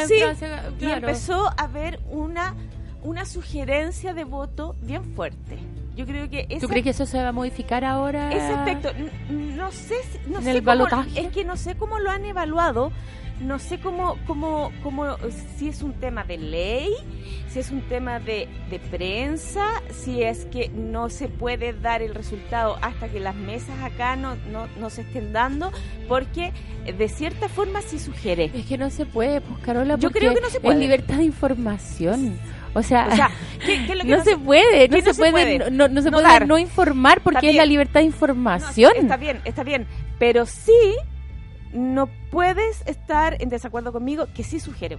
en 0.00 0.08
Sí, 0.08 0.14
Francia, 0.20 0.48
ga- 0.48 0.72
y 0.74 0.78
claro. 0.78 0.96
empezó 1.08 1.48
a 1.48 1.64
haber 1.64 2.00
una, 2.08 2.54
una 3.02 3.26
sugerencia 3.26 4.14
de 4.14 4.24
voto 4.24 4.76
bien 4.80 5.04
fuerte. 5.14 5.58
Yo 5.96 6.06
creo 6.06 6.30
que 6.30 6.46
esa 6.48 6.60
¿Tú 6.60 6.68
crees 6.68 6.84
que 6.84 6.90
eso 6.90 7.04
se 7.04 7.22
va 7.22 7.28
a 7.28 7.32
modificar 7.32 7.84
ahora? 7.84 8.32
ese 8.32 8.54
aspecto 8.54 8.90
no 9.28 9.70
sé 9.70 9.96
no 10.28 10.38
¿En 10.38 10.44
sé 10.44 10.50
el 10.52 10.58
cómo, 10.58 10.66
balotaje? 10.66 11.20
es 11.20 11.30
que 11.32 11.44
no 11.44 11.56
sé 11.58 11.74
cómo 11.74 11.98
lo 11.98 12.10
han 12.10 12.24
evaluado 12.24 12.90
no 13.40 13.58
sé 13.58 13.78
cómo 13.80 14.16
cómo 14.26 14.70
cómo 14.82 15.16
si 15.56 15.68
es 15.68 15.82
un 15.82 15.94
tema 15.94 16.24
de 16.24 16.36
ley 16.38 16.90
si 17.48 17.58
es 17.58 17.70
un 17.70 17.80
tema 17.82 18.20
de, 18.20 18.48
de 18.70 18.78
prensa 18.78 19.66
si 19.90 20.22
es 20.22 20.44
que 20.46 20.68
no 20.68 21.08
se 21.08 21.28
puede 21.28 21.72
dar 21.72 22.02
el 22.02 22.14
resultado 22.14 22.76
hasta 22.82 23.08
que 23.08 23.18
las 23.18 23.34
mesas 23.34 23.80
acá 23.82 24.14
no 24.16 24.36
no, 24.52 24.66
no 24.78 24.90
se 24.90 25.02
estén 25.02 25.32
dando 25.32 25.72
porque 26.06 26.52
eh, 26.86 26.92
de 26.92 27.08
cierta 27.08 27.48
forma 27.48 27.80
sí 27.82 27.98
sugiere 27.98 28.50
Es 28.54 28.66
que 28.66 28.76
no 28.78 28.90
se 28.90 29.06
puede, 29.06 29.40
pues, 29.40 29.58
Carola, 29.60 29.96
Yo 29.96 30.08
porque 30.08 30.18
creo 30.20 30.34
que 30.34 30.40
no 30.40 30.50
se 30.50 30.60
puede. 30.60 30.74
Es 30.76 30.80
libertad 30.80 31.16
de 31.16 31.24
información. 31.24 32.38
O 32.74 32.82
sea, 32.82 33.08
o 33.10 33.16
sea 33.16 33.30
¿qué- 33.66 33.84
qué 33.86 33.92
es 33.92 33.98
lo 33.98 34.04
que 34.04 34.16
no, 34.16 34.24
se, 34.24 34.36
puede, 34.36 34.88
no 34.88 35.00
se, 35.12 35.14
puede, 35.14 35.58
no, 35.58 35.70
no- 35.70 35.88
no 35.88 36.02
se 36.02 36.10
puede 36.10 36.24
dar. 36.24 36.46
no 36.46 36.58
informar 36.58 37.20
porque 37.22 37.50
es 37.50 37.56
la 37.56 37.66
libertad 37.66 38.00
de 38.00 38.06
información. 38.06 38.92
está 38.96 39.16
bien, 39.16 39.40
está 39.44 39.62
bien. 39.64 39.86
Pero 40.18 40.46
sí, 40.46 40.72
no 41.72 42.08
puedes 42.30 42.82
estar 42.86 43.36
en 43.40 43.48
desacuerdo 43.48 43.92
conmigo 43.92 44.26
que 44.34 44.42
sí 44.44 44.58
sugiere. 44.60 44.98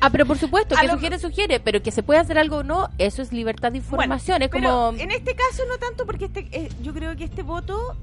Ah, 0.00 0.08
pero 0.10 0.24
por 0.26 0.38
supuesto, 0.38 0.74
que 0.74 0.86
lo- 0.86 0.94
sugiere, 0.94 1.18
sugiere, 1.18 1.60
pero 1.60 1.82
que 1.82 1.90
se 1.90 2.02
puede 2.02 2.18
hacer 2.20 2.38
algo 2.38 2.58
o 2.58 2.62
no, 2.62 2.88
eso 2.98 3.20
es 3.22 3.32
libertad 3.32 3.72
de 3.72 3.78
información. 3.78 4.40
es 4.42 4.48
Pero 4.48 4.70
como. 4.70 4.98
En 4.98 5.10
este 5.10 5.34
caso 5.34 5.62
no 5.68 5.76
tanto 5.78 6.06
porque 6.06 6.26
este, 6.26 6.48
eh, 6.52 6.68
yo 6.82 6.94
creo 6.94 7.14
que 7.16 7.24
este 7.24 7.42
voto... 7.42 7.96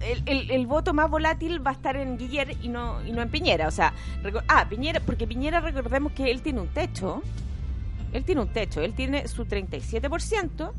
El, 0.00 0.22
el- 0.26 0.50
el 0.50 0.66
voto 0.66 0.94
más 0.94 1.08
volátil 1.08 1.64
va 1.64 1.70
a 1.70 1.74
estar 1.74 1.96
en 1.96 2.18
Guiller 2.18 2.56
y 2.60 2.68
no 2.68 3.04
y 3.06 3.12
no 3.12 3.22
en 3.22 3.28
Piñera. 3.28 3.68
O 3.68 3.70
sea, 3.70 3.92
ah, 4.48 4.66
Piñera, 4.68 4.98
porque 5.00 5.26
Piñera 5.28 5.60
recordemos 5.60 6.12
que 6.12 6.30
él 6.30 6.42
tiene 6.42 6.60
un 6.60 6.68
techo. 6.68 7.22
Él 8.12 8.24
tiene 8.24 8.40
un 8.40 8.48
techo. 8.48 8.80
Él 8.80 8.94
tiene 8.94 9.28
su 9.28 9.44
37%, 9.44 10.72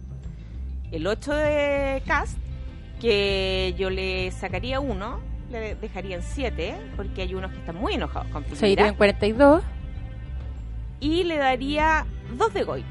el 0.91 1.07
8 1.07 1.33
de 1.33 2.03
Cast, 2.05 2.37
que 2.99 3.73
yo 3.77 3.89
le 3.89 4.29
sacaría 4.31 4.79
uno, 4.81 5.21
le 5.59 5.75
dejaría 5.75 6.15
en 6.17 6.23
7, 6.23 6.75
porque 6.95 7.21
hay 7.23 7.33
unos 7.35 7.51
que 7.51 7.57
están 7.59 7.75
muy 7.75 7.93
enojados 7.93 8.27
con 8.31 8.43
Se 8.43 8.49
Piñera. 8.51 8.67
iría 8.69 8.87
en 8.87 8.95
42. 8.95 9.63
y 10.99 11.23
le 11.23 11.37
daría 11.37 12.05
dos 12.37 12.53
de 12.53 12.63
Goit. 12.63 12.85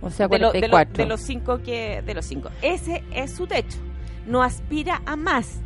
O 0.00 0.10
sea, 0.10 0.28
de, 0.28 0.38
lo- 0.38 0.52
de 0.52 0.60
lo- 0.62 0.70
44. 0.70 1.04
de 1.04 1.08
los 1.08 1.20
cinco 1.20 1.62
que 1.62 2.02
de 2.02 2.14
los 2.14 2.24
cinco. 2.24 2.50
Ese 2.62 3.02
es 3.12 3.34
su 3.34 3.46
techo. 3.46 3.78
No 4.26 4.42
aspira 4.42 5.02
a 5.06 5.16
más. 5.16 5.60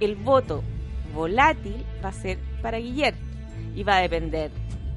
El 0.00 0.16
voto 0.16 0.62
volátil 1.14 1.84
va 2.04 2.08
a 2.08 2.12
ser 2.12 2.38
para 2.62 2.78
Guillermo 2.78 3.20
y 3.76 3.82
va 3.82 3.96
a 3.96 4.00
depender 4.00 4.50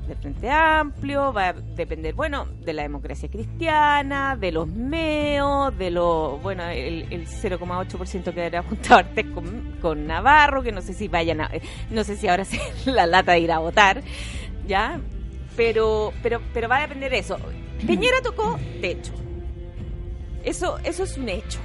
del 0.07 0.17
Frente 0.17 0.49
Amplio, 0.49 1.31
va 1.31 1.49
a 1.49 1.53
depender, 1.53 2.13
bueno, 2.13 2.45
de 2.45 2.73
la 2.73 2.83
democracia 2.83 3.29
cristiana, 3.29 4.35
de 4.35 4.51
los 4.51 4.67
meos, 4.67 5.77
de 5.77 5.91
lo, 5.91 6.39
bueno, 6.39 6.63
el, 6.67 7.07
el 7.11 7.27
0,8% 7.27 8.33
que 8.33 8.45
habrá 8.45 8.63
juntado 8.63 8.99
Artés 8.99 9.25
con, 9.27 9.77
con 9.81 10.07
Navarro, 10.07 10.61
que 10.61 10.71
no 10.71 10.81
sé 10.81 10.93
si 10.93 11.07
vayan 11.07 11.41
a, 11.41 11.51
no 11.89 12.03
sé 12.03 12.17
si 12.17 12.27
ahora 12.27 12.45
se 12.45 12.59
la 12.85 13.05
lata 13.05 13.33
de 13.33 13.39
ir 13.39 13.51
a 13.51 13.59
votar, 13.59 14.01
¿ya? 14.67 14.99
Pero, 15.55 16.13
pero, 16.21 16.41
pero 16.53 16.67
va 16.67 16.77
a 16.77 16.81
depender 16.81 17.13
eso. 17.13 17.37
Piñera 17.85 18.21
tocó 18.21 18.59
techo. 18.81 19.13
Eso, 20.43 20.77
eso 20.83 21.03
es 21.03 21.17
un 21.17 21.29
hecho. 21.29 21.59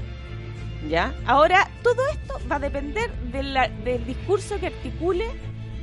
¿Ya? 0.89 1.13
Ahora, 1.27 1.69
todo 1.83 2.07
esto 2.09 2.39
va 2.51 2.57
a 2.57 2.61
depender 2.61 3.11
de 3.33 3.43
del 3.85 4.07
discurso 4.07 4.61
que 4.61 4.69
articule 4.69 5.27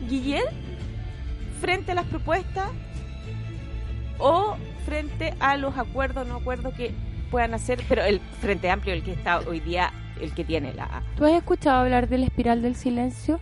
Guillermo 0.08 0.65
frente 1.60 1.92
a 1.92 1.96
las 1.96 2.06
propuestas 2.06 2.70
o 4.18 4.56
frente 4.86 5.34
a 5.40 5.58
los 5.58 5.78
acuerdos 5.78 6.28
no 6.28 6.36
acuerdos 6.36 6.74
que 6.74 6.94
puedan 7.32 7.54
hacer, 7.54 7.84
pero 7.90 8.04
el 8.04 8.20
Frente 8.40 8.70
Amplio, 8.70 8.94
el 8.94 9.04
que 9.04 9.12
está 9.12 9.40
hoy 9.40 9.60
día, 9.60 9.92
el 10.22 10.34
que 10.34 10.44
tiene 10.44 10.74
la... 10.74 11.04
¿Tú 11.18 11.26
has 11.26 11.34
escuchado 11.34 11.82
hablar 11.82 12.08
de 12.08 12.20
la 12.20 12.26
espiral 12.26 12.62
del 12.62 12.76
silencio? 12.76 13.40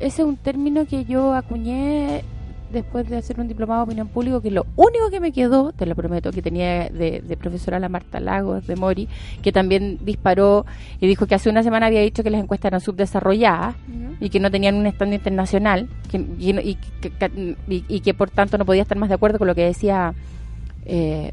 Ese 0.00 0.22
es 0.22 0.28
un 0.28 0.36
término 0.36 0.86
que 0.86 1.04
yo 1.04 1.34
acuñé 1.34 2.24
después 2.72 3.08
de 3.08 3.16
hacer 3.16 3.38
un 3.38 3.48
diplomado 3.48 3.80
de 3.80 3.84
opinión 3.84 4.08
pública, 4.08 4.40
que 4.40 4.50
lo 4.50 4.66
único 4.76 5.10
que 5.10 5.20
me 5.20 5.32
quedó, 5.32 5.72
te 5.72 5.86
lo 5.86 5.94
prometo, 5.94 6.30
que 6.30 6.42
tenía 6.42 6.88
de, 6.88 7.20
de 7.20 7.36
profesora 7.36 7.78
la 7.78 7.88
Marta 7.88 8.18
Lagos 8.20 8.66
de 8.66 8.76
Mori, 8.76 9.08
que 9.42 9.52
también 9.52 9.98
disparó 10.02 10.64
y 11.00 11.06
dijo 11.06 11.26
que 11.26 11.34
hace 11.34 11.48
una 11.50 11.62
semana 11.62 11.86
había 11.86 12.00
dicho 12.00 12.22
que 12.22 12.30
las 12.30 12.42
encuestas 12.42 12.70
eran 12.70 12.80
subdesarrolladas 12.80 13.74
y 14.20 14.30
que 14.30 14.40
no 14.40 14.50
tenían 14.50 14.74
un 14.76 14.86
estadio 14.86 15.14
internacional 15.14 15.88
que, 16.10 16.18
y, 16.38 16.50
y 16.58 16.74
que- 17.00 17.10
que- 17.10 17.56
y- 17.68 17.84
y 17.88 18.00
que 18.00 18.14
por 18.14 18.30
tanto 18.30 18.58
no 18.58 18.64
podía 18.64 18.82
estar 18.82 18.96
más 18.98 19.08
de 19.08 19.14
acuerdo 19.16 19.38
con 19.38 19.46
lo 19.48 19.54
que 19.54 19.64
decía 19.64 20.14
eh, 20.86 21.32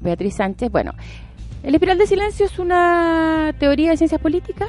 Beatriz 0.00 0.34
Sánchez. 0.34 0.70
Bueno, 0.72 0.92
el 1.62 1.74
espiral 1.74 1.98
de 1.98 2.06
silencio 2.06 2.46
es 2.46 2.58
una 2.58 3.54
teoría 3.58 3.90
de 3.90 3.96
ciencias 3.96 4.20
políticas 4.20 4.68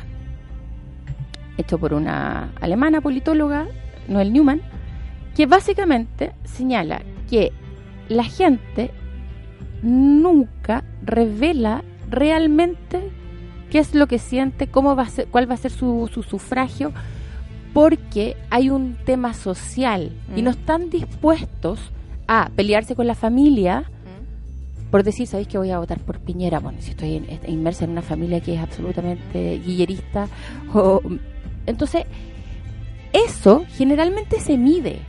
hecho 1.58 1.78
por 1.78 1.94
una 1.94 2.50
alemana 2.60 3.02
politóloga, 3.02 3.68
Noel 4.08 4.34
Newman, 4.34 4.62
que 5.36 5.46
básicamente 5.46 6.32
señala 6.44 7.02
que 7.30 7.52
la 8.10 8.24
gente 8.24 8.92
nunca 9.82 10.84
revela 11.04 11.84
realmente 12.10 13.00
qué 13.70 13.80
es 13.80 13.96
lo 13.96 14.08
que 14.08 14.20
siente, 14.20 14.68
cómo 14.68 14.96
va 14.96 15.04
a 15.04 15.10
ser, 15.10 15.28
cuál 15.28 15.50
va 15.50 15.56
a 15.56 15.58
ser 15.58 15.72
su, 15.72 16.10
su 16.14 16.24
sufragio, 16.24 16.92
porque 17.74 18.36
hay 18.50 18.70
un 18.70 18.98
tema 19.06 19.34
social 19.34 20.12
y 20.36 20.42
Mm. 20.42 20.44
no 20.44 20.50
están 20.52 20.90
dispuestos 20.90 21.80
a 22.28 22.50
pelearse 22.56 22.96
con 22.96 23.08
la 23.08 23.16
familia 23.16 23.86
por 24.92 25.04
decir, 25.04 25.26
¿sabéis 25.26 25.48
que 25.48 25.58
voy 25.58 25.70
a 25.72 25.80
votar 25.80 26.00
por 26.00 26.20
Piñera? 26.20 26.60
Bueno, 26.60 26.80
si 26.82 26.90
estoy 26.92 27.16
est- 27.30 27.48
inmersa 27.48 27.86
en 27.86 27.92
una 27.92 28.02
familia 28.02 28.42
que 28.42 28.56
es 28.56 28.60
absolutamente 28.60 29.62
guillerista. 29.66 30.28
O, 30.74 31.02
entonces, 31.66 32.04
eso 33.14 33.64
generalmente 33.78 34.42
se 34.42 34.58
mide. 34.58 35.00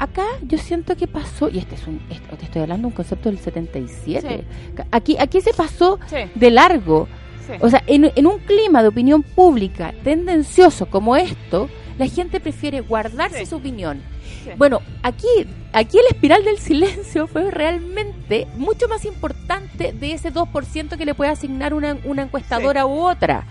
Acá 0.00 0.24
yo 0.42 0.56
siento 0.58 0.96
que 0.96 1.06
pasó, 1.06 1.48
y 1.50 1.58
este 1.58 1.74
es 1.76 1.86
un, 1.86 2.00
esto- 2.10 2.34
te 2.36 2.46
estoy 2.46 2.62
hablando 2.62 2.86
de 2.88 2.92
un 2.92 2.96
concepto 2.96 3.28
del 3.28 3.38
77. 3.38 4.44
Aquí, 4.90 5.16
aquí 5.18 5.40
se 5.42 5.52
pasó 5.52 6.00
Sí. 6.06 6.16
de 6.34 6.50
largo. 6.50 7.06
Sí. 7.46 7.52
O 7.60 7.68
sea, 7.68 7.82
en, 7.86 8.10
en 8.16 8.26
un 8.26 8.38
clima 8.38 8.80
de 8.82 8.88
opinión 8.88 9.22
pública 9.22 9.92
tendencioso 10.02 10.86
como 10.86 11.16
esto, 11.16 11.68
la 11.98 12.06
gente 12.06 12.40
prefiere 12.40 12.80
guardarse 12.80 13.40
Sí. 13.40 13.46
su 13.46 13.56
opinión. 13.56 14.00
Sí. 14.44 14.50
Bueno, 14.56 14.80
aquí, 15.02 15.26
aquí 15.74 15.98
el 15.98 16.06
espiral 16.14 16.44
del 16.46 16.56
silencio 16.58 17.26
fue 17.26 17.50
realmente 17.50 18.46
mucho 18.56 18.88
más 18.88 19.04
importante 19.04 19.92
de 19.92 20.12
ese 20.14 20.32
2% 20.32 20.96
que 20.96 21.04
le 21.04 21.14
puede 21.14 21.30
asignar 21.30 21.74
una, 21.74 21.98
una 22.04 22.22
encuestadora 22.22 22.86
u 22.86 23.00
otra. 23.06 23.44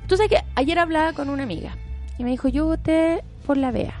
Entonces, 0.00 0.28
que 0.28 0.38
ayer 0.54 0.78
hablaba 0.78 1.12
con 1.12 1.28
una 1.28 1.42
amiga 1.42 1.76
y 2.18 2.24
me 2.24 2.30
dijo, 2.30 2.48
yo 2.48 2.64
voté 2.66 3.22
por 3.46 3.56
la 3.58 3.70
BEA, 3.70 3.94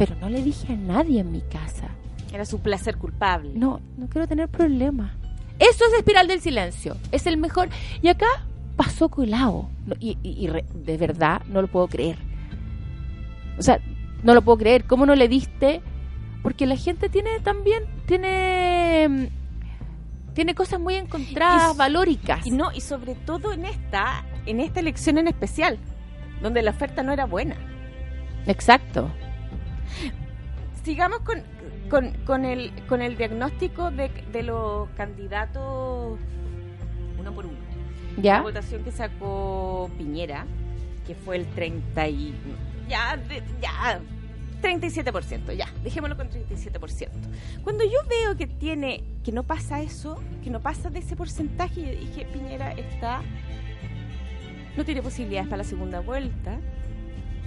pero 0.00 0.14
no 0.18 0.30
le 0.30 0.42
dije 0.42 0.72
a 0.72 0.76
nadie 0.76 1.20
en 1.20 1.30
mi 1.30 1.42
casa. 1.42 1.88
Era 2.32 2.46
su 2.46 2.60
placer 2.60 2.96
culpable. 2.96 3.50
No, 3.54 3.80
no 3.98 4.06
quiero 4.08 4.26
tener 4.26 4.48
problemas. 4.48 5.12
Eso 5.58 5.84
es 5.86 5.92
espiral 5.98 6.26
del 6.26 6.40
silencio. 6.40 6.96
Es 7.12 7.26
el 7.26 7.36
mejor. 7.36 7.68
Y 8.00 8.08
acá 8.08 8.26
pasó 8.76 9.10
colado. 9.10 9.68
No, 9.86 9.94
Y, 10.00 10.16
y- 10.22 10.42
y 10.42 10.46
re- 10.48 10.64
de 10.74 10.96
verdad 10.96 11.42
no 11.50 11.60
lo 11.60 11.68
puedo 11.68 11.86
creer. 11.86 12.16
O 13.58 13.62
sea, 13.62 13.78
no 14.22 14.32
lo 14.32 14.40
puedo 14.40 14.56
creer. 14.56 14.84
¿Cómo 14.84 15.04
no 15.04 15.14
le 15.14 15.28
diste? 15.28 15.82
Porque 16.42 16.64
la 16.66 16.76
gente 16.76 17.10
tiene 17.10 17.38
también, 17.40 17.82
tiene, 18.06 19.28
tiene 20.32 20.54
cosas 20.54 20.80
muy 20.80 20.94
encontradas, 20.94 21.74
Y- 21.74 21.78
valóricas. 21.78 22.46
Y 22.46 22.52
no, 22.52 22.72
y 22.72 22.80
sobre 22.80 23.14
todo 23.16 23.52
en 23.52 23.66
esta, 23.66 24.24
en 24.46 24.60
esta 24.60 24.80
elección 24.80 25.18
en 25.18 25.28
especial, 25.28 25.76
donde 26.40 26.62
la 26.62 26.70
oferta 26.70 27.02
no 27.02 27.12
era 27.12 27.26
buena. 27.26 27.56
Exacto. 28.46 29.10
Sigamos 30.84 31.20
con, 31.20 31.42
con, 31.90 32.12
con 32.24 32.44
el, 32.44 32.72
con 32.88 33.02
el 33.02 33.16
diagnóstico 33.16 33.90
de, 33.90 34.08
de 34.32 34.42
los 34.42 34.88
candidatos 34.90 36.18
uno 37.18 37.32
por 37.34 37.46
uno. 37.46 37.58
La 38.16 38.22
¿Ya? 38.22 38.40
votación 38.42 38.82
que 38.82 38.90
sacó 38.92 39.90
Piñera, 39.98 40.46
que 41.06 41.14
fue 41.14 41.36
el 41.36 41.46
30 41.46 42.08
y... 42.08 42.34
Ya, 42.88 43.16
de- 43.16 43.42
ya, 43.60 44.00
37%, 44.62 45.54
ya, 45.56 45.68
dejémoslo 45.84 46.16
con 46.16 46.28
37%. 46.28 47.08
Cuando 47.62 47.84
yo 47.84 47.98
veo 48.08 48.36
que 48.36 48.46
tiene, 48.46 49.04
que 49.22 49.32
no 49.32 49.42
pasa 49.42 49.80
eso, 49.80 50.20
que 50.42 50.50
no 50.50 50.60
pasa 50.60 50.90
de 50.90 50.98
ese 50.98 51.14
porcentaje, 51.16 51.80
yo 51.94 52.00
dije, 52.00 52.26
Piñera 52.32 52.72
está, 52.72 53.20
no 54.76 54.84
tiene 54.84 55.02
posibilidades 55.02 55.48
para 55.48 55.58
la 55.58 55.64
segunda 55.68 56.00
vuelta, 56.00 56.58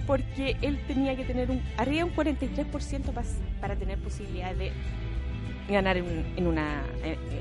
porque 0.06 0.56
él 0.62 0.78
tenía 0.86 1.16
que 1.16 1.24
tener 1.24 1.50
un, 1.50 1.62
arriba 1.76 2.04
un 2.04 2.14
43% 2.14 3.12
pas- 3.12 3.36
para 3.60 3.76
tener 3.76 3.98
posibilidades 3.98 4.58
de 4.58 4.72
ganar 5.68 5.96
en, 5.96 6.24
en 6.36 6.46
una, 6.46 6.82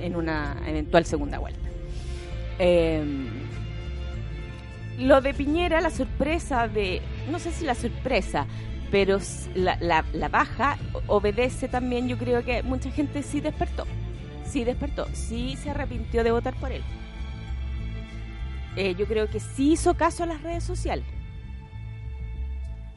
en 0.01 0.15
una 0.15 0.55
eventual 0.67 1.05
segunda 1.05 1.39
vuelta. 1.39 1.59
Eh, 2.59 3.03
lo 4.99 5.21
de 5.21 5.33
Piñera, 5.33 5.81
la 5.81 5.89
sorpresa 5.89 6.67
de, 6.67 7.01
no 7.31 7.39
sé 7.39 7.51
si 7.51 7.65
la 7.65 7.75
sorpresa, 7.75 8.45
pero 8.91 9.19
la, 9.55 9.77
la- 9.79 10.29
baja 10.29 10.77
obedece 11.07 11.67
también, 11.67 12.07
yo 12.07 12.17
creo 12.17 12.43
que 12.45 12.61
mucha 12.63 12.91
gente 12.91 13.23
sí 13.23 13.41
despertó, 13.41 13.85
sí 14.45 14.63
despertó, 14.63 15.07
sí 15.13 15.57
se 15.61 15.71
arrepintió 15.71 16.23
de 16.23 16.31
votar 16.31 16.53
por 16.55 16.71
él. 16.71 16.83
Eh, 18.75 18.95
yo 18.95 19.05
creo 19.07 19.29
que 19.29 19.39
sí 19.39 19.73
hizo 19.73 19.95
caso 19.95 20.23
a 20.23 20.27
las 20.27 20.41
redes 20.41 20.63
sociales. 20.63 21.05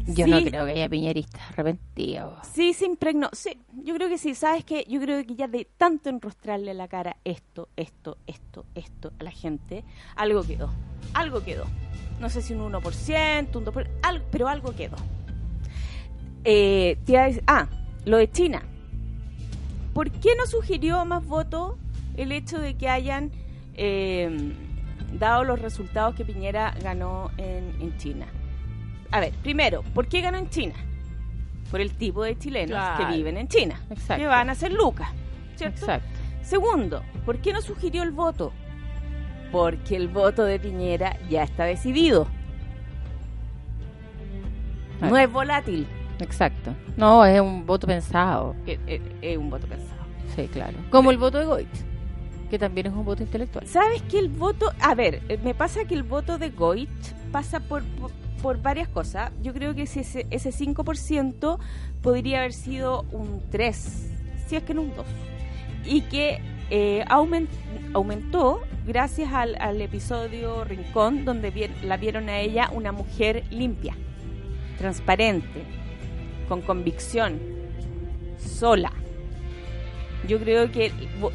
Yo 0.07 0.25
Sí. 0.25 0.31
no 0.31 0.38
creo 0.42 0.64
que 0.66 0.73
haya 0.73 0.88
piñeristas 0.88 1.40
arrepentidos. 1.51 2.47
Sí, 2.53 2.73
se 2.73 2.87
impregnó. 2.87 3.29
Sí, 3.33 3.59
yo 3.83 3.95
creo 3.95 4.09
que 4.09 4.19
sí. 4.19 4.35
¿Sabes 4.35 4.64
qué? 4.64 4.85
Yo 4.88 5.01
creo 5.01 5.25
que 5.27 5.35
ya 5.35 5.49
de 5.49 5.66
tanto 5.77 6.09
enrostrarle 6.11 6.75
la 6.75 6.87
cara 6.88 7.16
esto, 7.25 7.69
esto, 7.77 8.16
esto, 8.27 8.64
esto 8.75 9.12
a 9.19 9.25
la 9.25 9.31
gente, 9.33 9.85
algo 10.14 10.42
quedó. 10.45 10.71
Algo 11.14 11.42
quedó. 11.42 11.64
No 12.21 12.31
sé 12.31 12.40
si 12.40 12.55
un 12.55 12.61
1%, 12.73 13.59
un 13.59 13.64
2%, 13.64 13.90
al- 14.03 14.23
pero 14.31 14.49
algo 14.49 14.75
quedó. 14.75 14.97
Eh, 16.45 16.99
te 17.05 17.12
iba 17.12 17.23
a 17.23 17.27
decir- 17.27 17.42
ah, 17.47 17.69
lo 18.05 18.19
de 18.19 18.31
China. 18.31 18.62
¿Por 19.92 20.11
qué 20.11 20.31
no 20.37 20.47
sugirió 20.47 21.05
más 21.05 21.27
votos 21.27 21.77
el 22.16 22.31
hecho 22.33 22.59
de 22.61 22.75
que 22.77 22.88
hayan 22.88 23.33
eh, 23.75 24.53
dado 25.19 25.45
los 25.45 25.61
resultados 25.61 26.14
que 26.14 26.25
Piñera 26.25 26.75
ganó 26.83 27.31
en, 27.38 27.75
en 27.81 27.97
China? 27.99 28.27
A 29.11 29.21
ver, 29.21 29.33
primero, 29.42 29.83
¿por 29.95 30.07
qué 30.09 30.21
ganó 30.21 30.38
en 30.38 30.49
China? 30.51 30.75
Por 31.71 31.81
el 31.81 31.92
tipo 31.92 32.23
de 32.23 32.38
chilenos 32.38 32.71
Claro. 32.79 33.07
que 33.09 33.16
viven 33.16 33.37
en 33.37 33.49
China, 33.49 33.81
Exacto. 33.90 34.23
que 34.23 34.29
van 34.29 34.51
a 34.51 34.55
ser 34.55 34.73
lucas, 34.73 35.09
¿cierto? 35.57 35.81
Exacto. 35.81 36.09
Segundo, 36.42 37.03
¿por 37.25 37.38
qué 37.38 37.53
no 37.53 37.61
sugirió 37.61 38.03
el 38.05 38.12
voto? 38.12 38.53
Porque 39.51 39.97
el 39.97 40.09
voto 40.09 40.45
de 40.45 40.59
Piñera 40.61 41.16
ya 41.29 41.42
está 41.42 41.64
decidido. 41.64 42.29
No 45.01 45.16
es 45.16 45.31
volátil, 45.31 45.87
Exacto. 46.19 46.75
No, 46.97 47.25
es 47.27 47.38
un 47.40 47.66
voto 47.66 47.87
pensado. 47.87 48.57
es, 48.66 48.79
es- 48.87 49.03
es 49.21 49.37
un 49.37 49.51
voto 49.51 49.66
pensado. 49.66 50.01
Sí, 50.35 50.49
claro. 50.49 50.73
Como 50.90 51.11
el 51.11 51.19
voto 51.19 51.38
de 51.38 51.45
Goit, 51.45 51.69
que 52.49 52.59
también 52.59 52.87
es 52.87 52.92
un 52.95 53.05
voto 53.05 53.23
intelectual. 53.23 53.66
¿Sabes 53.66 54.01
que 54.03 54.19
el 54.19 54.29
voto... 54.31 54.73
A 54.81 54.95
ver, 54.95 55.21
eh, 55.29 55.38
me 55.45 55.53
pasa 55.55 55.85
que 55.85 55.95
el 55.95 56.05
voto 56.05 56.38
de 56.38 56.49
Goit 56.51 56.88
pasa 57.33 57.61
por, 57.61 57.83
por, 57.85 58.11
por 58.46 58.62
varias 58.62 58.87
cosas. 58.87 59.32
Yo 59.42 59.52
creo 59.52 59.74
que 59.74 59.88
si 59.88 59.98
ese, 60.00 60.24
ese 60.30 60.50
5% 60.52 61.59
podría 62.00 62.38
haber 62.38 62.52
sido 62.52 63.04
un 63.11 63.42
3, 63.50 64.09
si 64.46 64.54
es 64.54 64.62
que 64.62 64.72
no 64.72 64.82
un 64.82 64.94
2. 64.94 65.04
Y 65.85 66.02
que 66.02 66.40
eh, 66.70 67.04
aumen- 67.09 67.48
aumentó 67.92 68.61
gracias 68.87 69.32
al, 69.32 69.56
al 69.61 69.80
episodio 69.80 70.62
Rincón, 70.62 71.24
donde 71.24 71.50
vi- 71.50 71.72
la 71.82 71.96
vieron 71.96 72.28
a 72.28 72.38
ella 72.38 72.70
una 72.72 72.92
mujer 72.92 73.42
limpia, 73.50 73.96
transparente, 74.78 75.64
con 76.48 76.62
convicción, 76.62 77.40
sola. 78.38 78.92
Yo 80.28 80.38
creo 80.38 80.70
que 80.70 80.92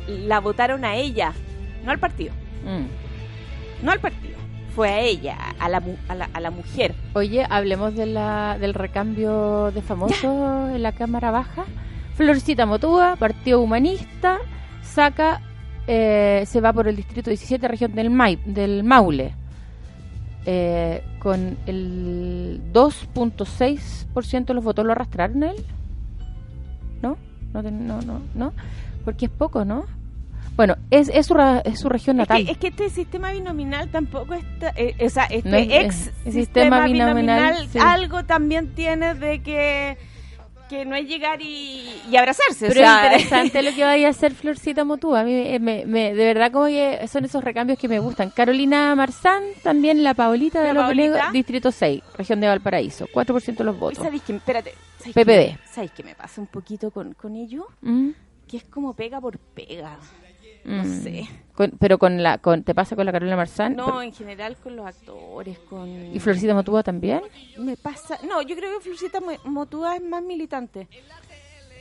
la 0.07 0.39
votaron 0.39 0.85
a 0.85 0.95
ella, 0.95 1.33
no 1.83 1.91
al 1.91 1.99
partido, 1.99 2.31
Mm. 2.63 3.83
no 3.85 3.91
al 3.91 3.99
partido. 3.99 4.31
Fue 4.75 4.89
a 4.89 4.99
ella, 5.01 5.37
a 5.59 5.67
la, 5.69 5.81
a 6.07 6.15
la, 6.15 6.29
a 6.33 6.39
la 6.39 6.49
mujer. 6.51 6.95
Oye, 7.13 7.45
hablemos 7.49 7.93
de 7.95 8.05
la, 8.05 8.57
del 8.59 8.73
recambio 8.73 9.71
de 9.71 9.81
famosos 9.81 10.69
en 10.73 10.81
la 10.81 10.93
Cámara 10.93 11.29
Baja. 11.31 11.65
Florcita 12.15 12.65
Motúa, 12.65 13.15
Partido 13.17 13.59
Humanista, 13.61 14.37
saca, 14.81 15.41
eh, 15.87 16.43
se 16.47 16.61
va 16.61 16.71
por 16.71 16.87
el 16.87 16.95
distrito 16.95 17.29
17, 17.29 17.67
región 17.67 17.93
del, 17.95 18.09
Mai- 18.11 18.41
del 18.45 18.83
Maule, 18.83 19.33
eh, 20.45 21.03
con 21.19 21.57
el 21.65 22.61
2.6% 22.73 24.45
de 24.45 24.53
los 24.53 24.63
votos 24.63 24.85
lo 24.85 24.91
arrastraron 24.93 25.43
él. 25.43 25.55
¿No? 27.01 27.17
No, 27.53 27.61
no, 27.63 28.01
no, 28.01 28.21
no, 28.35 28.53
porque 29.03 29.25
es 29.25 29.31
poco, 29.31 29.65
¿no? 29.65 29.85
Bueno, 30.55 30.75
es, 30.91 31.09
es, 31.09 31.25
su, 31.27 31.35
es 31.63 31.79
su 31.79 31.89
región 31.89 32.19
Es 32.19 32.27
natal. 32.29 32.45
que, 32.45 32.51
es 32.51 32.57
que 32.57 32.67
este 32.67 32.89
sistema 32.89 33.31
binominal 33.31 33.89
tampoco 33.89 34.33
está, 34.33 34.73
eh, 34.75 34.95
o 35.03 35.09
sea, 35.09 35.23
este 35.25 35.49
No 35.49 35.57
es- 35.57 35.67
ex 35.69 36.07
el 36.25 36.33
sistema, 36.33 36.33
sistema 36.33 36.85
binominal, 36.85 37.15
binominal, 37.53 37.69
sí. 37.69 37.79
algo 37.81 38.23
también 38.25 38.73
tiene 38.75 39.15
de 39.15 39.41
que 39.41 39.97
que 40.69 40.85
no 40.85 40.95
es 40.95 41.05
llegar 41.05 41.41
y, 41.41 41.83
y 42.09 42.15
abrazarse. 42.15 42.67
o 42.67 42.69
Pero 42.69 42.79
sea, 42.79 43.13
es 43.15 43.23
interesante 43.23 43.61
lo 43.69 43.75
que 43.75 43.83
vaya 43.83 44.07
a 44.07 44.11
hacer 44.11 44.33
Florcita 44.33 44.85
Motúa. 44.85 45.19
A 45.19 45.23
mí 45.25 45.33
me, 45.59 45.85
me- 45.85 46.13
de 46.13 46.25
verdad 46.25 46.49
como 46.49 46.67
que 46.67 47.05
son 47.09 47.25
esos 47.25 47.43
recambios 47.43 47.77
que 47.77 47.89
me 47.89 47.99
gustan. 47.99 48.29
Carolina 48.29 48.95
Marzán, 48.95 49.43
también 49.63 50.01
la 50.01 50.13
Paulita 50.13 50.61
de 50.61 50.73
los. 50.73 50.87
Venegas, 50.87 51.33
Distrito 51.33 51.73
6, 51.73 52.01
región 52.17 52.39
de 52.39 52.47
Valparaíso. 52.47 53.05
4% 53.13 53.57
de 53.57 53.63
los 53.65 53.77
votos. 53.77 54.01
¿Sabéis 54.01 54.21
que, 54.21 54.33
espérate, 54.33 54.73
¿sabéis 54.99 55.13
PPD. 55.15 55.25
Que, 55.25 55.57
¿Sabéis 55.73 55.91
que 55.91 56.03
me 56.03 56.15
pasa 56.15 56.39
un 56.39 56.47
poquito 56.47 56.89
con, 56.89 57.15
con 57.15 57.35
ello? 57.35 57.67
Mm, 57.81 58.11
Que 58.47 58.55
es 58.55 58.63
como 58.63 58.93
pega 58.93 59.19
por 59.19 59.37
pega. 59.39 59.97
No 60.65 60.83
mm. 60.83 61.03
sé. 61.03 61.27
Con- 61.53 61.71
pero 61.79 61.97
con 61.99 62.23
la, 62.23 62.37
con, 62.37 62.63
¿te 62.63 62.73
pasa 62.73 62.95
con 62.95 63.05
la 63.05 63.11
Carolina 63.11 63.35
Marzán? 63.35 63.75
No, 63.75 64.01
en 64.01 64.13
general 64.13 64.55
con 64.57 64.75
los 64.75 64.85
actores, 64.85 65.59
con... 65.59 66.15
¿Y 66.15 66.19
Florcita 66.19 66.53
Motúa 66.53 66.81
también? 66.83 67.21
Me 67.57 67.75
pasa... 67.77 68.17
No, 68.27 68.41
yo 68.41 68.55
creo 68.55 68.77
que 68.77 68.83
Florcita 68.83 69.19
Mo- 69.19 69.37
Motúa 69.51 69.95
es 69.97 70.01
más 70.01 70.23
militante. 70.23 70.87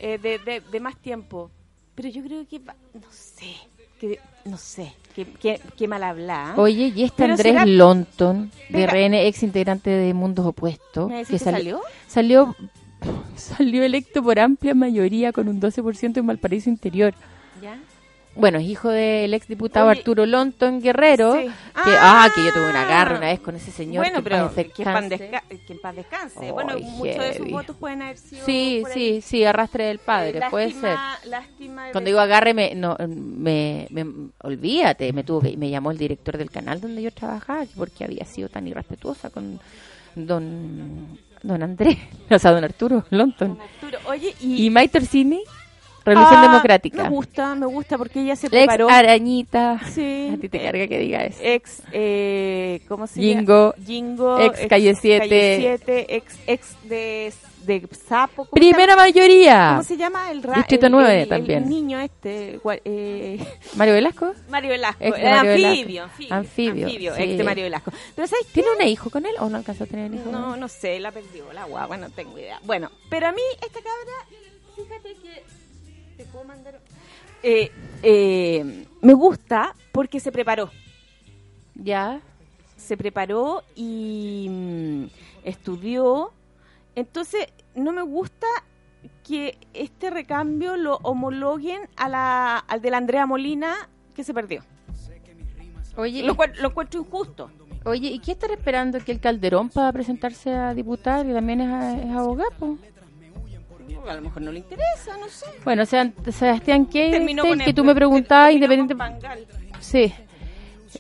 eh, 0.01 0.19
de, 0.19 0.39
de, 0.39 0.61
de 0.61 0.81
más 0.81 0.97
tiempo. 0.97 1.51
pero 1.95 2.09
yo 2.09 2.23
creo 2.23 2.47
que, 2.49 2.59
no 2.61 3.11
sé, 3.11 3.55
que, 4.01 4.19
no 4.45 4.57
sé, 4.57 4.93
que, 5.15 5.25
que, 5.27 5.61
que 5.77 5.87
mal 5.89 6.03
habla. 6.03 6.55
Oye, 6.57 6.93
y 6.95 7.03
este 7.05 7.25
Andrés 7.25 7.43
será- 7.53 7.65
Lonton, 7.67 8.51
de 8.71 8.87
Venga. 8.87 8.93
RN, 8.93 9.15
ex 9.27 9.43
integrante 9.43 9.91
de 9.91 10.15
Mundos 10.15 10.47
Opuestos, 10.47 11.09
¿Me 11.11 11.25
que 11.25 11.39
salió? 11.39 11.81
salió 12.09 12.57
salió 13.37 13.83
electo 13.83 14.23
por 14.23 14.39
amplia 14.39 14.75
mayoría 14.75 15.33
con 15.33 15.49
un 15.49 15.61
12% 15.61 16.17
en 16.19 16.27
Valparaíso 16.27 16.69
Interior. 16.71 17.15
¿Ya? 17.63 17.79
Bueno, 18.37 18.59
es 18.59 18.65
hijo 18.65 18.89
del 18.89 19.35
ex 19.35 19.49
diputado 19.49 19.89
Oye, 19.89 19.99
Arturo 19.99 20.25
Lonton 20.25 20.81
Guerrero, 20.81 21.35
Sí. 21.35 21.41
que, 21.47 21.51
Ah. 21.75 22.25
ah, 22.25 22.29
que 22.35 22.45
yo 22.45 22.53
tuve 22.53 22.71
una 22.71 22.85
garra 22.85 23.19
una 23.19 23.27
vez 23.27 23.41
con 23.41 23.57
ese 23.57 23.71
señor. 23.73 24.05
Bueno, 24.05 24.19
que 24.19 24.31
pero 24.31 24.55
que, 24.55 24.63
en 24.63 24.85
paz 24.85 25.09
descanse. 25.09 25.19
desca- 25.31 25.43
que 25.67 25.73
en 25.73 25.79
paz 25.81 25.97
descanse. 25.97 26.39
Ay, 26.43 26.51
bueno, 26.53 26.79
muchos 26.79 27.19
de 27.19 27.35
sus 27.35 27.51
votos 27.51 27.77
pueden 27.77 28.03
haber 28.03 28.17
sido. 28.19 28.47
Sí, 28.47 28.85
sí, 28.95 29.21
sí, 29.21 29.45
arrastre 29.45 29.85
del 29.87 29.99
padre, 29.99 30.39
Eh, 30.39 30.43
puede 30.49 30.71
ser. 30.73 30.97
lástima- 31.27 31.91
Cuando 31.91 32.07
digo 32.09 32.21
agarre, 32.21 32.55
me, 32.55 32.75
no, 32.77 32.97
me, 33.09 33.89
me- 33.91 34.07
olvídate, 34.43 35.13
me 35.13 35.25
tuvo 35.25 35.41
que, 35.41 35.57
me 35.57 35.69
llamó 35.69 35.91
el 35.91 35.99
director 35.99 36.39
del 36.39 36.51
canal 36.51 36.81
donde 36.81 37.03
yo 37.03 37.11
trabajaba, 37.11 37.67
que 37.67 37.73
porque 37.77 38.05
había 38.05 38.25
sido 38.25 38.49
tan 38.49 38.67
irrespetuosa 38.69 39.31
con 39.31 39.59
don, 40.15 41.19
don 41.43 41.63
Andrés, 41.63 41.97
o 42.31 42.39
sea, 42.39 42.53
don 42.53 42.65
Arturo 42.65 43.05
Lonton. 43.11 43.59
Arturo, 43.61 43.99
Oye, 44.09 44.35
y. 44.41 44.67
Y 44.67 44.71
Mike 44.71 44.89
Torsini, 45.01 45.43
Revolución 46.11 46.39
Ah, 46.41 46.49
Democrática. 46.49 47.03
Me 47.05 47.09
gusta, 47.09 47.55
me 47.55 47.67
gusta 47.67 47.99
porque 47.99 48.21
ella 48.23 48.37
se 48.37 48.49
La 48.51 48.59
ex 48.59 48.67
preparó. 48.67 48.89
arañita. 48.91 49.81
Sí. 49.93 50.31
A 50.35 50.41
ti 50.41 50.49
te 50.49 50.63
carga 50.63 50.87
que 50.87 50.99
diga 50.99 51.25
eso. 51.25 51.39
Ex, 51.43 51.83
eh, 51.93 52.81
¿cómo 52.89 53.07
se 53.07 53.21
Jingo, 53.21 53.73
llama? 53.75 53.87
Jingo. 53.87 54.41
ex 54.41 54.67
Calle 54.69 54.95
Siete. 54.95 55.29
Calle 55.29 55.57
Siete, 55.59 56.17
ex, 56.17 56.39
ex 56.47 56.77
de, 56.85 57.33
de 57.67 57.89
Sapo. 58.09 58.45
¿cómo 58.47 58.49
se 58.53 58.61
Primera 58.61 58.97
mayoría. 58.97 59.69
¿Cómo 59.73 59.83
se 59.85 59.97
llama? 59.97 60.31
El, 60.31 60.43
ra- 60.43 60.55
Distrito 60.55 60.87
el- 60.87 60.93
9 60.93 61.13
el- 61.15 61.21
el 61.23 61.29
también. 61.29 61.69
niño 61.69 62.01
este. 62.01 62.61
eh, 62.85 63.39
Mario 63.77 63.95
Velasco. 63.95 64.33
Mario 64.49 64.71
Velasco. 64.71 65.05
Ex 65.05 65.19
eh, 65.19 65.23
Mario 65.25 65.51
anfibio, 65.53 66.03
Velasco. 66.19 66.35
anfibio. 66.35 66.87
Anfibio, 66.87 67.15
sí. 67.17 67.23
ex 67.23 67.39
de 67.39 67.45
Mario 67.45 67.65
Velasco. 67.65 67.93
Pero 68.15 68.27
¿sabes? 68.29 68.47
¿Tiene 68.49 68.69
un 68.79 68.87
hijo 68.87 69.11
con 69.11 69.27
él 69.27 69.35
o 69.41 69.49
no 69.49 69.57
alcanzó 69.59 69.85
a 69.85 69.87
tener 69.87 70.13
hijo? 70.15 70.31
No, 70.31 70.57
no 70.57 70.69
sé, 70.69 70.99
la 71.01 71.13
perdió 71.13 71.53
la 71.53 71.65
guagua, 71.65 71.97
no 71.97 72.11
tengo 72.11 72.39
idea. 72.39 72.59
Bueno, 72.65 72.91
pero 73.09 73.29
a 73.29 73.33
mí 73.33 73.43
esta 73.61 73.81
cabra, 73.81 74.41
fíjate 74.77 75.15
que 75.23 75.43
te 76.21 76.27
puedo 76.27 76.45
mandar. 76.45 76.79
Eh, 77.43 77.73
eh, 78.03 78.87
me 79.01 79.15
gusta 79.15 79.75
porque 79.93 80.21
se 80.21 80.31
preparó. 80.31 80.71
Ya. 81.75 82.21
Se 82.77 82.97
preparó 82.97 83.63
y 83.75 84.47
mm, 84.51 85.05
estudió. 85.45 86.33
Entonces, 86.95 87.47
no 87.75 87.93
me 87.93 88.03
gusta 88.03 88.47
que 89.27 89.57
este 89.73 90.11
recambio 90.11 90.77
lo 90.77 90.97
homologuen 90.97 91.89
a 91.97 92.09
la, 92.09 92.59
al 92.59 92.83
de 92.83 92.91
la 92.91 92.99
Andrea 92.99 93.27
Molina 93.27 93.89
que 94.15 94.23
se 94.23 94.35
perdió. 94.35 94.63
Oye, 95.97 96.23
Lo, 96.23 96.37
lo 96.61 96.69
encuentro 96.69 97.01
injusto. 97.01 97.51
Oye, 97.85 98.09
¿y 98.09 98.19
qué 98.19 98.33
estará 98.33 98.53
esperando 98.53 98.99
que 98.99 99.13
el 99.13 99.21
Calderón 99.21 99.71
para 99.71 99.91
presentarse 99.91 100.53
a 100.53 100.75
diputado 100.75 101.29
y 101.31 101.33
también 101.33 101.63
es, 101.63 102.05
es 102.05 102.11
abogado? 102.11 102.77
A 104.09 104.15
lo 104.15 104.23
mejor 104.23 104.43
no 104.43 104.53
le 104.53 104.59
interesa, 104.61 105.17
no 105.19 105.29
sé. 105.29 105.47
Bueno, 105.65 105.85
Sean- 105.87 106.15
Sebastián 106.31 106.85
con 106.85 107.59
que 107.59 107.73
tú 107.75 107.85
me 107.85 107.95
preguntabas, 107.95 108.53
independiente, 108.53 108.95
sí, 109.81 110.13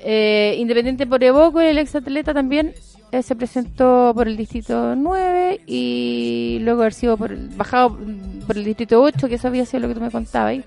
Eh, 0.02 0.54
independiente 0.58 1.04
por 1.06 1.22
Evoco, 1.24 1.60
el 1.60 1.76
exatleta 1.78 2.32
también 2.32 2.72
eh, 3.10 3.22
se 3.24 3.34
presentó 3.34 4.12
por 4.14 4.28
el 4.28 4.36
distrito 4.36 4.94
9 4.94 5.60
y 5.66 6.58
luego 6.60 6.82
haber 6.82 6.92
sido 6.94 7.16
por 7.16 7.36
bajado 7.56 7.98
por 8.46 8.56
el 8.56 8.64
distrito 8.64 9.02
8, 9.02 9.28
que 9.28 9.34
eso 9.34 9.48
había 9.48 9.66
sido 9.66 9.80
lo 9.80 9.88
que 9.88 9.94
tú 9.94 10.00
me 10.00 10.12
contabas, 10.12 10.58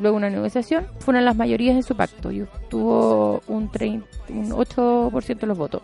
luego 0.00 0.16
una 0.16 0.30
negociación, 0.30 0.86
fueron 1.00 1.26
las 1.26 1.36
mayorías 1.36 1.76
de 1.76 1.82
su 1.82 1.94
pacto 1.94 2.30
y 2.32 2.40
obtuvo 2.42 3.42
un, 3.46 3.70
30, 3.70 4.06
un 4.30 4.50
8% 4.52 5.40
de 5.40 5.46
los 5.46 5.58
votos. 5.58 5.82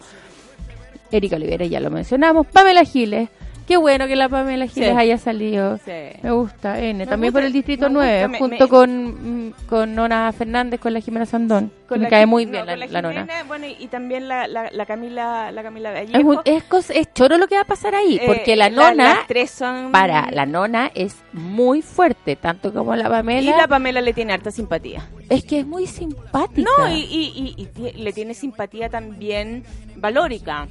Erika 1.10 1.36
Olivera, 1.36 1.66
ya 1.66 1.78
lo 1.78 1.90
mencionamos. 1.90 2.46
Pamela 2.46 2.84
Giles. 2.84 3.28
Qué 3.66 3.76
bueno 3.76 4.06
que 4.08 4.16
la 4.16 4.28
Pamela 4.28 4.66
Giles 4.66 4.90
Sí. 4.90 4.96
haya 4.96 5.18
salido. 5.18 5.78
Sí. 5.84 5.92
Me 6.22 6.30
gusta, 6.32 6.78
N. 6.80 6.94
Me 6.98 7.06
También 7.06 7.30
gusta, 7.32 7.40
por 7.40 7.46
el 7.46 7.52
Distrito 7.52 7.86
me 7.88 7.94
9, 7.94 8.12
gusta, 8.14 8.28
me- 8.28 8.38
junto 8.38 8.64
me- 8.64 8.68
con, 8.68 9.46
mm, 9.48 9.52
con 9.68 9.94
Nona 9.94 10.32
Fernández, 10.32 10.80
con 10.80 10.92
la 10.92 11.00
Jimena 11.00 11.26
Sandón. 11.26 11.70
que 11.88 11.96
me 11.98 12.04
la 12.04 12.08
cae 12.10 12.26
muy 12.26 12.46
no, 12.46 12.52
bien 12.52 12.66
la, 12.66 12.72
con 12.72 12.80
la 12.80 12.86
Jimena, 12.86 13.08
Nona. 13.12 13.44
Bueno, 13.46 13.66
y, 13.66 13.76
y 13.78 13.86
también 13.88 14.26
la, 14.28 14.46
la, 14.48 14.70
la 14.72 14.86
Camila, 14.86 15.52
la 15.52 15.62
Camila 15.62 15.92
Vallejo. 15.92 16.42
Es, 16.44 16.64
es, 16.72 16.90
es 16.90 17.12
choro 17.14 17.38
lo 17.38 17.46
que 17.48 17.54
va 17.54 17.60
a 17.62 17.66
pasar 17.66 17.94
ahí, 17.94 18.16
Eh, 18.16 18.22
porque 18.26 18.56
la 18.56 18.68
la- 18.70 18.90
Nona, 18.90 19.04
las 19.14 19.26
tres 19.26 19.50
son... 19.50 19.92
para, 19.92 20.30
la 20.30 20.44
Nona 20.46 20.90
es 20.94 21.16
muy 21.32 21.82
fuerte, 21.82 22.34
tanto 22.36 22.72
como 22.72 22.96
la 22.96 23.06
Y 23.06 23.10
Pamela. 23.10 23.56
la 23.56 23.68
Pamela 23.68 24.00
le 24.00 24.12
tiene 24.12 24.32
harta 24.32 24.50
simpatía. 24.50 25.06
Es 25.28 25.44
que 25.44 25.60
es 25.60 25.66
muy 25.66 25.86
simpática. 25.86 26.68
No, 26.78 26.88
y, 26.88 27.00
y, 27.00 27.54
y- 27.56 27.68
y 27.80 27.92
le 28.02 28.12
tiene 28.12 28.34
simpatía 28.34 28.88
también 28.88 29.64
valórica. 29.96 30.66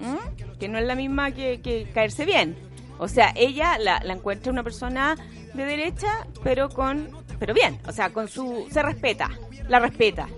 ¿m? 0.00 0.18
Que 0.62 0.68
no 0.68 0.78
es 0.78 0.86
la 0.86 0.94
misma 0.94 1.32
que, 1.32 1.60
que 1.60 1.88
caerse 1.92 2.24
bien. 2.24 2.54
O 2.98 3.08
sea, 3.08 3.32
ella 3.34 3.78
la, 3.80 3.98
la 4.04 4.12
encuentra 4.12 4.52
una 4.52 4.62
persona 4.62 5.16
de 5.54 5.64
derecha, 5.64 6.24
pero 6.44 6.68
con 6.68 7.08
pero 7.40 7.52
bien. 7.52 7.80
O 7.88 7.90
sea, 7.90 8.10
con 8.10 8.28
su... 8.28 8.68
Se 8.70 8.80
respeta. 8.80 9.28
La 9.68 9.80
respeta. 9.80 10.28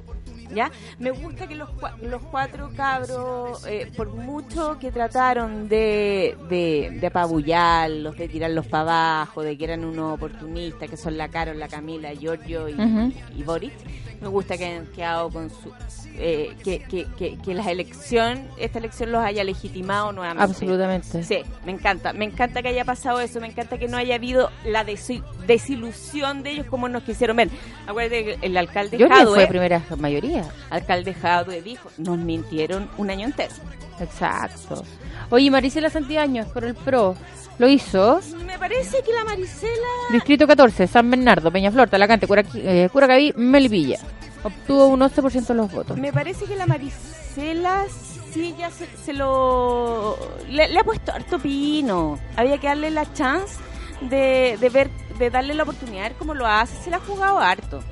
¿Ya? 0.53 0.71
Me 0.99 1.11
gusta 1.11 1.47
que 1.47 1.55
los, 1.55 1.69
los 2.03 2.23
cuatro 2.31 2.71
cabros, 2.77 3.65
eh, 3.67 3.91
por 3.97 4.09
mucho 4.15 4.79
que 4.79 4.91
trataron 4.93 5.69
de, 5.69 6.37
de, 6.49 6.97
de 7.01 7.07
apabullarlos, 7.07 8.17
de 8.17 8.29
tirarlos 8.29 8.67
para 8.67 8.83
abajo, 9.21 9.43
de 9.43 9.57
que 9.57 9.65
eran 9.65 9.85
unos 9.85 10.15
oportunistas, 10.15 10.89
que 10.91 10.97
son 10.97 11.17
la 11.17 11.29
Carol, 11.29 11.59
la 11.59 11.69
Camila, 11.69 12.13
Giorgio 12.15 12.69
y, 12.69 13.43
Boris, 13.43 13.73
me 14.21 14.29
gusta 14.29 14.57
que 14.57 14.65
hayan 14.65 14.87
quedado 14.87 15.29
con 15.31 15.51
su... 15.51 15.71
eh, 16.17 16.55
que, 16.65 16.79
que, 16.81 17.07
que, 17.19 17.37
que 17.39 17.55
la 17.55 17.71
elección, 17.71 18.47
esta 18.57 18.79
elección 18.79 19.13
los 19.13 19.23
haya 19.23 19.45
legitimado 19.45 20.13
nuevamente. 20.13 20.45
Absolutamente. 20.45 21.23
Sí, 21.25 21.39
me 21.67 21.73
encanta. 21.73 22.13
Me 22.13 22.25
encanta 22.25 22.63
que 22.63 22.69
haya 22.69 22.85
pasado 22.85 23.21
eso. 23.21 23.41
Me 23.41 23.49
encanta 23.49 23.77
que 23.77 23.89
no 23.89 23.97
haya 23.99 24.15
habido 24.15 24.51
la 24.65 24.87
desi- 24.87 25.23
desilusión 25.47 26.43
de 26.43 26.53
ellos 26.53 26.67
como 26.67 26.89
nos 26.89 27.03
quisieron 27.03 27.37
ver. 27.37 27.51
Acuérdate 27.87 28.25
que 28.25 28.39
el 28.47 28.57
alcalde 28.57 28.97
que 28.97 29.07
fue 29.07 29.15
Jadwe, 29.17 29.47
primera 29.49 29.83
mayoría. 29.99 30.34
Alcalde 30.71 31.15
Jadwe 31.15 31.63
dijo, 31.63 31.91
nos 31.99 32.19
mintieron 32.19 32.89
un 32.97 33.11
año 33.11 33.27
entero. 33.27 33.55
Exacto. 34.01 34.83
Oye, 35.31 35.51
Marisela 35.51 35.91
Santiaños, 35.91 36.47
por 36.49 36.65
el 36.65 36.75
PRO, 36.75 37.15
lo 37.59 37.69
hizo. 37.69 38.21
Me 38.45 38.59
parece 38.59 39.03
que 39.03 39.13
la 39.13 39.25
Marisela... 39.25 39.73
Distrito 40.13 40.47
14, 40.47 40.87
San 40.87 41.11
Bernardo, 41.11 41.51
Peñaflor, 41.51 41.89
Talacante, 41.89 42.27
Curaqui- 42.27 42.61
eh, 42.65 42.89
Curacaví, 42.93 43.33
Melipilla. 43.37 43.99
Obtuvo 44.43 44.89
un 44.89 45.01
11% 45.01 45.47
de 45.47 45.55
los 45.55 45.73
votos. 45.73 45.97
Me 45.97 46.13
parece 46.13 46.45
que 46.45 46.57
la 46.57 46.67
Marisela 46.67 47.85
sí 48.33 48.55
ya 48.59 48.71
se, 48.71 48.87
se 49.05 49.13
lo... 49.13 50.17
Le, 50.49 50.69
le 50.69 50.79
ha 50.79 50.85
puesto 50.85 51.13
harto 51.13 51.39
pino. 51.39 52.19
Había 52.37 52.59
que 52.59 52.67
darle 52.67 52.91
la 52.91 53.11
chance 53.13 53.55
de, 54.03 54.59
de 54.61 54.69
ver, 54.69 54.91
de 55.19 55.31
darle 55.31 55.55
la 55.55 55.63
oportunidad 55.63 56.13
cómo 56.19 56.35
lo 56.35 56.47
hace. 56.47 56.77
Se 56.83 56.91
la 56.91 56.97
ha 56.99 57.01
jugado 57.01 57.39
harto. 57.39 57.83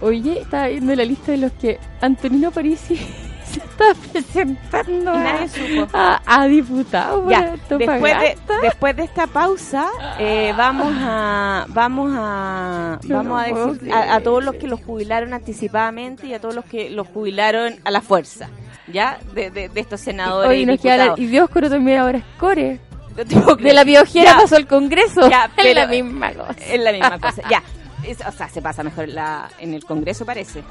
Oye, 0.00 0.40
estaba 0.40 0.68
viendo 0.68 0.94
la 0.94 1.04
lista 1.04 1.32
de 1.32 1.38
los 1.38 1.52
que 1.52 1.78
Antonino 2.00 2.50
Parisi 2.50 2.96
se 3.46 3.60
está 3.60 3.94
presentando 4.12 5.12
a, 5.12 5.46
a, 5.92 6.22
a 6.42 6.46
diputado 6.46 7.22
por 7.22 7.30
Ya, 7.30 7.54
después 7.70 8.02
de, 8.20 8.36
después 8.62 8.96
de 8.96 9.04
esta 9.04 9.26
pausa, 9.26 9.86
eh, 10.18 10.52
vamos 10.56 10.92
a 10.98 11.64
vamos 11.68 12.12
a 12.14 12.98
No 13.04 13.16
vamos 13.16 13.42
a 13.42 13.46
decir 13.46 13.92
a, 13.92 14.16
a 14.16 14.20
todos 14.20 14.44
los 14.44 14.56
que 14.56 14.66
los 14.68 14.80
jubilaron 14.82 15.32
anticipadamente 15.32 16.26
y 16.26 16.34
a 16.34 16.40
todos 16.40 16.54
los 16.54 16.64
que 16.66 16.90
los 16.90 17.06
jubilaron 17.08 17.76
a 17.84 17.90
la 17.90 18.02
fuerza, 18.02 18.50
ya 18.92 19.18
de, 19.34 19.50
de, 19.50 19.68
de 19.70 19.80
estos 19.80 20.00
senadores 20.00 20.50
Oye, 20.50 20.60
y 20.60 20.66
nos 20.66 20.82
la- 20.84 21.14
y 21.16 21.70
también 21.70 21.98
ahora 22.00 22.18
es 22.18 22.24
core. 22.38 22.80
No 23.34 23.54
De 23.56 23.72
la 23.72 23.82
biojera 23.84 24.36
pasó 24.36 24.56
al 24.56 24.66
Congreso. 24.66 25.30
Ya, 25.30 25.44
es 25.56 25.64
pero- 25.64 25.80
la 25.80 25.86
misma 25.86 26.32
cosa. 26.34 26.52
Es 26.60 26.80
la 26.80 26.92
misma 26.92 27.18
cosa. 27.18 27.40
Ya, 27.48 27.62
Es- 28.02 28.20
o 28.26 28.32
sea, 28.32 28.48
se 28.48 28.62
pasa 28.62 28.82
mejor 28.82 29.04
en 29.04 29.14
la, 29.14 29.48
en 29.58 29.74
el 29.74 29.84
Congreso 29.84 30.24
parece. 30.26 30.62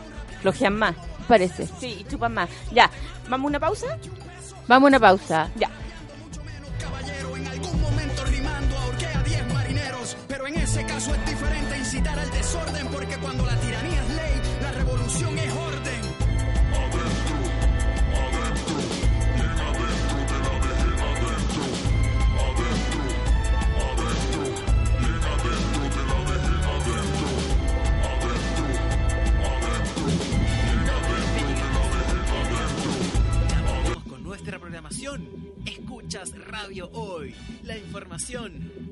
Flojean 0.41 0.75
más. 0.77 0.95
Parece. 1.27 1.67
Sí, 1.79 1.97
y 2.01 2.03
chupan 2.05 2.33
más. 2.33 2.49
Ya, 2.71 2.89
vamos 3.29 3.45
a 3.45 3.47
una 3.49 3.59
pausa. 3.59 3.87
Vamos 4.67 4.87
a 4.87 4.89
una 4.89 4.99
pausa. 4.99 5.49
Ya. 5.55 5.69
caballero 6.79 7.35
en 7.37 7.47
algún 7.47 7.81
momento 7.81 8.23
rimando 8.25 8.77
ahorqué 8.77 9.07
a 9.07 9.23
10 9.23 9.53
marineros. 9.53 10.17
Pero 10.27 10.47
en 10.47 10.55
ese 10.57 10.85
caso 10.85 11.13
es 11.15 11.25
diferente 11.25 11.77
incitar 11.77 12.17
al 12.19 12.29
desorden, 12.31 12.87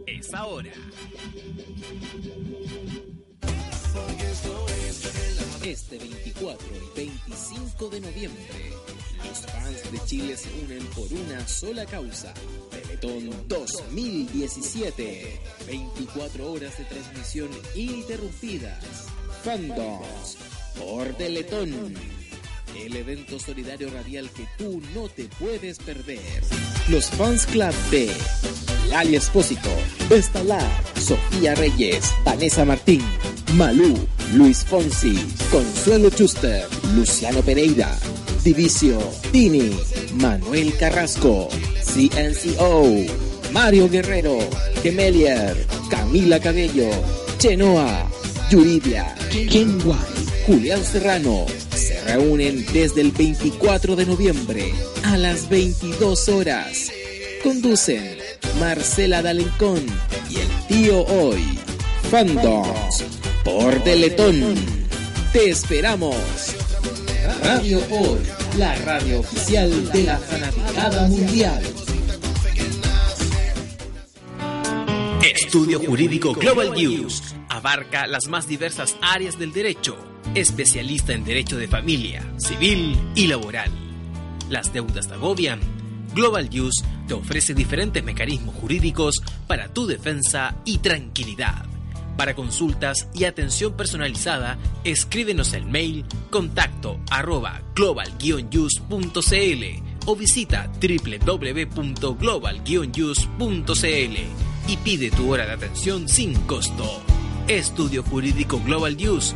es 0.05 0.33
ahora. 0.33 0.69
Este 5.63 5.97
24 5.97 6.67
y 6.75 6.97
25 6.97 7.89
de 7.89 8.01
noviembre, 8.01 8.73
los 9.25 9.39
fans 9.45 9.91
de 9.93 9.99
Chile 10.05 10.35
se 10.35 10.49
unen 10.65 10.85
por 10.87 11.07
una 11.13 11.47
sola 11.47 11.85
causa. 11.85 12.33
Teletón 12.69 13.47
2017. 13.47 15.39
24 15.67 16.51
horas 16.51 16.77
de 16.77 16.83
transmisión 16.83 17.49
ininterrumpidas. 17.75 19.07
Fandoms 19.41 20.37
por 20.77 21.07
Teletón. 21.13 21.93
El 22.77 22.93
evento 22.97 23.39
solidario 23.39 23.89
radial 23.89 24.29
que 24.31 24.45
tú 24.57 24.81
no 24.93 25.07
te 25.07 25.29
puedes 25.39 25.77
perder. 25.79 26.43
Los 26.89 27.09
fans 27.11 27.45
club 27.45 27.73
de 27.91 28.11
Lali 28.89 29.15
Espósito, 29.15 29.69
Vestalar, 30.09 30.61
Sofía 30.99 31.55
Reyes, 31.55 32.11
Vanessa 32.25 32.65
Martín, 32.65 33.01
Malú, 33.55 33.97
Luis 34.33 34.65
Fonsi, 34.65 35.15
Consuelo 35.49 36.09
Schuster, 36.09 36.67
Luciano 36.93 37.41
Pereira, 37.41 37.89
Divicio, 38.43 38.99
Tini, 39.31 39.71
Manuel 40.15 40.75
Carrasco, 40.77 41.47
CNCO, 41.81 43.05
Mario 43.53 43.87
Guerrero, 43.89 44.39
Gemelier, 44.81 45.55
Camila 45.89 46.39
Cabello, 46.39 46.89
Chenoa, 47.37 48.05
Yuridia, 48.49 49.15
Ken 49.31 49.79
White, 49.85 50.45
Julián 50.45 50.83
Serrano, 50.83 51.45
se 51.47 51.62
reúnen 52.05 52.65
desde 52.73 53.01
el 53.01 53.11
24 53.11 53.95
de 53.95 54.05
noviembre 54.05 54.73
a 55.03 55.17
las 55.17 55.49
22 55.49 56.29
horas. 56.29 56.91
Conducen 57.43 58.17
Marcela 58.59 59.21
D'Alencón 59.21 59.85
y 60.29 60.37
el 60.37 60.67
tío 60.67 61.01
Hoy. 61.01 61.59
Fandoms 62.09 63.03
por 63.43 63.73
Teletón. 63.83 64.55
Te 65.31 65.49
esperamos. 65.49 66.15
Radio 67.41 67.79
Hoy, 67.89 68.19
la 68.57 68.75
radio 68.75 69.19
oficial 69.19 69.91
de 69.91 70.03
la 70.03 70.17
fanaticada 70.17 71.07
mundial. 71.07 71.63
Estudio 75.23 75.79
Jurídico 75.79 76.33
Global 76.33 76.73
News 76.73 77.35
abarca 77.49 78.07
las 78.07 78.27
más 78.27 78.47
diversas 78.47 78.95
áreas 79.01 79.39
del 79.39 79.53
derecho, 79.53 79.97
especialista 80.35 81.13
en 81.13 81.23
derecho 81.23 81.57
de 81.57 81.67
familia, 81.67 82.23
civil 82.37 82.97
y 83.15 83.27
laboral. 83.27 83.71
Las 84.49 84.73
deudas 84.73 85.07
te 85.07 85.13
agobian. 85.13 85.59
Global 86.13 86.49
News 86.49 86.83
te 87.07 87.13
ofrece 87.13 87.53
diferentes 87.53 88.03
mecanismos 88.03 88.55
jurídicos 88.55 89.21
para 89.47 89.67
tu 89.67 89.85
defensa 89.85 90.55
y 90.65 90.79
tranquilidad. 90.79 91.65
Para 92.17 92.35
consultas 92.35 93.07
y 93.13 93.23
atención 93.25 93.73
personalizada, 93.73 94.59
escríbenos 94.83 95.53
el 95.53 95.65
mail 95.65 96.05
contacto 96.29 96.99
arroba 97.09 97.61
global 97.75 98.13
o 100.05 100.15
visita 100.15 100.71
www.global 100.81 102.61
y 104.67 104.77
pide 104.77 105.11
tu 105.11 105.31
hora 105.31 105.45
de 105.45 105.51
atención 105.53 106.07
sin 106.07 106.35
costo. 106.41 107.01
Estudio 107.47 108.03
Jurídico 108.03 108.61
Global 108.63 108.95
News. 108.95 109.35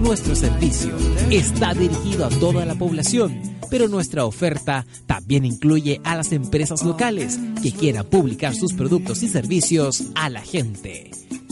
Nuestro 0.00 0.34
servicio 0.34 0.94
está 1.30 1.74
dirigido 1.74 2.24
a 2.24 2.30
toda 2.30 2.64
la 2.64 2.74
población, 2.74 3.38
pero 3.70 3.86
nuestra 3.86 4.24
oferta 4.24 4.86
también 5.06 5.44
incluye 5.44 6.00
a 6.04 6.16
las 6.16 6.32
empresas 6.32 6.82
locales 6.82 7.38
que 7.62 7.70
quieran 7.70 8.06
publicar 8.06 8.54
sus 8.54 8.72
productos 8.72 9.22
y 9.22 9.28
servicios 9.28 10.04
a 10.14 10.30
la 10.30 10.40
gente. 10.40 11.10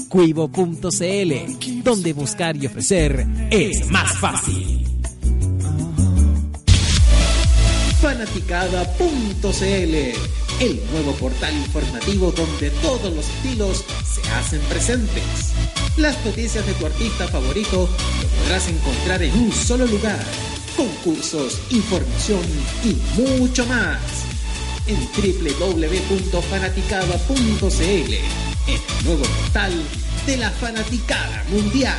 Cuivo.cl, 0.09 1.83
donde 1.85 2.13
buscar 2.15 2.57
y 2.57 2.67
ofrecer 2.67 3.27
es 3.51 3.91
más 3.91 4.17
fácil. 4.17 4.87
Fanaticada.cl, 8.01 9.95
el 10.65 10.81
nuevo 10.91 11.13
portal 11.21 11.55
informativo 11.55 12.33
donde 12.33 12.71
todos 12.83 13.15
los 13.15 13.29
estilos 13.29 13.85
se 14.07 14.23
hacen 14.31 14.61
presentes. 14.71 15.53
Las 15.99 16.25
noticias 16.25 16.65
de 16.65 16.73
tu 16.75 16.87
artista 16.87 17.27
favorito 17.27 17.89
lo 18.23 18.29
podrás 18.41 18.69
encontrar 18.69 19.21
en 19.21 19.37
un 19.37 19.51
solo 19.51 19.85
lugar. 19.85 20.25
Concursos, 20.77 21.61
información 21.71 22.39
y 22.85 22.97
mucho 23.21 23.67
más. 23.67 23.99
En 24.87 24.97
www.fanaticada.cl, 24.97 27.83
el 27.83 28.81
nuevo 29.05 29.25
portal 29.25 29.73
de 30.25 30.37
la 30.37 30.53
fanaticada 30.53 31.45
mundial. 31.51 31.99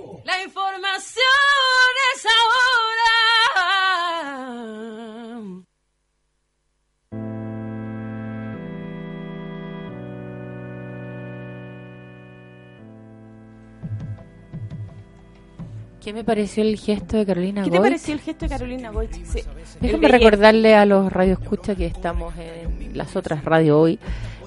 ¿Qué 16.07 16.13
me 16.13 16.23
pareció 16.23 16.63
el 16.63 16.77
gesto 16.77 17.17
de 17.17 17.25
Carolina 17.25 17.63
¿Qué 17.65 17.69
te 17.69 17.77
Goich? 17.79 17.89
pareció 17.89 18.13
el 18.13 18.21
gesto 18.21 18.45
de 18.45 18.49
Carolina 18.49 18.91
Goich? 18.91 19.11
Sí. 19.25 19.41
Belleza. 19.81 20.07
recordarle 20.07 20.73
a 20.73 20.85
los 20.85 21.11
radioescuchas 21.11 21.75
que 21.75 21.85
estamos 21.85 22.33
en 22.37 22.97
las 22.97 23.17
otras 23.17 23.43
radio 23.43 23.77
hoy. 23.77 23.99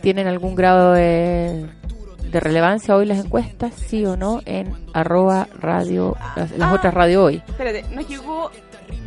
¿Tienen 0.00 0.26
algún 0.26 0.56
grado 0.56 0.94
de, 0.94 1.64
de 2.28 2.40
relevancia 2.40 2.96
hoy 2.96 3.06
las 3.06 3.24
encuestas? 3.24 3.72
¿Sí 3.74 4.04
o 4.04 4.16
no? 4.16 4.40
En 4.46 4.72
arroba 4.92 5.46
radio, 5.60 6.16
las, 6.34 6.50
las 6.58 6.72
Ah. 6.72 6.74
otras 6.74 6.92
radio 6.92 7.22
hoy. 7.22 7.40
Espérate, 7.46 7.84
nos 7.94 8.08
llegó. 8.08 8.50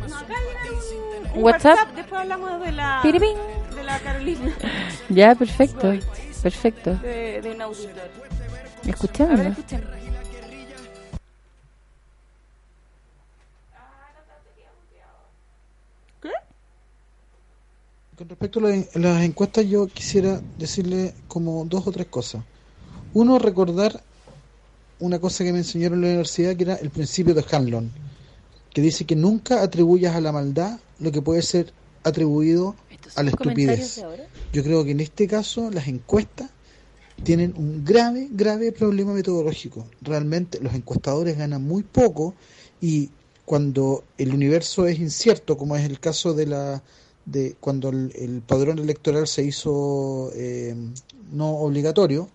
No, 0.08 0.16
acá 0.16 0.34
un, 1.32 1.38
un 1.38 1.44
WhatsApp. 1.44 1.76
WhatsApp. 1.76 1.94
Después 1.96 2.20
hablamos 2.20 2.60
de 2.60 2.72
la. 2.72 3.00
Piripín. 3.02 3.36
De 3.74 3.84
la 3.84 3.98
Carolina. 4.00 4.56
Ya, 5.08 5.34
perfecto. 5.34 5.94
Perfecto. 6.42 6.94
De, 6.96 7.40
de 7.42 7.50
un 7.50 7.62
auditor. 7.62 8.10
Escuchémoslo. 8.86 9.48
escuchen. 9.50 9.98
Con 18.18 18.28
respecto 18.28 18.58
a 18.58 18.98
las 18.98 19.22
encuestas, 19.22 19.64
yo 19.66 19.86
quisiera 19.86 20.40
decirle 20.58 21.14
como 21.28 21.64
dos 21.64 21.86
o 21.86 21.92
tres 21.92 22.08
cosas. 22.08 22.42
Uno, 23.14 23.38
recordar 23.38 24.02
una 24.98 25.20
cosa 25.20 25.44
que 25.44 25.52
me 25.52 25.58
enseñaron 25.58 25.98
en 25.98 26.02
la 26.02 26.08
universidad, 26.08 26.56
que 26.56 26.64
era 26.64 26.74
el 26.74 26.90
principio 26.90 27.32
de 27.32 27.44
Hanlon, 27.48 27.92
que 28.72 28.80
dice 28.80 29.04
que 29.04 29.16
nunca 29.16 29.62
atribuyas 29.62 30.14
a 30.14 30.20
la 30.20 30.32
maldad 30.32 30.78
lo 30.98 31.12
que 31.12 31.22
puede 31.22 31.42
ser 31.42 31.72
atribuido 32.02 32.74
a 33.16 33.22
la 33.22 33.30
estupidez. 33.30 34.02
Yo 34.52 34.62
creo 34.62 34.84
que 34.84 34.92
en 34.92 35.00
este 35.00 35.26
caso 35.26 35.70
las 35.70 35.88
encuestas 35.88 36.50
tienen 37.22 37.54
un 37.56 37.84
grave, 37.84 38.28
grave 38.30 38.72
problema 38.72 39.12
metodológico. 39.12 39.86
Realmente 40.00 40.60
los 40.60 40.74
encuestadores 40.74 41.36
ganan 41.36 41.62
muy 41.62 41.82
poco 41.82 42.34
y 42.80 43.10
cuando 43.44 44.04
el 44.18 44.34
universo 44.34 44.86
es 44.86 44.98
incierto, 44.98 45.56
como 45.56 45.76
es 45.76 45.84
el 45.84 46.00
caso 46.00 46.34
de 46.34 46.46
la 46.46 46.82
de 47.24 47.56
cuando 47.60 47.90
el, 47.90 48.12
el 48.14 48.40
padrón 48.40 48.78
electoral 48.78 49.26
se 49.26 49.44
hizo 49.44 50.30
eh, 50.34 50.74
no 51.30 51.56
obligatorio, 51.56 52.30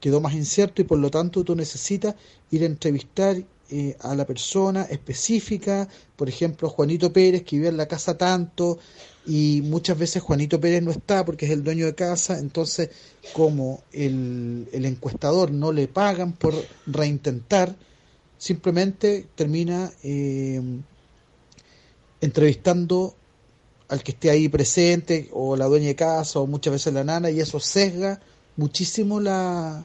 quedó 0.00 0.20
más 0.20 0.34
incierto 0.34 0.80
y 0.80 0.84
por 0.84 0.98
lo 0.98 1.10
tanto 1.10 1.44
tú 1.44 1.54
necesitas 1.54 2.14
ir 2.50 2.62
a 2.62 2.66
entrevistar 2.66 3.42
eh, 3.70 3.96
a 4.00 4.14
la 4.14 4.26
persona 4.26 4.82
específica, 4.84 5.88
por 6.16 6.28
ejemplo 6.28 6.68
Juanito 6.68 7.12
Pérez 7.12 7.42
que 7.42 7.56
vive 7.56 7.68
en 7.68 7.76
la 7.76 7.86
casa 7.88 8.16
tanto 8.18 8.78
y 9.26 9.62
muchas 9.64 9.98
veces 9.98 10.22
Juanito 10.22 10.60
Pérez 10.60 10.82
no 10.82 10.90
está 10.90 11.24
porque 11.24 11.46
es 11.46 11.52
el 11.52 11.64
dueño 11.64 11.86
de 11.86 11.94
casa, 11.94 12.38
entonces 12.38 12.90
como 13.32 13.82
el, 13.92 14.68
el 14.72 14.84
encuestador 14.84 15.50
no 15.50 15.72
le 15.72 15.88
pagan 15.88 16.32
por 16.34 16.54
reintentar, 16.86 17.74
simplemente 18.38 19.26
termina 19.34 19.90
eh, 20.02 20.60
entrevistando 22.20 23.14
al 23.88 24.02
que 24.02 24.12
esté 24.12 24.30
ahí 24.30 24.48
presente 24.48 25.28
o 25.32 25.56
la 25.56 25.66
dueña 25.66 25.88
de 25.88 25.96
casa 25.96 26.38
o 26.40 26.46
muchas 26.46 26.72
veces 26.72 26.92
la 26.92 27.04
nana 27.04 27.30
y 27.30 27.40
eso 27.40 27.60
sesga 27.60 28.20
muchísimo 28.56 29.20
la, 29.20 29.84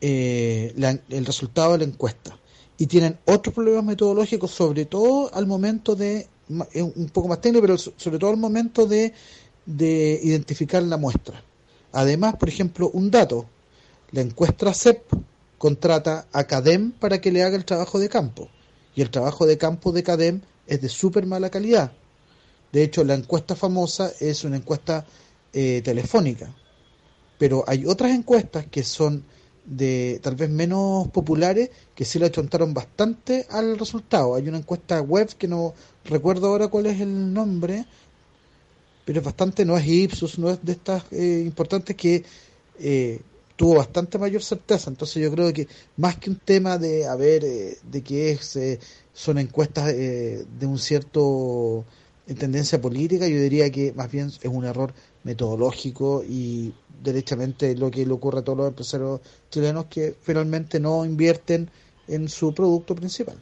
eh, 0.00 0.72
la- 0.76 0.98
el 1.08 1.26
resultado 1.26 1.72
de 1.72 1.78
la 1.78 1.84
encuesta 1.84 2.36
y 2.78 2.86
tienen 2.86 3.18
otros 3.26 3.54
problemas 3.54 3.84
metodológicos 3.84 4.50
sobre 4.50 4.84
todo 4.86 5.30
al 5.34 5.46
momento 5.46 5.94
de 5.94 6.28
es 6.72 6.82
un 6.82 7.08
poco 7.12 7.28
más 7.28 7.40
técnico 7.40 7.62
pero 7.62 7.78
so- 7.78 7.92
sobre 7.96 8.18
todo 8.18 8.30
al 8.30 8.36
momento 8.36 8.86
de, 8.86 9.12
de 9.64 10.20
identificar 10.22 10.82
la 10.82 10.96
muestra. 10.96 11.42
Además 11.92 12.36
por 12.36 12.48
ejemplo 12.48 12.90
un 12.92 13.10
dato. 13.10 13.46
La 14.12 14.20
encuesta 14.20 14.72
CEP 14.74 15.02
contrata 15.58 16.26
a 16.32 16.44
CADEM 16.44 16.92
para 16.92 17.20
que 17.20 17.32
le 17.32 17.42
haga 17.42 17.56
el 17.56 17.64
trabajo 17.64 17.98
de 17.98 18.08
campo. 18.08 18.48
Y 18.94 19.02
el 19.02 19.10
trabajo 19.10 19.46
de 19.46 19.58
campo 19.58 19.90
de 19.92 20.02
CADEM 20.02 20.40
es 20.66 20.80
de 20.80 20.88
súper 20.88 21.26
mala 21.26 21.50
calidad. 21.50 21.92
De 22.72 22.82
hecho, 22.82 23.02
la 23.04 23.14
encuesta 23.14 23.56
famosa 23.56 24.12
es 24.20 24.44
una 24.44 24.56
encuesta 24.56 25.04
eh, 25.52 25.80
telefónica, 25.84 26.52
pero 27.38 27.64
hay 27.66 27.86
otras 27.86 28.12
encuestas 28.12 28.66
que 28.66 28.82
son 28.82 29.24
de 29.64 30.20
tal 30.22 30.36
vez 30.36 30.50
menos 30.50 31.08
populares 31.08 31.70
que 31.94 32.04
sí 32.04 32.18
le 32.18 32.26
achontaron 32.26 32.74
bastante 32.74 33.46
al 33.50 33.78
resultado. 33.78 34.34
Hay 34.34 34.48
una 34.48 34.58
encuesta 34.58 35.00
web 35.00 35.28
que 35.36 35.48
no 35.48 35.74
recuerdo 36.04 36.48
ahora 36.48 36.68
cuál 36.68 36.86
es 36.86 37.00
el 37.00 37.32
nombre, 37.32 37.86
pero 39.04 39.20
es 39.20 39.24
bastante, 39.24 39.64
no 39.64 39.76
es 39.76 39.86
Ipsos, 39.86 40.38
no 40.38 40.50
es 40.50 40.64
de 40.64 40.72
estas 40.72 41.04
eh, 41.12 41.42
importantes 41.44 41.96
que 41.96 42.24
eh, 42.78 43.20
tuvo 43.56 43.76
bastante 43.76 44.18
mayor 44.18 44.42
certeza. 44.42 44.90
Entonces 44.90 45.22
yo 45.22 45.30
creo 45.30 45.52
que 45.52 45.68
más 45.96 46.16
que 46.16 46.30
un 46.30 46.36
tema 46.36 46.78
de, 46.78 47.06
a 47.06 47.16
ver, 47.16 47.44
eh, 47.44 47.78
de 47.90 48.02
que 48.02 48.32
es, 48.32 48.56
eh, 48.56 48.78
son 49.12 49.38
encuestas 49.38 49.90
eh, 49.90 50.44
de 50.58 50.66
un 50.66 50.78
cierto 50.78 51.84
en 52.26 52.36
tendencia 52.36 52.80
política, 52.80 53.28
yo 53.28 53.38
diría 53.38 53.70
que 53.70 53.92
más 53.92 54.10
bien 54.10 54.28
es 54.28 54.50
un 54.50 54.64
error 54.64 54.94
metodológico 55.24 56.24
y 56.26 56.72
derechamente 57.02 57.74
lo 57.76 57.90
que 57.90 58.04
le 58.06 58.12
ocurre 58.12 58.40
a 58.40 58.42
todos 58.42 58.58
los 58.58 58.68
empresarios 58.68 59.20
chilenos 59.50 59.86
que 59.86 60.14
finalmente 60.20 60.80
no 60.80 61.04
invierten 61.04 61.70
en 62.08 62.28
su 62.28 62.54
producto 62.54 62.94
principal. 62.94 63.36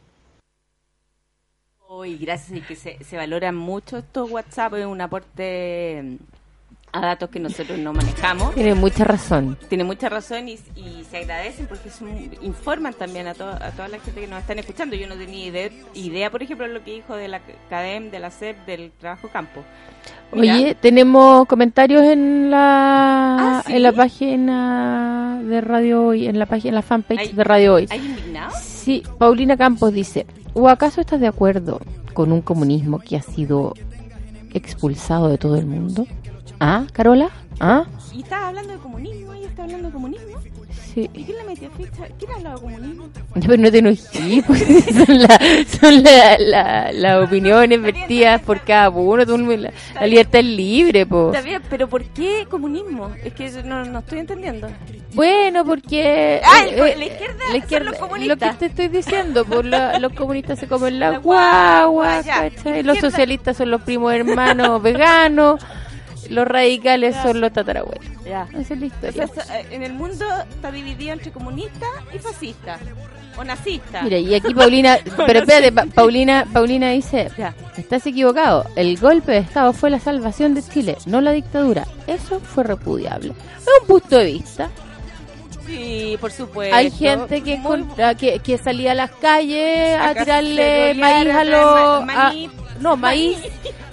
Hoy, 1.87 2.17
gracias 2.17 2.57
y 2.57 2.61
que 2.61 2.75
se, 2.75 3.03
se 3.03 3.17
valoran 3.17 3.55
mucho 3.55 3.97
estos 3.97 4.29
WhatsApp, 4.31 4.73
es 4.75 4.85
un 4.85 5.01
aporte 5.01 6.17
a 6.95 7.01
datos 7.01 7.29
que 7.29 7.39
nosotros 7.39 7.79
no 7.79 7.91
manejamos. 7.91 8.53
Tiene 8.53 8.75
mucha 8.75 9.03
razón. 9.03 9.57
Tiene 9.67 9.83
mucha 9.83 10.09
razón 10.09 10.47
y, 10.47 10.59
y 10.75 11.03
se 11.09 11.17
agradecen 11.17 11.65
porque 11.65 11.89
son- 11.89 12.29
informan 12.43 12.93
también 12.93 13.27
a, 13.27 13.33
to- 13.33 13.49
a 13.49 13.71
toda 13.71 13.87
la 13.87 13.97
gente 13.99 14.21
que 14.21 14.27
nos 14.27 14.39
están 14.41 14.59
escuchando. 14.59 14.95
Yo 14.95 15.07
no 15.07 15.15
tenía 15.15 15.47
idea, 15.47 15.69
idea, 15.95 16.29
por 16.29 16.43
ejemplo, 16.43 16.67
lo 16.67 16.83
que 16.83 16.91
dijo 16.93 17.15
de 17.15 17.27
la 17.27 17.41
CADEM, 17.69 18.11
de 18.11 18.19
la 18.19 18.29
CEP, 18.29 18.65
del 18.67 18.91
trabajo 18.91 19.27
campo. 19.29 19.61
Mira, 20.33 20.55
Oye, 20.55 20.75
tenemos 20.75 21.47
comentarios 21.47 22.03
en 22.03 22.51
la 22.51 23.37
Ah, 23.59 23.63
¿sí? 23.65 23.73
en 23.75 23.83
la 23.83 23.91
página 23.91 25.41
de 25.43 25.61
Radio 25.61 26.05
Hoy, 26.07 26.27
en 26.27 26.37
la 26.37 26.45
página 26.45 26.69
en 26.69 26.75
la 26.75 26.81
fanpage 26.83 27.19
¿Hay- 27.19 27.33
de 27.33 27.43
Radio 27.43 27.73
Hoy. 27.73 27.87
¿Hay 27.89 27.99
indignados? 28.05 28.55
Sí, 28.59 29.01
Paulina 29.17 29.57
Campos 29.57 29.93
dice, 29.93 30.25
¿o 30.53 30.69
acaso 30.69 31.01
estás 31.01 31.19
de 31.19 31.27
acuerdo 31.27 31.79
con 32.13 32.31
un 32.31 32.41
comunismo 32.41 32.99
que 32.99 33.15
ha 33.17 33.21
sido 33.23 33.73
expulsado 34.53 35.29
de 35.29 35.37
todo 35.37 35.55
el 35.57 35.65
mundo? 35.65 36.05
¿Ah, 36.59 36.83
Carola? 36.93 37.29
¿Ah? 37.59 37.83
Y 38.13 38.21
estaba 38.21 38.49
hablando 38.49 38.73
de 38.73 38.79
comunismo, 38.79 39.33
ella 39.33 39.47
está 39.47 39.63
hablando 39.63 39.87
de 39.87 39.93
comunismo. 39.93 40.39
Sí. 40.93 41.09
¿Y 41.13 41.23
quién 41.23 41.37
le 41.39 41.43
metió 41.45 41.71
ficha? 41.71 42.03
¿Quién 42.19 42.31
ha 42.31 42.35
hablado 42.35 42.55
de 42.57 42.61
comunismo? 42.61 43.03
Ya, 43.35 43.47
Pero 43.47 43.57
no 43.63 43.71
te 43.71 43.77
enojes, 43.79 44.43
pues, 44.45 44.63
son 45.07 45.17
las 45.19 45.67
son 45.81 46.03
la, 46.03 46.37
la, 46.37 46.91
las 46.91 47.25
opiniones 47.27 47.81
vertidas 47.81 48.39
por 48.43 48.61
cada 48.61 48.89
uno, 48.91 49.25
la, 49.25 49.71
la 49.95 50.05
libertad 50.07 50.39
es 50.41 50.45
libre, 50.45 51.05
pues. 51.07 51.35
Está 51.35 51.41
bien, 51.41 51.61
pero 51.67 51.89
¿por 51.89 52.03
qué 52.05 52.45
comunismo? 52.47 53.09
Es 53.23 53.33
que 53.33 53.49
no, 53.63 53.83
no 53.85 53.99
estoy 53.99 54.19
entendiendo. 54.19 54.67
Bueno, 55.15 55.65
porque 55.65 56.39
Ah, 56.43 56.63
eh, 56.67 56.75
el- 56.75 56.79
eh, 56.79 56.95
la 56.97 57.05
izquierda 57.05 57.35
la 57.39 57.47
son 57.47 57.55
izquierda- 57.57 57.85
los 57.91 57.99
lo 57.99 58.07
comunistas. 58.07 58.51
que 58.53 58.59
te 58.59 58.65
estoy 58.67 58.87
diciendo, 58.89 59.45
la- 59.63 59.97
los 59.99 60.13
comunistas 60.13 60.59
se 60.59 60.67
comen 60.67 60.99
la, 60.99 61.11
La 61.11 61.17
guagua, 61.17 61.85
guagua, 61.87 62.21
ya. 62.21 62.83
los 62.83 62.99
socialistas 62.99 63.57
son 63.57 63.71
los 63.71 63.81
primos 63.81 64.13
hermanos 64.13 64.79
veganos, 64.83 65.59
los 66.29 66.47
radicales 66.47 67.15
son 67.21 67.41
los 67.41 67.51
tatarabuelos. 67.53 68.05
Ya. 68.25 68.47
Esa 68.57 68.73
es 68.73 68.79
la 68.79 68.85
O 68.85 68.87
historia. 68.87 69.27
sea, 69.27 69.59
eh, 69.59 69.67
en 69.71 69.83
el 69.83 69.93
mundo 69.93 70.25
está 70.49 70.71
dividido 70.71 71.13
entre 71.13 71.31
comunista 71.31 71.85
y 72.13 72.19
fascista. 72.19 72.77
O 73.37 73.43
nazista. 73.43 74.03
Mira, 74.03 74.17
y 74.19 74.35
aquí 74.35 74.53
Paulina, 74.53 74.97
pero 75.25 75.39
espérate, 75.39 75.71
Pa- 75.71 75.85
Paulina, 75.87 76.45
Paulina 76.53 76.91
dice, 76.91 77.29
estás 77.77 78.05
equivocado, 78.05 78.65
el 78.75 78.97
golpe 78.99 79.31
de 79.31 79.39
Estado 79.39 79.73
fue 79.73 79.89
la 79.89 79.99
salvación 79.99 80.53
de 80.53 80.61
Chile, 80.61 80.97
no 81.07 81.19
la 81.19 81.31
dictadura. 81.31 81.87
Eso 82.05 82.39
fue 82.39 82.63
repudiable. 82.63 83.33
Es 83.57 83.67
un 83.81 83.87
punto 83.87 84.17
de 84.17 84.25
vista. 84.25 84.69
Sí, 85.65 86.17
por 86.19 86.31
supuesto. 86.31 86.75
Hay 86.75 86.91
gente 86.91 87.41
que, 87.41 87.57
Muy 87.57 87.81
contra- 87.83 88.15
que, 88.15 88.39
que 88.39 88.57
salía 88.57 88.91
a 88.91 88.95
las 88.95 89.11
calles 89.11 89.97
a, 89.99 90.13
tirarle 90.13 90.93
maíz 90.93 91.29
a 91.33 91.43
los... 91.45 92.05
no, 92.81 92.97
maíz 92.97 93.37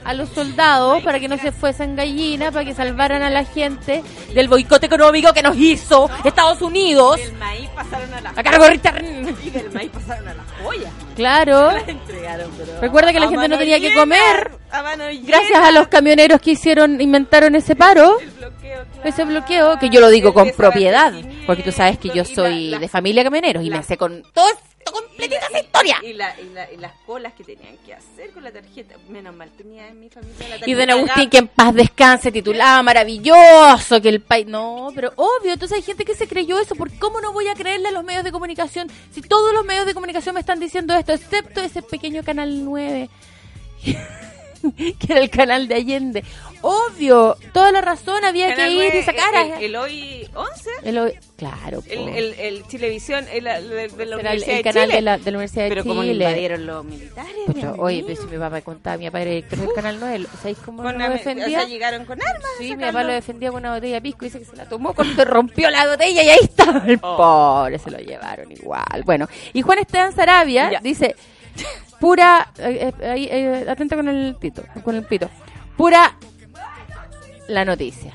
a 0.05 0.15
los 0.15 0.29
soldados 0.31 1.03
para 1.03 1.21
que 1.21 1.29
no 1.29 1.39
se 1.39 1.53
fuesen 1.53 1.97
gallinas, 1.97 2.53
para 2.53 2.65
que 2.65 2.75
salvaran 2.75 3.23
a 3.23 3.31
la 3.31 3.45
gente 3.45 4.03
del 4.35 4.49
boicot 4.49 4.83
económico 4.85 5.33
que 5.33 5.43
nos 5.43 5.57
hizo 5.57 6.11
Estados 6.25 6.63
Unidos. 6.63 7.17
Del 7.19 7.33
maíz 7.35 7.69
pasaron 7.71 8.15
a 8.15 8.21
la 8.21 8.31
A 8.31 8.43
cargo 8.43 8.65
de 8.67 8.75
Y 9.45 9.51
del 9.51 9.71
maíz 9.73 9.91
pasaron 9.91 10.29
a. 10.29 10.35
Claro. 11.17 11.71
Las 11.73 11.89
entregaron, 11.89 12.51
pero 12.57 12.81
Recuerda 12.81 13.13
que 13.13 13.21
la 13.21 13.29
gente 13.29 13.49
no 13.49 13.59
tenía 13.59 13.81
que 13.81 13.95
comer. 13.95 14.53
a. 14.71 14.97
Gracias 15.23 15.59
a 15.59 15.71
los 15.71 15.89
camioneros 15.89 16.41
que 16.41 16.53
hicieron, 16.53 17.01
inventaron 17.01 17.55
ese 17.55 17.77
paro, 17.77 18.19
ese 19.05 19.25
bloqueo, 19.25 19.79
que 19.79 19.91
yo 19.91 20.01
lo 20.01 20.09
digo 20.09 20.33
con 20.33 20.51
propiedad, 20.53 21.13
porque 21.47 21.63
tú 21.63 21.73
sabes 21.73 21.99
que 21.99 22.11
yo 22.11 22.25
soy 22.25 22.77
de 22.79 22.89
familia 22.89 23.23
camioneros 23.25 23.65
y 23.65 23.71
me 23.71 23.83
sé 23.83 23.97
con 23.97 24.23
todos 24.33 24.55
completita 24.85 25.47
esa 25.47 25.61
historia. 25.61 25.97
Y, 26.03 26.13
la- 26.15 26.35
y 26.41 26.49
la- 26.51 26.73
y 26.73 26.77
las 26.79 26.93
colas 27.07 27.33
que 27.35 27.45
tenían 27.45 27.77
que 27.79 27.95
hacer 27.95 28.31
con 28.33 28.43
la 28.43 28.51
tarjeta. 28.51 28.95
Menos 29.09 29.35
mal, 29.35 29.51
tenía 29.51 29.89
en 29.89 30.01
mi 30.01 30.09
familia 30.09 30.37
la 30.49 30.49
tarjeta. 30.59 30.71
Y 30.71 30.75
don 30.75 30.91
Agustín, 30.91 31.31
que 31.31 31.39
en 31.39 31.49
paz 31.49 31.75
descanse, 31.75 32.33
titulaba 32.33 32.83
maravilloso, 32.83 34.01
que 34.01 34.09
el 34.09 34.21
país... 34.21 34.47
No, 34.47 34.91
pero 34.95 35.13
obvio, 35.17 35.53
entonces 35.53 35.77
hay 35.77 35.83
gente 35.83 36.05
que 36.05 36.15
se 36.15 36.27
creyó 36.27 36.59
eso. 36.59 36.75
¿Por 36.75 36.91
cómo 36.99 37.21
no 37.21 37.33
voy 37.33 37.49
a 37.49 37.55
creerle 37.55 37.89
a 37.89 37.93
los 37.93 38.05
medios 38.05 38.25
de 38.25 38.33
comunicación 38.33 38.89
si 39.13 39.21
todos 39.23 39.53
los 39.53 39.65
medios 39.65 39.87
de 39.87 39.95
comunicación 39.95 40.35
me 40.35 40.41
están 40.41 40.59
diciendo 40.61 40.95
esto, 40.95 41.13
excepto 41.13 41.61
ese 41.61 41.83
pequeño 41.83 42.23
Canal 42.25 42.65
9, 42.65 43.09
que 44.77 45.13
era 45.13 45.21
el 45.21 45.31
canal 45.31 45.69
de 45.69 45.75
Allende? 45.77 46.25
Obvio, 46.63 47.37
toda 47.55 47.73
la 47.73 47.81
razón, 47.81 48.23
había 48.25 48.55
Canal 48.55 48.69
que 48.77 48.87
ir 48.89 48.95
y 48.97 49.03
sacar 49.03 49.35
a... 49.35 49.43
El, 49.59 49.65
el 49.65 49.77
hoy 49.77 50.29
11. 50.35 50.71
el 50.85 50.99
hoy- 50.99 51.15
claro, 51.37 51.83
El, 51.89 52.09
el, 52.11 52.35
el 52.39 52.67
Chilevisión, 52.67 53.25
el, 53.33 53.47
el- 53.47 53.97
de 53.97 54.05
la 54.07 54.17
Universidad 54.19 54.57
de 54.57 54.63
canal 54.63 54.83
Chile. 54.85 54.95
de 54.97 55.01
la- 55.03 55.17
de 55.19 55.31
la 55.31 55.39
Universidad 55.39 55.63
de 55.65 55.69
Pero 55.71 55.83
como 55.85 56.03
lo 56.03 56.03
Chile. 56.13 56.25
invadieron 56.27 56.67
los 56.67 56.85
militares. 56.85 57.35
Mi 57.55 57.65
oye, 57.79 58.05
pero 58.07 58.21
si 58.21 58.29
mi 58.29 58.37
papá 58.37 58.61
contaba, 58.61 58.99
mi 58.99 59.07
papá 59.07 59.23
era 59.23 59.31
director 59.31 59.59
del 59.59 59.73
Canal 59.75 59.97
9, 60.01 60.27
¿sabéis 60.37 60.59
cómo 60.59 60.83
lo 60.83 61.09
defendía? 61.09 61.47
O 61.47 61.49
sea, 61.51 61.65
llegaron 61.65 62.05
con 62.05 62.21
armas. 62.21 62.45
Sí, 62.59 62.77
mi 62.77 62.85
papá 62.85 63.05
lo 63.05 63.13
defendía 63.15 63.51
con 63.51 63.61
una 63.61 63.75
botella 63.75 63.95
de 63.95 64.03
pisco. 64.03 64.25
Dice 64.27 64.39
que 64.41 64.45
se 64.45 64.57
la 64.57 64.67
tomó 64.69 64.93
cuando 64.93 65.25
rompió 65.25 65.71
la 65.71 65.87
botella 65.87 66.23
y 66.23 66.29
ahí 66.29 66.39
estaba 66.43 66.83
el 66.87 66.99
Oh. 67.03 67.17
pobre. 67.17 67.79
Se 67.79 67.91
lo 67.91 67.97
llevaron 67.99 68.53
igual. 68.53 69.03
Bueno, 69.07 69.27
y 69.55 69.63
Juan 69.63 69.79
Esteban 69.79 70.15
Sarabia 70.15 70.71
Ya. 70.73 70.81
dice: 70.81 71.17
pura. 72.01 72.51
eh, 72.59 72.93
eh, 73.01 73.29
eh, 73.31 73.71
atenta 73.71 73.97
con 73.97 74.09
el 74.09 74.35
pito. 74.37 74.63
Con 74.83 74.97
el 74.97 75.05
pito. 75.05 75.29
Pura. 75.77 76.17
La 77.49 77.65
noticia. 77.65 78.15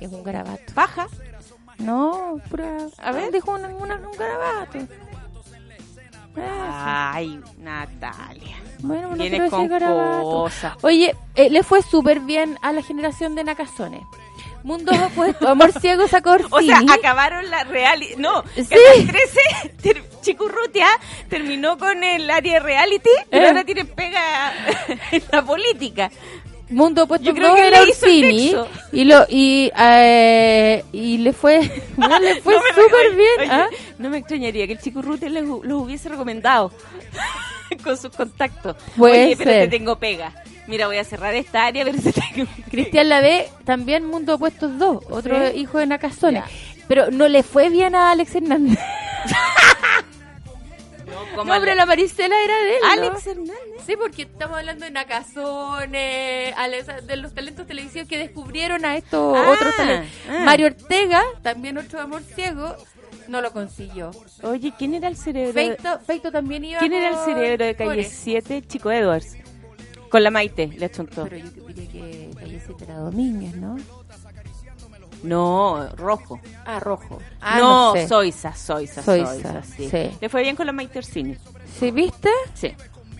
Es 0.00 0.10
un 0.10 0.22
garabato. 0.22 0.72
Faja. 0.72 1.06
No, 1.78 2.40
pura. 2.50 2.86
A 2.98 3.12
ver, 3.12 3.32
dijo 3.32 3.52
una- 3.52 3.68
una- 3.68 3.96
un 3.96 4.16
garabato. 4.16 4.78
Ay, 6.36 7.40
Natalia. 7.58 8.56
Bueno, 8.80 9.10
no 9.10 9.16
Vienes 9.16 9.50
quiero 9.50 9.50
con 9.50 9.68
cosas. 10.22 10.74
Oye, 10.82 11.14
eh, 11.36 11.48
le 11.48 11.62
fue 11.62 11.80
súper 11.82 12.20
bien 12.20 12.58
a 12.60 12.72
la 12.72 12.82
generación 12.82 13.34
de 13.34 13.44
Nacazones. 13.44 14.02
Mundos 14.64 14.96
opuestos, 14.98 15.46
Amor 15.48 15.70
Ciego 15.80 16.08
sacó 16.08 16.36
O 16.50 16.60
sea, 16.60 16.80
acabaron 16.92 17.48
la 17.50 17.62
reality. 17.64 18.14
No, 18.16 18.42
Sí. 18.56 18.64
Canal 18.66 19.06
13, 19.06 19.40
ter- 19.82 20.02
Chicurrutia 20.22 20.88
terminó 21.28 21.78
con 21.78 22.02
el 22.02 22.28
área 22.30 22.58
reality, 22.60 23.10
pero 23.30 23.44
Eh. 23.44 23.48
ahora 23.48 23.64
tiene 23.64 23.84
pega 23.84 24.52
en 25.12 25.22
la 25.30 25.42
política. 25.42 26.10
Mundo 26.70 27.04
opuesto 27.04 27.26
Yo 27.26 27.34
creo 27.34 27.50
no 27.50 27.54
que 27.56 27.66
era 27.68 27.82
Orsini 27.82 28.56
y 28.90 29.04
lo 29.04 29.26
y 29.28 29.70
eh, 29.78 30.82
y 30.92 31.18
le 31.18 31.34
fue 31.34 31.60
no, 31.98 32.18
le 32.18 32.40
fue 32.40 32.54
No 32.54 32.60
súper 32.82 33.14
bien 33.14 33.28
oye, 33.40 33.50
¿ah? 33.50 33.66
No 33.98 34.08
me 34.08 34.16
extrañaría 34.18 34.66
que 34.66 34.72
el 34.72 35.46
hu- 35.46 35.62
los 35.62 35.82
hubiese 35.82 36.08
recomendado 36.08 36.72
con 37.84 37.96
sus 37.98 38.10
contactos. 38.16 38.76
Puede 38.96 39.26
Oye, 39.26 39.36
pero 39.36 39.50
ser. 39.50 39.68
te 39.70 39.76
tengo 39.78 39.96
pega. 39.98 40.32
Mira, 40.66 40.86
voy 40.86 40.96
a 40.96 41.04
cerrar 41.04 41.34
esta 41.34 41.66
área, 41.66 41.84
pero 41.84 41.98
te 42.00 42.12
tengo 42.12 42.50
Cristian 42.70 43.08
Lave 43.08 43.48
también 43.64 44.06
Mundo 44.06 44.34
Opuestos 44.36 44.78
2 44.78 45.04
otro 45.10 45.50
Sí. 45.50 45.58
hijo 45.58 45.78
de 45.78 45.86
Nacazones 45.86 46.44
pero 46.88 47.10
no 47.10 47.28
le 47.28 47.42
fue 47.42 47.68
bien 47.70 47.94
a 47.94 48.10
Alex 48.10 48.34
Hernández 48.34 48.78
no, 51.36 51.44
pero 51.60 51.74
la 51.74 51.86
Maricela 51.86 52.34
era 52.44 52.56
de 52.58 52.74
él 52.76 52.80
¿no? 52.82 52.90
Alex 52.92 53.26
Hernández. 53.26 53.54
Sí, 53.86 53.96
porque 53.96 54.22
estamos 54.22 54.58
hablando 54.58 54.84
de 54.84 54.90
Nacazones, 54.90 56.54
de 57.06 57.16
los 57.16 57.34
talentos 57.34 57.66
televisivos 57.66 58.08
que 58.08 58.18
descubrieron 58.18 58.84
a 58.84 58.96
estos 58.96 59.36
Ah, 59.36 59.50
otros 59.50 59.76
talentos. 59.76 60.10
ah. 60.30 60.42
Mario 60.44 60.66
Ortega, 60.66 61.22
también 61.42 61.78
otro 61.78 62.00
amor 62.00 62.22
ciego, 62.22 62.76
no 63.28 63.40
lo 63.40 63.52
consiguió. 63.52 64.10
Oye, 64.42 64.72
¿quién 64.78 64.94
era 64.94 65.08
el 65.08 65.16
cerebro? 65.16 65.52
Feito, 65.52 66.00
Feito 66.06 66.30
también 66.32 66.64
iba 66.64 66.78
¿Quién 66.80 66.92
era 66.92 67.10
el 67.10 67.16
cerebro 67.24 67.64
de 67.66 67.74
Calle 67.74 67.90
Flores. 67.90 68.18
7? 68.22 68.62
Chico 68.66 68.90
Edwards. 68.90 69.36
Con 70.14 70.22
la 70.22 70.30
Maite, 70.30 70.68
le 70.68 70.86
achuntó. 70.86 71.24
Pero 71.24 71.38
yo 71.38 71.50
diría 71.66 71.90
que 71.90 72.30
Calle 72.38 72.62
7 72.64 72.84
era 72.84 72.98
Domínguez, 72.98 73.56
¿no? 73.56 73.76
No, 75.24 75.88
rojo. 75.96 76.40
Ah, 76.64 76.78
rojo. 76.78 77.18
Ah, 77.40 77.58
no, 77.58 77.88
no 77.88 78.00
sé. 78.00 78.06
Soisa, 78.06 78.54
Soisa, 78.54 79.02
Soisa, 79.02 79.62
sí. 79.64 79.88
sí. 79.90 80.10
Le 80.20 80.28
fue 80.28 80.42
bien 80.42 80.54
con 80.54 80.66
la 80.66 80.72
Maite 80.72 80.98
Orsini. 81.00 81.34
¿Sí, 81.80 81.90
viste? 81.90 82.28
Sí. 82.54 82.72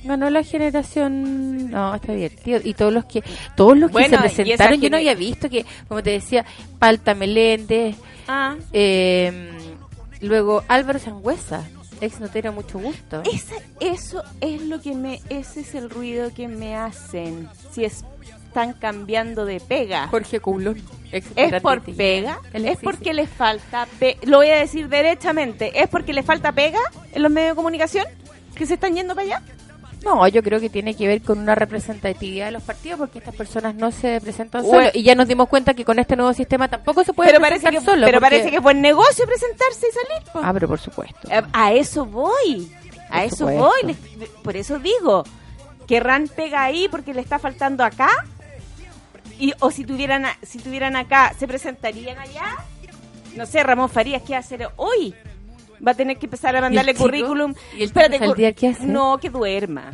Ganó 0.05 0.31
la 0.31 0.45
generación. 0.45 1.69
No, 1.69 1.97
está 1.97 2.13
divertido. 2.13 2.61
Y 2.63 2.75
todos 2.75 2.93
los 2.93 3.07
que 3.07 3.25
todos 3.57 3.77
los 3.77 3.89
que 3.91 3.93
Bueno, 3.95 4.17
se 4.19 4.23
presentaron, 4.23 4.81
yo 4.81 4.89
no 4.89 4.97
había 4.99 5.17
visto 5.17 5.51
que, 5.51 5.67
como 5.89 6.01
te 6.01 6.11
decía, 6.11 6.45
Palta 6.79 7.17
Meléndez, 7.17 7.97
Ah. 8.29 8.55
eh, 8.73 9.51
luego 10.21 10.63
Álvaro 10.69 11.01
Sangüesa, 11.01 11.65
ex 12.05 12.21
notero, 12.21 12.53
mucho 12.53 12.79
gusto. 12.79 13.23
Esa, 13.33 13.55
eso 13.81 14.23
es 14.41 14.63
lo 14.63 14.81
que 14.81 14.95
me, 14.95 15.21
ese 15.29 15.61
es 15.61 15.75
el 15.75 15.91
ruido 15.91 16.33
que 16.35 16.49
me 16.49 16.77
hacen. 16.77 17.49
Si 17.73 17.85
es- 17.85 18.05
están 18.49 18.73
cambiando 18.75 19.45
de 19.45 19.59
pega. 19.59 20.07
Jorge 20.09 20.39
Coulon, 20.39 20.81
¿Es 21.11 21.25
por 21.61 21.83
pega? 21.83 22.41
¿Es 22.53 22.79
porque 22.79 23.13
le 23.13 23.27
falta 23.27 23.87
pe- 23.99 24.17
Lo 24.23 24.37
voy 24.39 24.49
a 24.51 24.57
decir 24.57 24.89
derechamente. 24.89 25.81
¿Es 25.83 25.89
porque 25.89 26.13
le 26.13 26.23
falta 26.23 26.53
pega 26.53 26.79
en 27.13 27.23
los 27.23 27.33
medios 27.33 27.51
de 27.53 27.57
comunicación? 27.57 28.07
¿Que 28.55 28.65
se 28.67 28.75
están 28.75 28.95
yendo 28.95 29.15
para 29.17 29.27
allá? 29.39 29.43
No, 30.05 30.29
yo 30.29 30.43
creo 30.43 30.61
que 30.61 30.69
tiene 30.71 30.95
que 30.95 31.07
ver 31.09 31.23
con 31.23 31.39
una 31.39 31.55
representatividad 31.55 32.47
de 32.47 32.53
los 32.53 32.63
partidos 32.63 32.99
porque 32.99 33.19
estas 33.19 33.35
personas 33.35 33.75
no 33.75 33.91
se 33.91 34.21
presentan 34.21 34.65
solos 34.65 34.91
y 34.95 35.03
ya 35.03 35.15
nos 35.15 35.27
dimos 35.29 35.49
cuenta 35.49 35.73
que 35.75 35.85
con 35.85 35.99
este 35.99 36.15
nuevo 36.17 36.33
sistema 36.35 36.69
tampoco 36.69 37.05
se 37.05 37.13
puede 37.13 37.31
Pero 37.31 37.41
parece 37.41 37.63
presentar 37.67 37.81
que, 37.85 37.91
solo. 37.91 38.07
pero 38.07 38.21
porque- 38.21 38.31
parece 38.37 38.51
que 38.51 38.57
es 38.57 38.63
buen 38.63 38.81
negocio 38.83 39.25
presentarse 39.27 39.87
y 39.89 39.93
salir. 39.93 40.29
Ah, 40.47 40.53
pero 40.53 40.69
por 40.69 40.79
supuesto. 40.79 41.29
Eh, 41.31 41.43
A 41.53 41.73
eso 41.73 42.05
voy. 42.05 42.71
A 43.09 43.19
Por 43.19 43.23
eso 43.27 43.37
supuesto. 43.37 43.65
voy. 43.65 43.97
Les- 44.19 44.29
Por 44.29 44.57
eso 44.57 44.79
digo. 44.79 45.25
¿Querrán 45.87 46.29
pega 46.29 46.65
ahí 46.65 46.89
porque 46.91 47.13
le 47.15 47.21
está 47.21 47.39
faltando 47.39 47.85
acá? 47.85 48.09
Y, 49.39 49.53
o 49.61 49.71
si 49.71 49.85
tuvieran, 49.85 50.25
a- 50.27 50.37
si 50.43 50.59
tuvieran 50.59 50.97
acá, 50.97 51.35
¿se 51.39 51.47
presentarían 51.47 52.19
allá? 52.19 52.57
No 53.37 53.47
sé, 53.47 53.63
Ramón 53.63 53.91
Farías, 53.91 54.23
¿qué 54.23 54.33
va 54.33 54.37
a 54.39 54.41
hacer 54.41 54.69
hoy? 54.77 55.15
Va 55.87 55.93
a 55.93 55.95
tener 55.95 56.18
que 56.18 56.27
empezar 56.27 56.55
a 56.57 56.61
mandarle 56.61 56.95
currículum. 56.95 57.55
¿Y 57.75 57.79
el 57.79 57.83
Espérate, 57.85 58.18
Saldiar 58.18 58.55
qué 58.55 58.68
hace? 58.68 58.85
No, 58.87 59.18
que 59.18 59.31
duerma. 59.31 59.93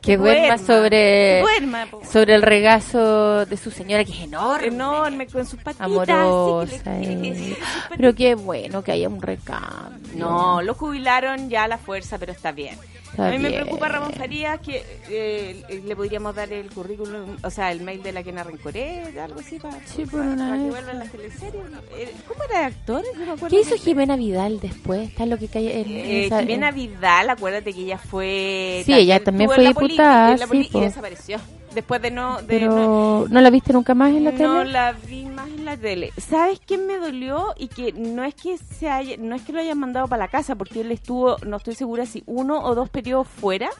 que 0.00 0.16
duerma 0.16 0.56
sobre 0.56 0.88
Que 0.90 1.40
duerma, 1.42 1.86
sobre 2.10 2.34
el 2.34 2.40
regazo 2.42 3.44
de 3.44 3.56
su 3.58 3.70
señora 3.70 4.02
que 4.04 4.12
es 4.12 4.20
enorme, 4.20 4.68
Enorme, 4.68 5.26
con 5.26 5.44
sus 5.46 5.60
patitas. 5.62 5.86
amorosa. 5.86 6.98
que 7.00 7.06
le- 7.06 7.12
eh. 7.12 7.18
que- 7.22 7.32
que- 7.54 7.56
Pero 7.96 8.14
qué 8.14 8.34
bueno 8.34 8.82
que 8.82 8.92
haya 8.92 9.08
un 9.08 9.20
recambio. 9.20 10.16
No, 10.16 10.62
lo 10.62 10.72
jubilaron 10.74 11.50
ya 11.50 11.64
a 11.64 11.68
la 11.68 11.76
fuerza, 11.76 12.16
pero 12.18 12.32
está 12.32 12.50
bien. 12.52 12.76
Está 13.10 13.28
a 13.28 13.30
mí 13.32 13.38
me 13.38 13.48
bien. 13.48 13.62
preocupa 13.62 13.88
Ramón 13.88 14.12
Farías 14.12 14.60
que 14.60 14.84
eh, 15.08 15.82
le 15.84 15.96
podríamos 15.96 16.34
dar 16.34 16.52
el 16.52 16.70
currículum, 16.70 17.36
o 17.42 17.50
sea, 17.50 17.72
el 17.72 17.80
mail 17.80 18.02
de 18.02 18.12
la 18.12 18.22
Kena 18.22 18.44
Rencoré, 18.44 19.02
algo 19.20 19.40
así, 19.40 19.58
para, 19.58 19.76
Sí, 19.86 20.04
por 20.04 20.20
para- 20.20 20.32
una 20.32 20.48
para 20.50 20.62
que 20.62 20.70
vuelvan 20.70 20.98
las 21.00 21.10
teleseries. 21.12 21.64
Eh, 21.96 22.14
¿Cómo 22.28 22.44
era 22.44 22.66
actor? 22.66 23.02
Yo 23.12 23.18
me 23.18 23.32
acuerdo 23.32 23.48
¿Qué 23.48 23.60
hizo 23.60 23.74
que- 23.74 23.80
Jimena 23.80 24.16
Vidal 24.16 24.60
después? 24.60 25.08
Está 25.08 25.26
lo 25.26 25.38
que 25.38 25.48
cae 25.48 25.80
en 25.80 25.90
Eh, 25.90 26.26
esa- 26.26 26.40
Jimena 26.40 26.70
Vidal, 26.70 27.30
acuérdate 27.30 27.72
que 27.72 27.80
ella 27.80 27.98
fue... 27.98 28.82
Sí, 28.86 28.92
ella 28.92 29.22
también 29.22 29.48
fue 29.48 29.56
en 29.58 29.64
la 29.64 29.72
política, 29.74 30.28
diputada, 30.36 30.46
sí, 30.62 30.70
y 30.72 30.80
desapareció. 30.80 31.38
Después 31.74 32.02
de 32.02 32.10
no... 32.10 32.38
De 32.42 32.46
Pero 32.48 32.66
no- 32.74 33.26
no, 33.28 33.40
la 33.40 33.50
viste 33.50 33.72
nunca 33.72 33.94
más 33.94 34.10
en 34.10 34.24
la 34.24 34.32
no 34.32 34.36
tele? 34.60 34.72
la 34.72 34.92
vi 34.92 35.24
más 35.26 35.46
en 35.48 35.59
la 35.70 35.76
tele. 35.76 36.12
¿Sabes 36.16 36.60
quién 36.64 36.86
me 36.86 36.96
dolió? 36.98 37.54
Y 37.56 37.68
que 37.68 37.92
no 37.92 38.24
es 38.24 38.34
que 38.34 38.58
se 38.58 38.88
haya, 38.88 39.16
no 39.18 39.34
es 39.34 39.42
que 39.42 39.52
lo 39.52 39.60
hayan 39.60 39.78
mandado 39.78 40.08
para 40.08 40.24
la 40.24 40.28
casa, 40.28 40.54
porque 40.56 40.80
él 40.82 40.92
estuvo, 40.92 41.36
no 41.46 41.56
estoy 41.58 41.74
segura 41.74 42.06
si 42.06 42.22
uno 42.26 42.60
o 42.62 42.74
dos 42.74 42.88
periodos 42.88 43.28
fuera. 43.28 43.70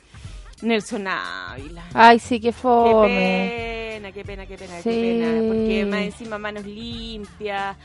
Nelson 0.63 1.07
Ávila. 1.09 1.83
Ay, 1.95 2.19
sí, 2.19 2.39
qué 2.39 2.49
Qué 2.49 2.53
fome. 2.53 3.09
pena, 3.09 4.13
qué 4.13 4.25
pena, 4.25 4.47
qué 4.47 4.57
pena, 4.59 4.77
Sí. 4.83 4.91
qué 4.91 5.19
pena. 5.25 5.49
Porque 5.49 5.87
más 5.87 6.01
encima 6.03 6.39
manos 6.39 6.65
limpias. 6.67 7.77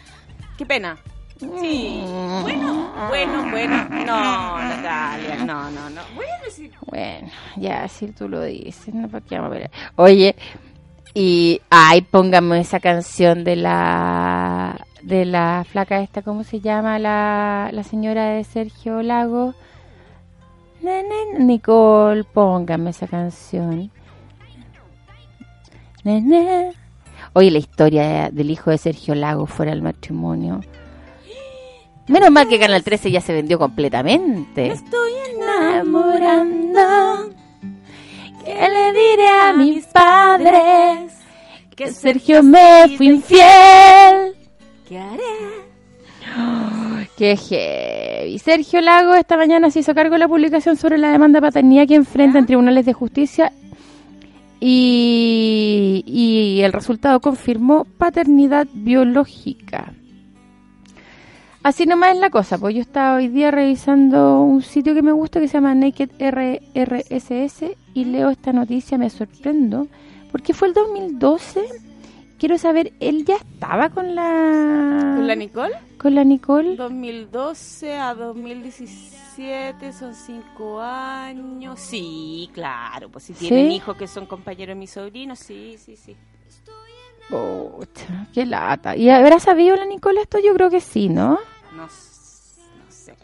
Qué 0.57 0.65
pena. 0.65 0.97
Sí. 1.39 2.01
Bueno, 2.41 2.91
bueno, 3.09 3.49
bueno. 3.51 3.89
No, 3.89 4.57
Natalia, 4.57 5.35
no, 5.45 5.69
no, 5.71 5.89
no. 5.89 6.01
Bueno, 6.15 6.31
sí. 6.49 6.71
Bueno, 6.85 7.29
ya, 7.57 7.87
si 7.89 8.07
tú 8.07 8.29
lo 8.29 8.41
dices, 8.43 8.93
no 8.93 9.07
para 9.09 9.25
qué 9.25 9.35
vamos 9.35 9.51
a 9.55 9.59
ver. 9.59 9.71
Oye, 9.97 10.35
y 11.15 11.61
ay, 11.69 12.01
póngame 12.01 12.59
esa 12.59 12.81
canción 12.81 13.45
de 13.45 13.55
la 13.55 14.85
de 15.01 15.23
la 15.23 15.65
flaca 15.69 16.01
esta, 16.01 16.21
¿cómo 16.21 16.43
se 16.43 16.59
llama? 16.59 16.99
La, 16.99 17.69
la 17.71 17.83
señora 17.83 18.31
de 18.31 18.43
Sergio 18.43 19.01
Lago. 19.01 19.53
Nicole, 21.39 22.25
póngame 22.25 22.89
esa 22.89 23.07
canción. 23.07 23.91
Oye, 27.33 27.49
la 27.49 27.59
historia 27.59 28.29
del 28.29 28.51
hijo 28.51 28.71
de 28.71 28.77
Sergio 28.77 29.15
Lago 29.15 29.45
fuera 29.45 29.71
del 29.71 29.81
matrimonio. 29.81 30.59
Menos 32.07 32.29
mal 32.29 32.49
que 32.49 32.59
Canal 32.59 32.83
13 32.83 33.09
ya 33.09 33.21
se 33.21 33.33
vendió 33.33 33.57
completamente. 33.57 34.67
Estoy 34.67 35.11
enamorando. 35.33 37.34
¿Qué 38.45 38.53
le 38.53 38.93
diré 38.93 39.27
a 39.27 39.53
mis 39.53 39.85
padres? 39.87 41.13
Que 41.75 41.91
Sergio 41.91 42.43
me 42.43 42.95
fue 42.95 43.07
infiel. 43.07 44.35
¿Qué 44.87 44.99
haré? 44.99 45.65
Qué 47.17 47.37
heavy. 47.37 48.37
Sergio 48.39 48.81
Lago 48.81 49.15
esta 49.15 49.35
mañana 49.35 49.71
se 49.71 49.79
hizo 49.79 49.95
cargo 49.95 50.13
de 50.13 50.19
la 50.19 50.27
publicación 50.27 50.75
sobre 50.75 50.97
la 50.97 51.11
demanda 51.11 51.39
de 51.39 51.47
paternidad 51.47 51.87
que 51.87 51.95
enfrenta 51.95 52.39
en 52.39 52.45
tribunales 52.45 52.85
de 52.85 52.93
justicia 52.93 53.51
y, 54.59 56.03
y 56.05 56.61
el 56.61 56.73
resultado 56.73 57.19
confirmó 57.21 57.85
paternidad 57.97 58.67
biológica. 58.73 59.93
Así 61.65 61.87
nomás 61.87 62.13
es 62.13 62.19
la 62.19 62.29
cosa, 62.29 62.59
pues 62.59 62.75
yo 62.75 62.81
estaba 62.81 63.15
hoy 63.15 63.27
día 63.27 63.49
revisando 63.49 64.39
un 64.41 64.61
sitio 64.61 64.93
que 64.93 65.01
me 65.01 65.11
gusta 65.11 65.39
que 65.39 65.47
se 65.47 65.55
llama 65.55 65.73
Naked 65.73 66.11
RRSS 66.19 67.75
y 67.95 68.05
leo 68.05 68.29
esta 68.29 68.53
noticia, 68.53 68.99
me 68.99 69.09
sorprendo, 69.09 69.87
porque 70.31 70.53
fue 70.53 70.67
el 70.67 70.75
2012. 70.75 71.63
Quiero 72.37 72.59
saber, 72.59 72.93
¿él 72.99 73.25
ya 73.25 73.37
estaba 73.37 73.89
con 73.89 74.13
la... 74.13 75.13
¿Con 75.15 75.25
la 75.25 75.33
Nicole? 75.33 75.73
Con 75.97 76.13
la 76.13 76.23
Nicole. 76.23 76.75
2012 76.75 77.95
a 77.95 78.13
2017 78.13 79.91
son 79.91 80.13
cinco 80.13 80.79
años. 80.79 81.79
Sí, 81.79 82.47
claro, 82.53 83.09
pues 83.09 83.23
si 83.23 83.33
¿Sí? 83.33 83.47
tienen 83.47 83.71
hijos 83.71 83.97
que 83.97 84.05
son 84.05 84.27
compañeros 84.27 84.75
de 84.75 84.79
mis 84.79 84.91
sobrinos, 84.91 85.39
sí, 85.39 85.77
sí, 85.83 85.95
sí. 85.95 86.15
Pucha, 87.27 88.27
qué 88.35 88.45
lata. 88.45 88.95
¿Y 88.95 89.09
habrá 89.09 89.39
sabido 89.39 89.75
la 89.75 89.85
Nicole 89.85 90.21
esto? 90.21 90.37
Yo 90.37 90.53
creo 90.53 90.69
que 90.69 90.79
sí, 90.79 91.09
¿no? 91.09 91.39
No, 91.75 91.83
no 91.83 91.89
sé, 92.89 93.17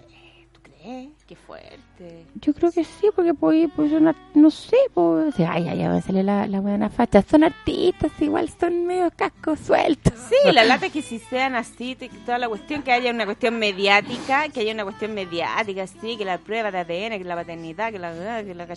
¿tú 0.51 0.61
crees? 0.61 1.23
Qué 1.25 1.37
fuerte. 1.37 1.90
Yo 2.35 2.53
creo 2.53 2.71
que 2.71 2.83
sí, 2.83 3.07
porque 3.15 3.33
pues, 3.33 3.69
pues 3.75 3.91
una- 3.91 4.15
no 4.33 4.49
sé, 4.49 4.77
pues, 4.93 5.37
ay, 5.39 5.67
ay, 5.67 5.87
me 5.87 6.01
sale 6.01 6.23
la, 6.23 6.47
la 6.47 6.59
buena 6.61 6.89
facha. 6.89 7.21
Son 7.21 7.43
artistas, 7.43 8.11
igual 8.19 8.49
son 8.59 8.85
medio 8.85 9.11
cascos 9.15 9.59
sueltos. 9.59 10.13
Sí, 10.29 10.51
la 10.53 10.63
lata 10.63 10.87
es 10.87 10.91
que 10.93 11.01
si 11.01 11.19
sean 11.19 11.55
así, 11.55 11.97
toda 12.25 12.37
la 12.37 12.47
cuestión, 12.47 12.83
que 12.83 12.91
haya 12.91 13.11
una 13.11 13.25
cuestión 13.25 13.59
mediática, 13.59 14.49
que 14.49 14.61
haya 14.61 14.73
una 14.73 14.83
cuestión 14.83 15.13
mediática, 15.13 15.85
sí, 15.87 16.17
que 16.17 16.25
la 16.25 16.37
prueba 16.37 16.71
de 16.71 16.79
ADN, 16.79 17.17
que 17.17 17.23
la 17.25 17.35
paternidad, 17.35 17.91
que 17.91 17.99
la... 17.99 18.11
Que 18.43 18.55
la 18.55 18.67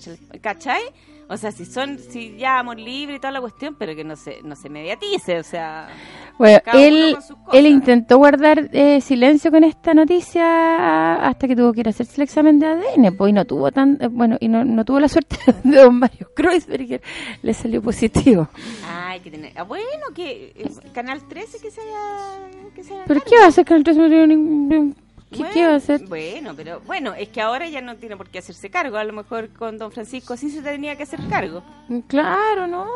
¿Cachai? 0.40 0.82
O 1.28 1.36
sea, 1.38 1.52
si 1.52 1.64
son, 1.64 1.98
si 1.98 2.36
ya 2.36 2.58
amor 2.58 2.78
libre 2.78 3.16
y 3.16 3.18
toda 3.18 3.30
la 3.32 3.40
cuestión, 3.40 3.76
pero 3.78 3.94
que 3.96 4.04
no 4.04 4.14
se, 4.14 4.42
no 4.42 4.56
se 4.56 4.68
mediatice, 4.68 5.38
o 5.38 5.42
sea... 5.42 5.88
Bueno, 6.36 6.58
él, 6.74 7.14
cosas. 7.14 7.36
él 7.52 7.66
intentó 7.66 8.18
guardar 8.18 8.68
eh, 8.72 9.00
silencio 9.00 9.50
con 9.52 9.62
esta 9.64 9.94
noticia 9.94 11.16
hasta 11.26 11.46
que 11.46 11.54
tuvo 11.54 11.72
que 11.72 11.80
ir 11.80 11.86
a 11.86 11.90
hacerse 11.90 12.16
el 12.16 12.22
examen 12.24 12.58
de 12.58 12.66
ADN, 12.66 13.13
y 13.28 13.32
no 13.32 13.44
tuvo 13.44 13.70
tan, 13.72 13.98
eh, 14.00 14.08
bueno, 14.08 14.36
y 14.40 14.48
no, 14.48 14.64
no 14.64 14.84
tuvo 14.84 15.00
la 15.00 15.08
suerte 15.08 15.36
de 15.64 15.76
don 15.76 15.98
Mario 15.98 16.28
Kreuzberger, 16.34 17.02
le 17.42 17.54
salió 17.54 17.80
positivo. 17.82 18.48
Ay, 18.86 19.20
que 19.20 19.30
tener... 19.30 19.52
ah, 19.56 19.62
bueno, 19.62 19.86
que 20.14 20.52
eh, 20.56 20.70
Canal 20.92 21.26
13 21.28 21.58
que 21.60 21.70
se 21.70 21.80
haya... 21.80 22.48
Que 22.74 22.82
se 22.84 22.94
¿Pero 23.06 23.20
qué 23.20 23.38
va 23.38 23.44
a 23.44 23.48
hacer 23.48 23.64
con 23.64 23.76
el 23.78 23.84
3 23.84 23.96
no 23.96 24.08
tiene 24.08 24.26
ningún- 24.28 24.96
¿Qué, 25.30 25.38
Bueno, 25.38 25.54
qué 25.54 25.66
va 25.66 25.72
a 25.72 25.76
hacer? 25.76 26.06
Bueno, 26.06 26.52
pero 26.56 26.80
bueno, 26.86 27.12
es 27.14 27.28
que 27.28 27.40
ahora 27.40 27.68
ya 27.68 27.80
no 27.80 27.96
tiene 27.96 28.16
por 28.16 28.28
qué 28.28 28.38
hacerse 28.38 28.70
cargo. 28.70 28.98
A 28.98 29.04
lo 29.04 29.12
mejor 29.12 29.48
con 29.48 29.78
don 29.78 29.90
Francisco 29.90 30.36
sí 30.36 30.48
se 30.48 30.62
tenía 30.62 30.94
que 30.94 31.02
hacer 31.02 31.18
cargo. 31.28 31.60
Claro, 32.06 32.68
no. 32.68 32.86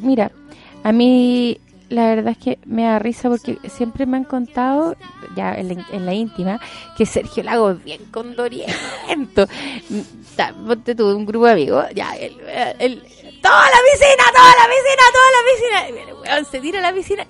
Mira, 0.00 0.30
a 0.84 0.92
mí 0.92 1.58
la 1.88 2.08
verdad 2.08 2.32
es 2.32 2.38
que 2.38 2.58
me 2.66 2.84
da 2.84 2.98
risa 2.98 3.28
porque 3.30 3.58
siempre 3.68 4.04
me 4.06 4.16
han 4.18 4.24
contado, 4.24 4.94
ya 5.36 5.54
en 5.54 5.68
la, 5.68 5.86
en 5.92 6.06
la 6.06 6.14
íntima, 6.14 6.60
que 6.96 7.06
Sergio 7.06 7.42
Lago 7.42 7.70
es 7.70 7.84
bien 7.84 8.04
condoriento. 8.10 9.46
Ponte 10.66 10.94
tú, 10.94 11.08
un 11.16 11.26
grupo 11.26 11.46
de 11.46 11.52
amigos, 11.52 11.84
ya, 11.94 12.14
él, 12.16 12.36
él- 12.78 13.02
toda 13.42 13.62
la 13.62 13.78
piscina, 13.92 14.24
toda 14.34 14.50
la 14.50 14.66
piscina, 14.68 15.02
toda 15.12 15.30
la 15.32 15.42
piscina. 15.52 15.88
Y 15.88 15.92
viene, 15.92 16.14
weón, 16.14 16.44
se 16.44 16.60
tira 16.60 16.78
a 16.78 16.82
la 16.82 16.92
piscina 16.92 17.26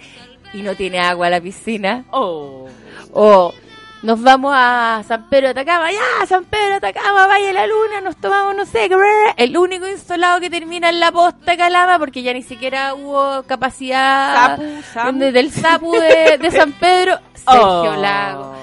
y 0.53 0.63
no 0.63 0.75
tiene 0.75 0.99
agua 1.01 1.31
la 1.31 1.41
piscina. 1.41 2.05
Oh. 2.11 2.67
O 3.13 3.55
nos 4.03 4.23
vamos 4.23 4.53
a 4.57 5.03
San 5.07 5.29
Pedro 5.29 5.47
de 5.49 5.51
Atacama, 5.61 5.91
ya, 5.91 6.27
San 6.27 6.45
Pedro 6.45 6.69
de 6.69 6.75
Atacama, 6.89 7.27
vaya 7.27 7.53
la 7.53 7.67
luna, 7.67 8.01
nos 8.03 8.17
tomamos, 8.17 8.55
no 8.57 8.65
sé, 8.65 8.89
el 9.37 9.57
único 9.57 9.89
instalado 9.89 10.41
que 10.41 10.51
termina 10.51 10.89
en 10.91 11.01
la 11.01 11.11
posta 11.13 11.57
Calama, 11.57 11.99
porque 11.99 12.23
ya 12.23 12.33
ni 12.33 12.43
siquiera 12.43 12.95
hubo 12.95 13.43
capacidad 13.45 14.57
Sapu, 14.57 14.83
Samu. 14.93 15.19
de- 15.19 15.33
del 15.33 15.51
Sapu 15.51 15.93
de, 15.93 16.39
de 16.39 16.51
San 16.51 16.73
Pedro, 16.73 17.19
Sergio 17.35 17.93
Oh. 17.93 17.97
Lago, 17.97 18.55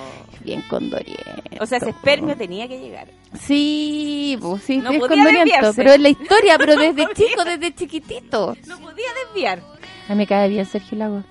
bien 0.42 0.62
condoriento. 0.70 1.24
O 1.60 1.66
sea, 1.66 1.80
ese 1.80 1.90
espermio 1.90 2.36
tenía 2.38 2.68
que 2.68 2.80
llegar. 2.80 3.08
Sí, 3.40 4.38
pues 4.42 4.64
sí, 4.64 4.78
No 4.78 4.92
es 4.92 5.00
condoriento, 5.00 5.40
desviarse. 5.44 5.74
pero 5.76 5.92
es 5.94 6.00
la 6.00 6.10
historia, 6.10 6.58
pero 6.58 6.76
desde 6.78 7.04
No 7.04 7.10
podía. 7.10 7.28
chico, 7.28 7.44
desde 7.44 7.76
chiquitito. 7.76 8.56
No 8.68 8.78
podía 8.80 9.08
desviar. 9.26 9.60
A 10.08 10.12
mí 10.12 10.18
me 10.18 10.28
cae 10.28 10.48
bien 10.50 10.66
Sergio 10.66 10.98
Lago. 10.98 11.24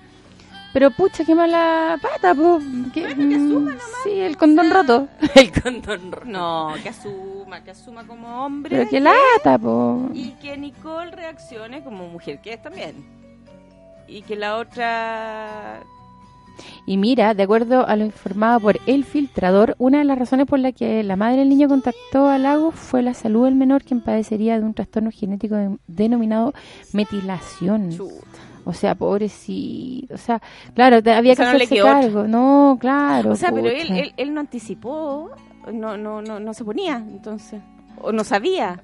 Pero 0.75 0.91
pucha, 0.91 1.23
qué 1.23 1.33
mala 1.33 1.97
pata, 2.01 2.35
po. 2.35 2.59
Que, 2.93 3.15
mm, 3.15 3.69
sí, 4.03 4.09
el 4.19 4.35
condón 4.35 4.69
roto. 4.69 5.07
El 5.35 5.49
condón 5.61 6.11
roto. 6.11 6.25
No, 6.25 6.73
que 6.83 6.89
asuma, 6.89 7.63
que 7.63 7.71
asuma 7.71 8.05
como 8.05 8.43
hombre. 8.45 8.71
Pero 8.75 8.83
qué 8.89 8.97
que- 8.97 8.99
lata, 8.99 9.57
po. 9.57 10.09
Y 10.13 10.31
que 10.31 10.57
Nicole 10.57 11.11
reaccione 11.11 11.81
como 11.81 12.09
mujer 12.09 12.41
que 12.41 12.51
es 12.55 12.61
también. 12.61 13.05
Y 14.09 14.21
que 14.23 14.35
la 14.35 14.57
otra... 14.57 15.79
Y 16.85 16.97
mira, 16.97 17.33
de 17.33 17.43
acuerdo 17.43 17.87
a 17.87 17.95
lo 17.95 18.03
informado 18.05 18.59
por 18.59 18.77
el 18.85 19.05
filtrador, 19.05 19.75
una 19.77 19.99
de 19.99 20.03
las 20.03 20.19
razones 20.19 20.45
por 20.45 20.59
la 20.59 20.73
que 20.73 21.03
la 21.03 21.15
madre 21.15 21.37
del 21.37 21.49
niño 21.49 21.69
contactó 21.69 22.27
a 22.27 22.37
Lago 22.37 22.71
fue 22.71 23.01
la 23.01 23.13
salud 23.13 23.45
del 23.45 23.55
menor, 23.55 23.83
quien 23.83 24.01
padecería 24.01 24.59
de 24.59 24.65
un 24.65 24.73
trastorno 24.73 25.09
genético 25.11 25.55
de- 25.55 25.77
denominado 25.87 26.53
metilación. 26.93 27.91
O 28.65 28.73
sea, 28.73 28.95
pobrecito. 28.95 30.13
O 30.15 30.17
sea, 30.17 30.41
claro, 30.73 30.97
había 30.97 31.33
O 31.33 31.35
sea, 31.35 31.45
que 31.45 31.57
no 31.57 31.63
hacerse 31.63 31.75
cargo. 31.81 32.27
No, 32.27 32.77
claro. 32.79 33.31
o 33.31 33.35
sea, 33.35 33.51
pero 33.51 33.67
él, 33.69 33.91
él, 33.91 34.13
él 34.17 34.33
no 34.33 34.39
anticipó, 34.41 35.29
no, 35.71 35.95
no, 35.97 36.21
no, 36.21 36.39
no 36.39 36.53
se 36.53 36.63
ponía, 36.65 36.95
entonces. 36.97 37.61
O 38.01 38.11
no 38.11 38.23
sabía. 38.23 38.81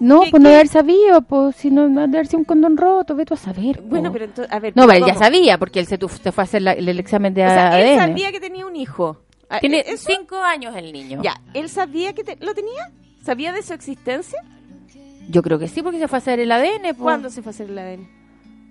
No, 0.00 0.22
¿Qué- 0.22 0.30
pues 0.32 0.42
no 0.42 0.48
haber 0.48 0.66
sabido, 0.68 1.22
pues 1.22 1.54
si 1.56 1.70
no, 1.70 1.86
sido 2.26 2.38
un 2.40 2.44
condón 2.44 2.76
roto, 2.76 3.14
ve 3.14 3.24
tú 3.24 3.34
a 3.34 3.36
saber. 3.36 3.76
po. 3.80 3.88
Bueno, 3.90 4.10
pero 4.12 4.24
entonces, 4.24 4.52
a 4.52 4.58
ver. 4.58 4.72
No, 4.76 4.86
pero 4.86 4.98
él 4.98 5.04
ya 5.06 5.14
sabía, 5.14 5.58
porque 5.58 5.78
él 5.78 5.86
se, 5.86 5.96
tu- 5.98 6.08
se 6.08 6.32
fue 6.32 6.42
a 6.42 6.44
hacer 6.44 6.62
la- 6.62 6.72
el, 6.72 6.88
el 6.88 6.98
examen 6.98 7.32
de 7.34 7.44
O 7.44 7.48
sea, 7.48 7.78
él 7.80 7.98
ADN. 7.98 8.08
sabía 8.08 8.32
que 8.32 8.40
tenía 8.40 8.66
un 8.66 8.74
hijo. 8.74 9.18
Ah, 9.48 9.60
Tiene 9.60 9.84
¿eso? 9.86 10.10
cinco 10.10 10.36
años 10.38 10.74
el 10.76 10.92
niño. 10.92 11.20
Ya, 11.22 11.40
¿él 11.54 11.68
sabía 11.68 12.14
que 12.14 12.24
te- 12.24 12.36
lo 12.44 12.54
tenía? 12.54 12.90
¿Sabía 13.22 13.52
de 13.52 13.62
su 13.62 13.74
existencia? 13.74 14.40
Yo 15.28 15.42
creo 15.42 15.58
que 15.60 15.68
sí, 15.68 15.82
porque 15.82 15.98
se 16.00 16.08
fue 16.08 16.16
a 16.16 16.18
hacer 16.18 16.40
el 16.40 16.50
ADN. 16.50 16.94
po. 16.96 17.04
¿Cuándo 17.04 17.30
se 17.30 17.42
fue 17.42 17.50
a 17.50 17.54
hacer 17.54 17.70
el 17.70 17.78
ADN? 17.78 18.08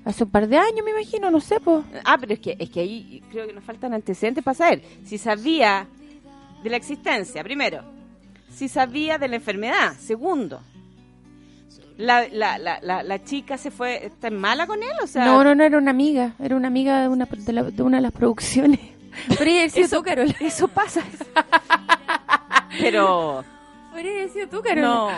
Hace 0.03 0.23
un 0.23 0.31
par 0.31 0.47
de 0.47 0.57
años, 0.57 0.83
me 0.83 0.91
imagino, 0.91 1.29
no 1.29 1.39
sé, 1.39 1.59
pues. 1.59 1.83
Ah, 2.03 2.17
pero 2.19 2.33
es 2.33 2.39
que, 2.39 2.55
es 2.59 2.69
que 2.69 2.79
ahí 2.79 3.21
creo 3.31 3.45
que 3.47 3.53
nos 3.53 3.63
faltan 3.63 3.93
antecedentes 3.93 4.43
para 4.43 4.55
saber 4.55 4.81
si 5.05 5.17
sabía 5.17 5.87
de 6.63 6.69
la 6.69 6.77
existencia, 6.77 7.43
primero. 7.43 7.83
Si 8.51 8.67
sabía 8.67 9.17
de 9.17 9.27
la 9.27 9.35
enfermedad, 9.37 9.93
segundo. 9.99 10.61
La, 11.97 12.27
la, 12.29 12.57
la, 12.57 12.79
la, 12.81 13.03
la 13.03 13.23
chica 13.23 13.57
se 13.59 13.69
fue, 13.69 14.07
¿está 14.07 14.31
mala 14.31 14.65
con 14.65 14.81
él? 14.81 14.89
O 15.03 15.07
sea, 15.07 15.23
No, 15.25 15.43
no, 15.43 15.53
no, 15.53 15.63
era 15.63 15.77
una 15.77 15.91
amiga. 15.91 16.33
Era 16.39 16.55
una 16.55 16.67
amiga 16.67 17.01
de 17.03 17.07
una 17.07 17.25
de, 17.25 17.53
la- 17.53 17.63
de 17.63 17.83
una 17.83 17.97
de 17.97 18.01
las 18.01 18.11
producciones. 18.11 18.79
Pero 19.37 19.43
ella 19.51 19.61
decía 19.61 19.83
tú, 19.83 19.95
Eso- 19.97 20.03
Carol. 20.03 20.35
Eso 20.39 20.67
pasa. 20.67 21.01
Pero... 22.79 23.43
Haber 23.91 24.29
sido 24.29 24.47
tú, 24.47 24.61
Carol. 24.61 24.81
No, 24.81 25.09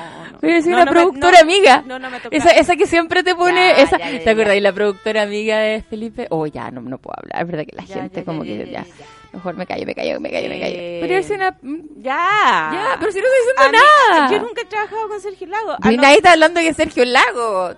sido 0.42 0.52
no, 0.52 0.68
una 0.68 0.86
no 0.86 0.86
me- 0.86 0.92
productora 0.92 1.40
amiga. 1.42 1.84
no, 1.86 2.00
no 2.00 2.10
me 2.10 2.20
toca. 2.20 2.36
esa, 2.36 2.50
esa 2.52 2.76
que 2.76 2.88
siempre 2.88 3.24
te 3.24 3.36
pone. 3.36 3.56
Ya, 3.76 3.84
esa, 3.84 3.98
ya, 4.00 4.10
ya, 4.12 4.24
¿Te 4.24 4.30
acuerdas? 4.32 4.56
Y 4.56 4.60
la 4.62 4.74
productora 4.74 5.22
amiga 5.22 5.60
de 5.60 5.82
Felipe. 5.84 6.28
Oh, 6.32 6.48
ya, 6.48 6.72
no, 6.72 6.82
no 6.82 6.98
puedo 6.98 7.14
hablar. 7.18 7.42
Es 7.44 7.48
verdad 7.48 7.66
que 7.70 7.76
la 7.76 7.84
gente, 7.84 8.24
como 8.24 8.44
que 8.44 8.70
ya. 8.72 8.86
Mejor 9.32 9.56
me 9.56 9.66
callo, 9.66 9.86
me 9.86 9.96
callo, 9.96 10.20
me 10.20 10.30
callo, 10.32 10.50
me 10.50 10.60
callo. 10.60 10.76
Eh, 10.78 10.98
Podría 11.02 11.24
sido 11.24 11.36
una. 11.36 11.58
Ya. 11.98 12.70
Ya, 12.74 12.96
pero 13.00 13.12
si 13.12 13.20
no 13.20 13.26
estoy 13.26 13.40
diciendo 13.40 13.62
A 13.62 13.72
mí- 13.72 13.78
nada. 14.20 14.32
Yo 14.32 14.40
nunca 14.42 14.62
he 14.62 14.66
trabajado 14.66 15.08
con 15.08 15.22
Sergio 15.22 15.48
Lago. 15.48 15.76
Ah, 15.82 15.92
Y 15.92 15.96
no. 15.96 16.02
nadie 16.04 16.16
está 16.18 16.32
hablando 16.34 16.60
de 16.60 16.74
Sergio 16.74 17.06
Lago. 17.06 17.74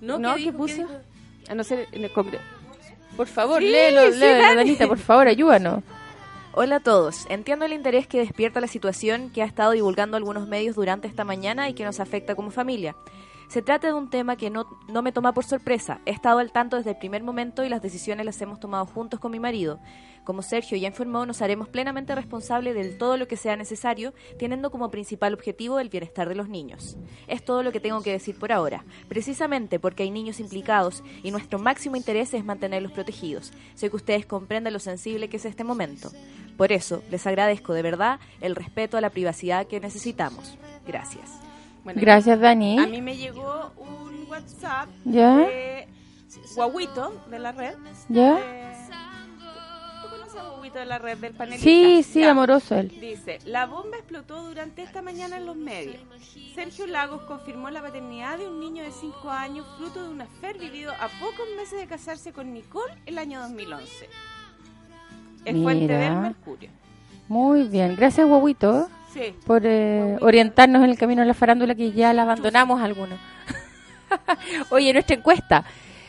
No, 0.00 0.34
¿qué 0.36 0.44
¿qué 0.44 0.52
puso? 0.52 0.86
A 1.48 1.54
no 1.54 1.64
ser 1.64 1.86
en 1.92 2.04
el 2.04 2.12
congreso. 2.12 2.42
Por 3.16 3.26
favor, 3.26 3.60
Sí, 3.60 3.68
léelo, 3.68 4.12
sí, 4.12 4.18
léelo, 4.18 4.42
dale. 4.42 4.56
Danita, 4.56 4.86
por 4.86 4.98
favor, 4.98 5.28
ayúdanos. 5.28 5.82
Hola 6.52 6.76
a 6.76 6.80
todos. 6.80 7.26
Entiendo 7.28 7.64
el 7.64 7.72
interés 7.72 8.08
que 8.08 8.18
despierta 8.18 8.60
la 8.60 8.66
situación 8.66 9.30
que 9.30 9.40
ha 9.42 9.44
estado 9.44 9.70
divulgando 9.70 10.16
algunos 10.16 10.48
medios 10.48 10.74
durante 10.74 11.06
esta 11.06 11.22
mañana 11.22 11.68
y 11.68 11.74
que 11.74 11.84
nos 11.84 12.00
afecta 12.00 12.34
como 12.34 12.50
familia. 12.50 12.96
Se 13.50 13.62
trata 13.62 13.88
de 13.88 13.94
un 13.94 14.10
tema 14.10 14.36
que 14.36 14.48
no, 14.48 14.64
no 14.86 15.02
me 15.02 15.10
toma 15.10 15.34
por 15.34 15.44
sorpresa. 15.44 16.00
He 16.06 16.12
estado 16.12 16.38
al 16.38 16.52
tanto 16.52 16.76
desde 16.76 16.90
el 16.90 16.98
primer 16.98 17.24
momento 17.24 17.64
y 17.64 17.68
las 17.68 17.82
decisiones 17.82 18.24
las 18.24 18.40
hemos 18.40 18.60
tomado 18.60 18.86
juntos 18.86 19.18
con 19.18 19.32
mi 19.32 19.40
marido. 19.40 19.80
Como 20.22 20.42
Sergio 20.42 20.78
ya 20.78 20.86
informó, 20.86 21.26
nos 21.26 21.42
haremos 21.42 21.68
plenamente 21.68 22.14
responsables 22.14 22.76
de 22.76 22.90
todo 22.90 23.16
lo 23.16 23.26
que 23.26 23.36
sea 23.36 23.56
necesario, 23.56 24.14
teniendo 24.38 24.70
como 24.70 24.92
principal 24.92 25.34
objetivo 25.34 25.80
el 25.80 25.88
bienestar 25.88 26.28
de 26.28 26.36
los 26.36 26.48
niños. 26.48 26.96
Es 27.26 27.44
todo 27.44 27.64
lo 27.64 27.72
que 27.72 27.80
tengo 27.80 28.00
que 28.02 28.12
decir 28.12 28.38
por 28.38 28.52
ahora, 28.52 28.84
precisamente 29.08 29.80
porque 29.80 30.04
hay 30.04 30.12
niños 30.12 30.38
implicados 30.38 31.02
y 31.24 31.32
nuestro 31.32 31.58
máximo 31.58 31.96
interés 31.96 32.32
es 32.34 32.44
mantenerlos 32.44 32.92
protegidos. 32.92 33.52
Sé 33.74 33.90
que 33.90 33.96
ustedes 33.96 34.26
comprenden 34.26 34.74
lo 34.74 34.78
sensible 34.78 35.28
que 35.28 35.38
es 35.38 35.44
este 35.44 35.64
momento. 35.64 36.12
Por 36.56 36.70
eso, 36.70 37.02
les 37.10 37.26
agradezco 37.26 37.74
de 37.74 37.82
verdad 37.82 38.20
el 38.40 38.54
respeto 38.54 38.96
a 38.96 39.00
la 39.00 39.10
privacidad 39.10 39.66
que 39.66 39.80
necesitamos. 39.80 40.56
Gracias. 40.86 41.49
Bueno, 41.84 42.00
Gracias, 42.00 42.38
Dani. 42.40 42.78
A 42.78 42.86
mí 42.86 43.00
me 43.00 43.16
llegó 43.16 43.72
un 43.78 44.26
WhatsApp 44.30 44.88
¿Ya? 45.04 45.36
de 45.36 45.88
Guaguito, 46.54 47.24
de 47.30 47.38
la 47.38 47.52
red. 47.52 47.74
¿Ya? 48.08 48.34
de- 48.34 48.70
¿Tú 50.02 50.08
conoces 50.10 50.36
a 50.40 50.48
Guaguito? 50.50 50.78
de 50.78 50.84
la 50.86 50.98
red 50.98 51.18
del 51.18 51.32
panelista. 51.34 51.64
Sí, 51.64 52.02
sí, 52.02 52.20
Ya. 52.20 52.30
amoroso 52.32 52.74
él. 52.76 52.88
Dice, 53.00 53.38
la 53.46 53.66
bomba 53.66 53.96
explotó 53.96 54.42
durante 54.46 54.82
esta 54.82 55.00
mañana 55.02 55.38
en 55.38 55.46
los 55.46 55.56
medios. 55.56 55.96
Sergio 56.54 56.86
Lagos 56.86 57.22
confirmó 57.22 57.70
la 57.70 57.80
paternidad 57.82 58.38
de 58.38 58.48
un 58.48 58.60
niño 58.60 58.82
de 58.82 58.90
5 58.92 59.30
años 59.30 59.66
fruto 59.78 60.02
de 60.02 60.10
un 60.10 60.20
afer 60.20 60.58
vivido 60.58 60.92
a 60.92 61.08
pocos 61.18 61.46
meses 61.56 61.78
de 61.80 61.86
casarse 61.86 62.32
con 62.32 62.52
Nicole 62.52 62.92
el 63.06 63.18
año 63.18 63.40
2011. 63.40 64.08
Es 65.44 65.62
fuente 65.62 65.84
Mira. 65.86 65.98
del 65.98 66.16
Mercurio. 66.16 66.70
Muy 67.28 67.62
bien, 67.68 67.96
gracias 67.96 68.26
Guaguito 68.26 68.88
Sí. 69.12 69.34
por 69.44 69.62
eh, 69.64 70.16
orientarnos 70.20 70.84
en 70.84 70.90
el 70.90 70.96
camino 70.98 71.22
de 71.22 71.26
la 71.26 71.34
farándula 71.34 71.74
que 71.74 71.92
ya 71.92 72.12
la 72.12 72.22
abandonamos 72.22 72.80
algunos. 72.80 73.18
Oye, 74.70 74.92
nuestra 74.92 75.16
encuesta. 75.16 75.64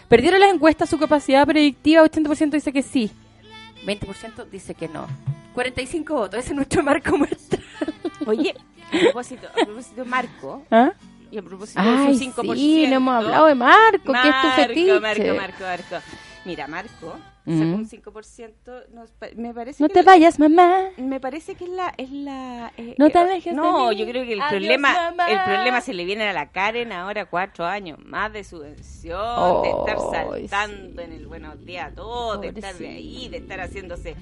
¿Perdieron 0.08 0.40
las 0.40 0.54
encuestas 0.54 0.90
su 0.90 1.00
capacidad 1.00 1.46
predictiva? 1.48 2.04
80% 2.04 2.52
dice 2.52 2.72
que 2.74 2.84
sí. 2.84 3.12
20% 3.86 4.46
dice 4.50 4.76
que 4.76 4.88
no. 4.88 5.08
45 5.54 6.14
votos, 6.14 6.40
ese 6.40 6.50
es 6.50 6.56
nuestro 6.56 6.84
marco 6.84 7.18
muestral. 7.18 7.64
Oye, 8.26 8.56
a 8.94 9.00
propósito, 9.00 9.48
a 9.48 9.66
propósito 9.66 10.06
Marco, 10.06 10.64
¿Ah? 10.70 10.92
y 11.32 11.38
a 11.38 11.42
propósito 11.42 11.80
Ay, 11.82 12.18
de 12.18 12.26
su 12.32 12.42
5%. 12.42 12.56
sí, 12.56 12.88
no 12.88 12.96
hemos 12.98 13.16
hablado 13.16 13.48
de 13.48 13.56
Marco, 13.56 14.14
que 14.14 14.30
es 14.30 14.42
tu 14.42 14.48
Marco, 14.48 14.56
fetiche. 14.56 15.00
Marco, 15.00 15.24
Marco, 15.36 15.64
Marco. 15.64 16.06
Mira, 16.46 16.68
Marco 16.68 17.16
Mm. 17.46 17.60
sacó 17.60 17.76
un 17.76 17.86
5%. 17.88 18.84
nos 18.94 19.12
pa- 19.12 19.28
me 19.36 19.54
parece 19.54 19.82
No 19.84 19.88
que 19.90 19.94
te 19.96 20.04
la- 20.04 20.12
vayas, 20.12 20.40
mamá. 20.40 20.90
Me 20.98 21.20
parece 21.20 21.56
que 21.56 21.64
es 21.66 21.70
la... 21.72 21.94
Es 21.98 22.12
la 22.12 22.72
eh, 22.78 22.96
No 22.98 23.08
eh, 23.08 23.10
te 23.10 23.18
alejes 23.18 23.46
de 23.46 23.54
No, 23.54 23.90
mí. 23.90 23.96
yo 23.98 24.06
creo 24.08 24.24
que 24.26 24.34
el 24.34 24.42
Adiós, 24.42 24.50
problema 24.52 24.94
mamá. 25.12 25.26
el 25.32 25.40
problema 25.44 25.82
se 25.82 25.94
le 25.94 26.06
viene 26.06 26.28
a 26.30 26.34
la 26.34 26.52
Karen 26.52 26.92
ahora 26.92 27.26
cuatro 27.26 27.66
años 27.66 27.98
más 28.06 28.32
de 28.34 28.44
subvención, 28.44 29.64
de 29.64 29.70
estar 29.70 29.98
saltando 30.00 31.02
en 31.02 31.14
el 31.14 31.28
buenos 31.28 31.64
días 31.66 31.92
a 31.92 31.96
todos, 31.96 32.42
de 32.42 32.50
estar 32.50 32.76
de 32.76 32.88
ahí, 32.88 33.28
de 33.30 33.38
estar 33.38 33.60
haciéndose... 33.60 34.16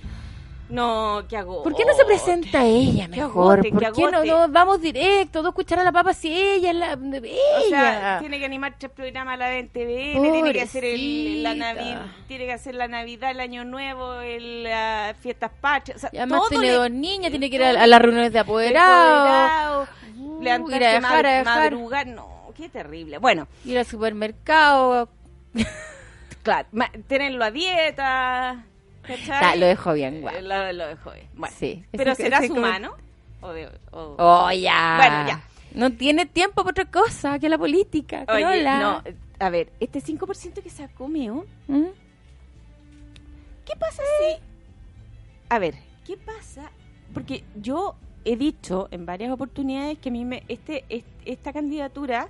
No, 0.70 1.24
¿qué 1.28 1.36
hago? 1.38 1.64
¿Por 1.64 1.76
qué 1.76 1.84
no 1.84 1.94
se 1.94 2.06
presenta 2.06 2.64
ella 2.64 3.08
mejor? 3.08 3.60
agote, 3.60 3.72
¿Por 3.72 3.92
qué 3.94 4.04
no, 4.12 4.24
no 4.24 4.48
vamos 4.50 4.80
directo? 4.80 5.42
Dos 5.42 5.54
cucharas 5.56 5.82
a 5.82 5.86
la 5.86 5.92
papa 5.92 6.14
si 6.14 6.32
ella 6.32 6.70
es 6.70 6.76
la... 6.76 6.94
Ella. 6.94 7.58
O 7.66 7.70
sea, 7.70 8.18
tiene 8.20 8.38
que 8.38 8.46
animar 8.46 8.76
tres 8.78 8.92
programas 8.92 9.34
a 9.34 9.38
la 9.38 9.50
vez 9.50 9.62
en 9.62 9.70
TVN, 9.70 10.32
tiene 10.32 10.54
que 10.54 10.62
hacer 10.62 10.86
el, 10.86 11.42
la. 11.44 11.56
Navidad, 11.56 12.06
tiene 12.28 12.46
que 12.46 12.54
hacer 12.54 12.76
la 12.76 12.88
Navidad, 12.88 13.32
el 13.32 13.40
Año 13.40 13.66
Nuevo, 13.66 14.22
el, 14.22 14.64
las 14.64 15.18
fiestas 15.18 15.52
patrias, 15.60 15.98
o 15.98 16.00
sea, 16.02 16.12
además 16.14 16.42
tiene 16.50 16.68
le- 16.68 16.74
dos 16.74 16.92
niñas, 16.92 17.32
tiene 17.32 17.50
que 17.50 17.56
ir 17.56 17.64
a, 17.64 17.70
a 17.70 17.88
las 17.88 18.02
reuniones 18.02 18.32
de 18.32 18.40
apoderados. 18.40 19.88
Apoderado, 19.88 19.88
levantarse 20.42 20.86
a 20.86 20.90
dejar, 21.00 21.26
a 21.26 21.32
dejar. 21.40 21.72
madrugar, 21.72 22.06
no, 22.08 22.54
qué 22.56 22.70
terrible. 22.70 23.18
Bueno, 23.18 23.48
Ir 23.66 23.80
al 23.80 23.86
supermercado. 23.88 25.10
claro, 26.44 26.68
tenerlo 27.08 27.44
a 27.44 27.50
dieta. 27.52 28.66
Ta, 29.28 29.56
lo 29.56 29.66
dejo 29.66 29.94
bien, 29.94 30.22
guau. 30.22 30.36
Eh, 30.36 30.42
Lo, 30.42 30.72
lo 30.74 30.88
dejo 30.88 31.12
bien. 31.12 31.28
Bueno, 31.36 31.56
Sí. 31.58 31.84
pero 31.92 32.12
Ese- 32.12 32.24
será 32.24 32.38
ese 32.40 32.48
su 32.48 32.54
como- 32.56 32.68
mano. 32.68 32.94
O 33.42 33.50
de- 33.54 33.68
o- 33.92 34.16
Oh, 34.18 34.52
ya. 34.52 34.96
Bueno, 34.98 35.28
ya. 35.28 35.44
No 35.74 35.92
tiene 35.92 36.26
tiempo 36.26 36.64
para 36.64 36.72
otra 36.72 36.86
cosa 36.86 37.38
que 37.40 37.48
la 37.50 37.58
política. 37.58 38.26
Oye, 38.28 38.42
Carola. 38.44 38.80
no, 38.80 39.04
a 39.40 39.50
ver, 39.50 39.72
este 39.80 40.02
5% 40.02 40.62
que 40.62 40.70
sacó 40.70 41.08
Meo, 41.08 41.46
¿Mm? 41.68 41.86
¿Qué 43.66 43.76
pasa 43.80 44.02
si... 44.20 44.42
A 45.50 45.60
ver, 45.60 45.76
¿qué 46.06 46.18
pasa? 46.18 46.72
Porque 47.14 47.44
yo 47.56 47.96
he 48.26 48.36
dicho 48.36 48.88
en 48.92 49.06
varias 49.06 49.32
oportunidades 49.32 49.98
que 50.00 50.10
a 50.10 50.12
mí 50.12 50.26
me, 50.26 50.44
este, 50.48 50.86
es- 50.90 51.04
esta 51.26 51.54
candidatura, 51.54 52.30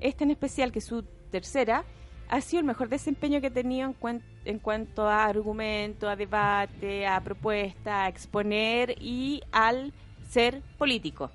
esta 0.00 0.24
en 0.24 0.30
especial, 0.30 0.70
que 0.72 0.78
es 0.80 0.84
su 0.84 1.02
tercera, 1.30 1.84
ha 2.28 2.40
sido 2.40 2.60
el 2.60 2.66
mejor 2.66 2.88
desempeño 2.88 3.40
que 3.40 3.46
he 3.48 3.50
tenido 3.50 3.86
en, 3.88 3.94
cuen- 3.98 4.22
en 4.44 4.58
cuanto 4.58 5.08
a 5.08 5.24
argumento, 5.24 6.08
a 6.08 6.16
debate, 6.16 7.06
a 7.06 7.20
propuesta, 7.22 8.04
a 8.04 8.08
exponer 8.08 8.96
y 9.00 9.42
al 9.52 9.92
ser 10.28 10.60
político. 10.76 11.30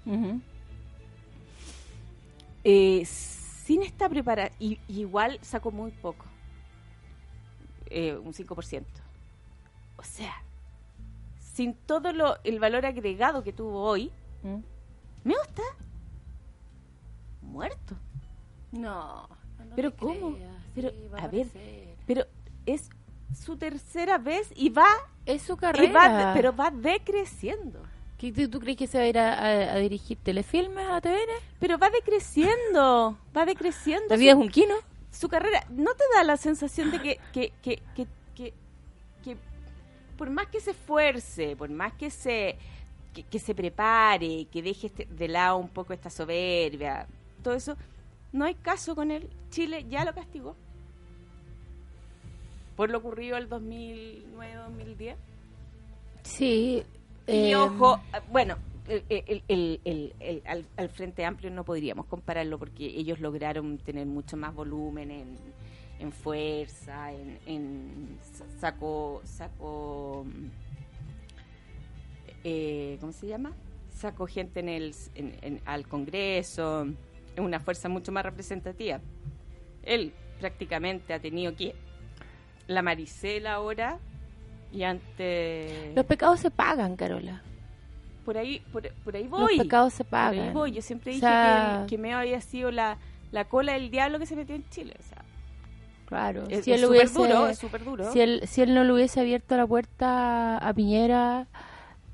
Eh, 2.63 3.03
sin 3.05 3.81
esta 3.83 4.07
preparación, 4.09 4.77
igual 4.87 5.39
sacó 5.41 5.71
muy 5.71 5.91
poco, 5.91 6.25
eh, 7.87 8.15
un 8.15 8.33
5%. 8.33 8.83
O 9.97 10.03
sea, 10.03 10.33
sin 11.53 11.73
todo 11.73 12.11
lo, 12.13 12.37
el 12.43 12.59
valor 12.59 12.85
agregado 12.85 13.43
que 13.43 13.53
tuvo 13.53 13.81
hoy, 13.83 14.11
¿Mm? 14.43 14.57
Meo 15.23 15.41
está 15.43 15.63
muerto. 17.41 17.95
No. 18.71 19.29
pero 19.75 19.95
¿cómo? 19.95 20.35
Pero, 20.75 20.91
a 21.17 21.27
ver, 21.27 21.47
pero 22.07 22.25
es 22.65 22.89
su 23.35 23.57
tercera 23.57 24.17
vez 24.17 24.51
y 24.55 24.69
va... 24.69 24.87
Es 25.25 25.43
su 25.43 25.53
y 25.53 25.57
carrera. 25.57 25.93
va 26.27 26.33
pero 26.33 26.55
va 26.55 26.69
decreciendo. 26.71 27.81
¿Qué, 28.17 28.31
tú, 28.31 28.47
tú 28.49 28.59
crees 28.59 28.77
que 28.77 28.87
se 28.87 28.97
va 28.97 29.03
a 29.03 29.07
ir 29.07 29.17
a, 29.19 29.33
a- 29.33 29.73
a 29.73 29.77
dirigir 29.77 30.17
telefilmes 30.21 30.85
a 30.87 31.01
TVN? 31.01 31.29
Pero 31.59 31.77
va 31.77 31.89
decreciendo, 31.89 33.17
va 33.35 33.45
decreciendo. 33.45 34.07
¿La 34.09 34.15
vida 34.17 34.33
su- 34.33 34.39
es 34.39 34.45
un 34.45 34.49
kino? 34.51 34.75
Su 35.11 35.29
carrera, 35.29 35.65
¿no 35.69 35.93
te 35.93 36.03
da 36.15 36.23
la 36.23 36.37
sensación 36.37 36.89
de 36.91 36.99
que, 37.01 37.19
que, 37.31 37.53
que, 37.61 37.81
que, 37.95 38.07
que, 38.35 38.53
que 39.23 39.37
por 40.17 40.29
más 40.29 40.47
que 40.47 40.59
se 40.59 40.71
esfuerce, 40.71 41.55
por 41.55 41.69
más 41.69 41.93
que 41.93 42.09
se, 42.09 42.57
que, 43.13 43.23
que 43.23 43.39
se 43.39 43.53
prepare, 43.53 44.45
que 44.51 44.61
deje 44.61 44.87
este- 44.87 45.05
de 45.05 45.27
lado 45.27 45.57
un 45.57 45.69
poco 45.69 45.93
esta 45.93 46.09
soberbia, 46.09 47.07
todo 47.43 47.53
eso, 47.53 47.77
no 48.31 48.45
hay 48.45 48.55
caso 48.55 48.95
con 48.95 49.11
él? 49.11 49.29
Chile 49.49 49.85
ya 49.89 50.03
lo 50.05 50.13
castigó. 50.13 50.55
Por 52.75 52.89
lo 52.89 52.97
ocurrido 52.99 53.37
el 53.37 53.49
2009-2010. 53.49 55.15
Sí. 56.23 56.83
Y 57.27 57.31
eh, 57.51 57.55
ojo, 57.55 57.99
bueno, 58.31 58.57
el, 58.87 60.41
al, 60.45 60.65
al 60.75 60.89
Frente 60.89 61.23
Amplio 61.25 61.51
no 61.51 61.63
podríamos 61.63 62.05
compararlo 62.07 62.57
porque 62.59 62.85
ellos 62.85 63.19
lograron 63.19 63.77
tener 63.77 64.05
mucho 64.07 64.35
más 64.37 64.53
volumen 64.53 65.11
en, 65.11 65.35
en 65.99 66.11
fuerza, 66.11 67.11
en, 67.13 67.39
en 67.45 68.17
sacó, 68.59 69.21
sacó, 69.23 70.25
mm, 70.25 70.47
eh, 72.43 72.97
¿cómo 72.99 73.11
se 73.13 73.27
llama? 73.27 73.53
Sacó 73.95 74.27
gente 74.27 74.59
en 74.59 74.69
el, 74.69 74.95
en- 75.15 75.35
en- 75.41 75.61
al 75.65 75.87
Congreso, 75.87 76.85
es 77.35 77.39
una 77.39 77.59
fuerza 77.59 77.87
mucho 77.89 78.11
más 78.11 78.23
representativa. 78.25 78.99
Él 79.83 80.13
prácticamente 80.39 81.13
ha 81.13 81.19
tenido 81.19 81.55
que 81.55 81.73
la 82.67 82.81
Maricela 82.81 83.53
ahora 83.53 83.97
y 84.71 84.83
antes 84.83 85.95
Los 85.95 86.05
pecados 86.05 86.39
se 86.39 86.49
pagan, 86.51 86.95
Carola. 86.95 87.41
por 88.25 88.37
ahí 88.37 88.61
por, 88.71 88.89
por 89.03 89.15
ahí 89.15 89.23
Los 89.23 89.31
voy 89.31 89.57
pecados 89.57 89.93
se 89.93 90.03
Por 90.03 90.19
ahí 90.19 90.37
pagan. 90.39 90.53
voy. 90.53 90.71
yo 90.71 90.81
siempre 90.81 91.11
O 91.11 91.13
dije 91.15 91.25
sea- 91.27 91.83
que, 91.87 91.95
que 91.95 92.01
Meo 92.01 92.17
había 92.17 92.39
sido 92.41 92.71
la, 92.71 92.97
la 93.31 93.45
cola 93.45 93.73
del 93.73 93.91
diablo 93.91 94.17
que 94.19 94.25
se 94.25 94.35
metió 94.35 94.55
en 94.55 94.67
Chile 94.69 94.93
o 94.99 95.03
sea 95.03 95.17
Claro. 96.05 96.43
Es- 96.49 96.65
si 96.65 96.71
es 96.71 96.79
él 96.81 96.89
hubiese, 96.89 97.13
duro, 97.17 97.47
es 97.47 97.59
duro. 97.85 98.11
Si 98.11 98.19
él, 98.21 98.41
si 98.45 98.61
él 98.61 98.73
no 98.75 98.83
le 98.83 98.93
hubiese 98.93 99.19
abierto 99.19 99.57
la 99.57 99.65
puerta 99.65 100.57
a 100.57 100.73
Piñera 100.73 101.47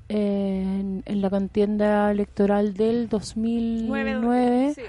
en, 0.08 1.02
en 1.06 1.20
la 1.20 1.28
contienda 1.28 2.10
electoral 2.10 2.72
del 2.74 3.08
2009, 3.10 4.72
sí. 4.74 4.82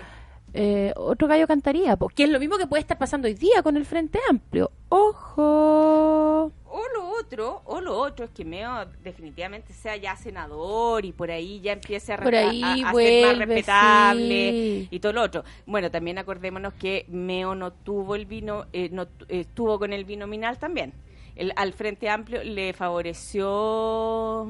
Eh, 0.54 0.93
otro 0.95 1.28
gallo 1.28 1.47
cantaría. 1.47 1.95
Porque 1.97 2.24
es 2.24 2.30
lo 2.30 2.39
mismo 2.39 2.58
que 2.58 2.68
puede 2.68 2.82
estar 2.82 2.97
pasando 2.97 3.28
hoy 3.28 3.34
día 3.34 3.62
con 3.64 3.78
el 3.78 3.86
Frente 3.86 4.20
Amplio. 4.30 4.72
¡Ojo! 4.89 6.52
o 6.74 6.82
lo 6.95 7.10
otro 7.20 7.62
o 7.66 7.82
lo 7.82 7.97
otro 7.99 8.24
es 8.26 8.32
que 8.32 8.45
Meo 8.45 8.86
definitivamente 9.04 9.74
sea 9.74 9.97
ya 9.97 10.16
senador 10.16 11.04
y 11.04 11.12
por 11.12 11.30
ahí 11.30 11.60
ya 11.60 11.74
empiece 11.74 12.14
a, 12.14 12.18
Por 12.18 12.34
a- 12.34 12.49
ser 12.49 13.26
más 13.26 13.38
respetable 13.39 14.52
sí. 14.52 14.88
y 14.89 14.99
todo 15.02 15.12
lo 15.12 15.22
otro 15.22 15.43
bueno 15.66 15.91
también 15.91 16.18
acordémonos 16.18 16.74
que 16.76 17.06
Meo 17.10 17.56
no 17.56 17.74
tuvo 17.74 18.16
el 18.16 18.26
vino 18.26 18.68
eh, 18.72 18.88
no 18.89 19.04
eh, 19.04 19.41
estuvo 19.41 19.78
con 19.80 19.91
el 19.91 20.06
binominal 20.06 20.60
también 20.60 20.93
el, 21.36 21.52
al 21.58 21.74
Frente 21.74 22.10
Amplio 22.10 22.41
le 22.41 22.72
favoreció 22.72 24.49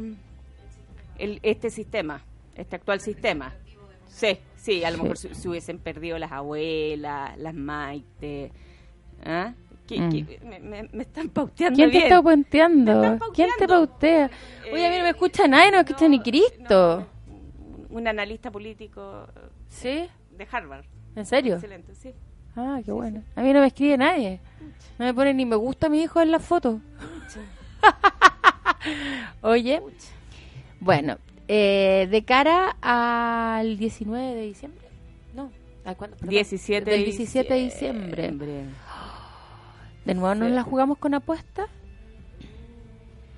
el, 1.18 1.40
este 1.44 1.70
sistema, 1.70 2.22
este 2.56 2.76
actual 2.76 3.00
sistema. 3.02 3.54
Sí, 4.08 4.38
sí, 4.62 4.84
a 4.84 4.92
lo 4.92 4.98
Sí. 4.98 5.02
mejor 5.04 5.18
se, 5.18 5.34
se 5.36 5.50
hubiesen 5.50 5.80
perdido 5.80 6.18
las 6.20 6.32
abuelas, 6.32 7.38
las 7.38 7.54
Maite. 7.54 8.52
¿Ah? 9.26 9.54
¿Qué- 9.88 10.00
Mm. 10.00 10.10
qué- 10.10 10.40
me, 10.46 10.60
me- 10.60 10.90
me 10.94 11.04
están 11.04 11.30
pauteando 11.30 11.76
¿Quién 11.76 11.90
te 11.90 11.98
bien. 11.98 12.04
está 12.08 12.22
pauteando? 12.22 13.20
¿Quién 13.34 13.50
te 13.58 13.68
pautea? 13.68 14.30
Oye, 14.72 14.86
a 14.88 14.90
mí 14.90 14.98
no 14.98 15.04
me 15.04 15.10
escucha 15.10 15.48
nadie, 15.48 15.72
no 15.72 15.78
me 15.78 15.84
escucha 15.84 16.08
ni 16.08 16.20
Cristo. 16.22 17.08
Un 17.90 18.08
analista 18.08 18.50
político 18.52 19.28
eh, 19.36 19.40
¿Sí? 19.68 20.10
de 20.38 20.48
Harvard. 20.50 20.86
¿En 21.16 21.26
serio? 21.26 21.56
Excelente, 21.56 21.94
sí. 21.96 22.14
Ah, 22.56 22.80
qué 22.86 22.92
bueno. 22.92 23.24
A 23.36 23.42
mí 23.42 23.52
no 23.52 23.60
me 23.60 23.68
escribe 23.68 23.98
nadie. 23.98 24.40
No 24.98 25.06
me 25.06 25.14
pone 25.14 25.34
ni 25.34 25.46
me 25.46 25.56
gusta 25.58 25.88
a 25.88 25.90
mi 25.90 26.02
hijo 26.04 26.22
en 26.22 26.32
la 26.32 26.40
foto. 26.40 26.80
Oye, 29.42 29.82
bueno, 30.80 31.18
eh, 31.54 32.08
de 32.10 32.24
cara 32.24 32.78
al 32.80 33.78
19 33.78 34.36
de 34.36 34.42
diciembre. 34.44 34.88
No, 35.36 35.52
¿a 35.84 35.96
cuándo? 35.96 36.16
Perdón. 36.16 36.30
17 36.30 36.90
Del 36.90 37.00
de 37.02 37.06
17 37.06 37.54
de 37.54 37.60
diciembre. 37.60 38.32
De 40.06 40.14
nuevo 40.16 40.34
nos 40.34 40.48
Sí. 40.48 40.56
la 40.56 40.64
jugamos 40.64 40.98
con 40.98 41.14
apuesta. 41.14 41.68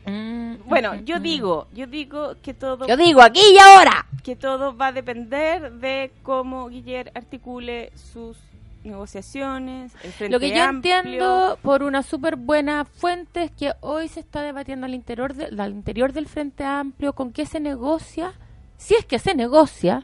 Mm, 0.05 0.57
bueno, 0.68 0.93
yo 1.03 1.20
digo, 1.20 1.68
yo 1.74 1.88
digo 1.88 2.36
que 2.43 2.53
todo... 2.53 2.86
Yo 2.86 2.97
digo 2.97 3.22
aquí 3.24 3.41
y 3.51 3.57
ahora. 3.57 4.05
Que 4.24 4.36
todo 4.36 4.78
va 4.78 4.88
a 4.88 4.91
depender 4.91 5.74
de 5.74 6.11
cómo 6.22 6.70
Guillermo 6.70 7.11
articule 7.16 7.91
sus 7.95 8.38
negociaciones, 8.84 9.94
el 10.04 10.12
Frente 10.12 10.32
Lo 10.34 10.40
que 10.40 10.50
yo 10.56 10.64
Amplio. 10.64 10.98
entiendo 10.98 11.58
por 11.62 11.84
una 11.84 12.04
súper 12.04 12.36
buena 12.36 12.86
fuente 12.86 13.44
es 13.44 13.52
que 13.52 13.74
hoy 13.82 14.08
se 14.08 14.20
está 14.20 14.42
debatiendo 14.42 14.86
al 14.86 14.94
interior, 14.94 15.34
de- 15.34 15.62
al 15.62 15.72
interior 15.72 16.14
del 16.14 16.28
Frente 16.28 16.64
Amplio 16.64 17.14
con 17.14 17.32
qué 17.32 17.46
se 17.46 17.60
negocia, 17.60 18.34
si 18.78 18.96
es 18.96 19.06
que 19.06 19.20
se 19.20 19.36
negocia, 19.36 20.04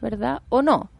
¿verdad? 0.00 0.42
O 0.48 0.62
no. 0.62 0.90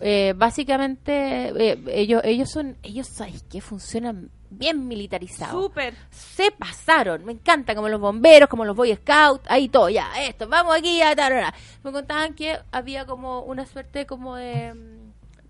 Eh, 0.00 0.34
básicamente, 0.36 1.48
eh, 1.72 1.82
ellos, 1.88 2.20
ellos 2.24 2.50
son, 2.50 2.76
ellos, 2.82 3.06
¿sabes 3.06 3.42
qué? 3.50 3.62
Funcionan 3.62 4.30
bien 4.50 4.86
militarizados. 4.86 5.64
Súper. 5.64 5.94
Se 6.10 6.50
pasaron, 6.50 7.24
me 7.24 7.32
encanta, 7.32 7.74
como 7.74 7.88
los 7.88 7.98
bomberos, 8.00 8.48
como 8.48 8.64
los 8.66 8.76
Boy 8.76 8.94
Scouts, 8.94 9.44
ahí 9.48 9.68
todo, 9.68 9.88
ya, 9.88 10.10
esto, 10.22 10.46
vamos 10.48 10.76
aquí, 10.76 10.98
ya, 10.98 11.16
tarara. 11.16 11.54
Me 11.82 11.92
contaban 11.92 12.34
que 12.34 12.58
había 12.72 13.06
como 13.06 13.40
una 13.40 13.64
suerte 13.64 14.04
como 14.06 14.36
de, 14.36 14.74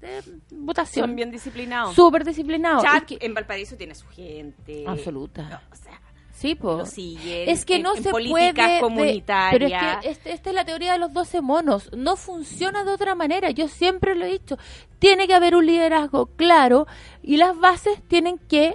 de 0.00 0.22
votación. 0.52 1.06
Son 1.06 1.16
bien 1.16 1.30
disciplinados. 1.30 1.94
Súper 1.94 2.24
disciplinados. 2.24 2.84
En 3.20 3.34
Valparaíso 3.34 3.76
tiene 3.76 3.94
su 3.94 4.06
gente. 4.08 4.84
Absoluta. 4.86 5.62
o 5.72 5.76
sea, 5.76 6.00
Sí, 6.32 6.54
pues. 6.54 6.92
Es 6.98 7.64
que 7.64 7.76
en- 7.76 7.82
no 7.82 7.96
en 7.96 8.02
se 8.02 8.10
puede. 8.10 8.52
de- 8.52 8.78
comunitarias. 8.80 9.52
pero 9.52 9.66
es 9.66 9.72
que 10.02 10.08
este- 10.10 10.32
esta 10.34 10.50
es 10.50 10.54
la 10.54 10.66
teoría 10.66 10.92
de 10.92 10.98
los 10.98 11.10
12 11.14 11.40
monos. 11.40 11.90
No 11.96 12.16
funciona 12.16 12.84
de 12.84 12.90
otra 12.92 13.14
manera. 13.14 13.50
Yo 13.52 13.68
siempre 13.68 14.14
lo 14.14 14.26
he 14.26 14.32
dicho. 14.32 14.58
Tiene 14.98 15.26
que 15.26 15.32
haber 15.34 15.54
un 15.56 15.64
liderazgo 15.64 16.26
claro 16.26 16.86
y 17.22 17.38
las 17.38 17.58
bases 17.58 18.02
tienen 18.06 18.36
que 18.36 18.74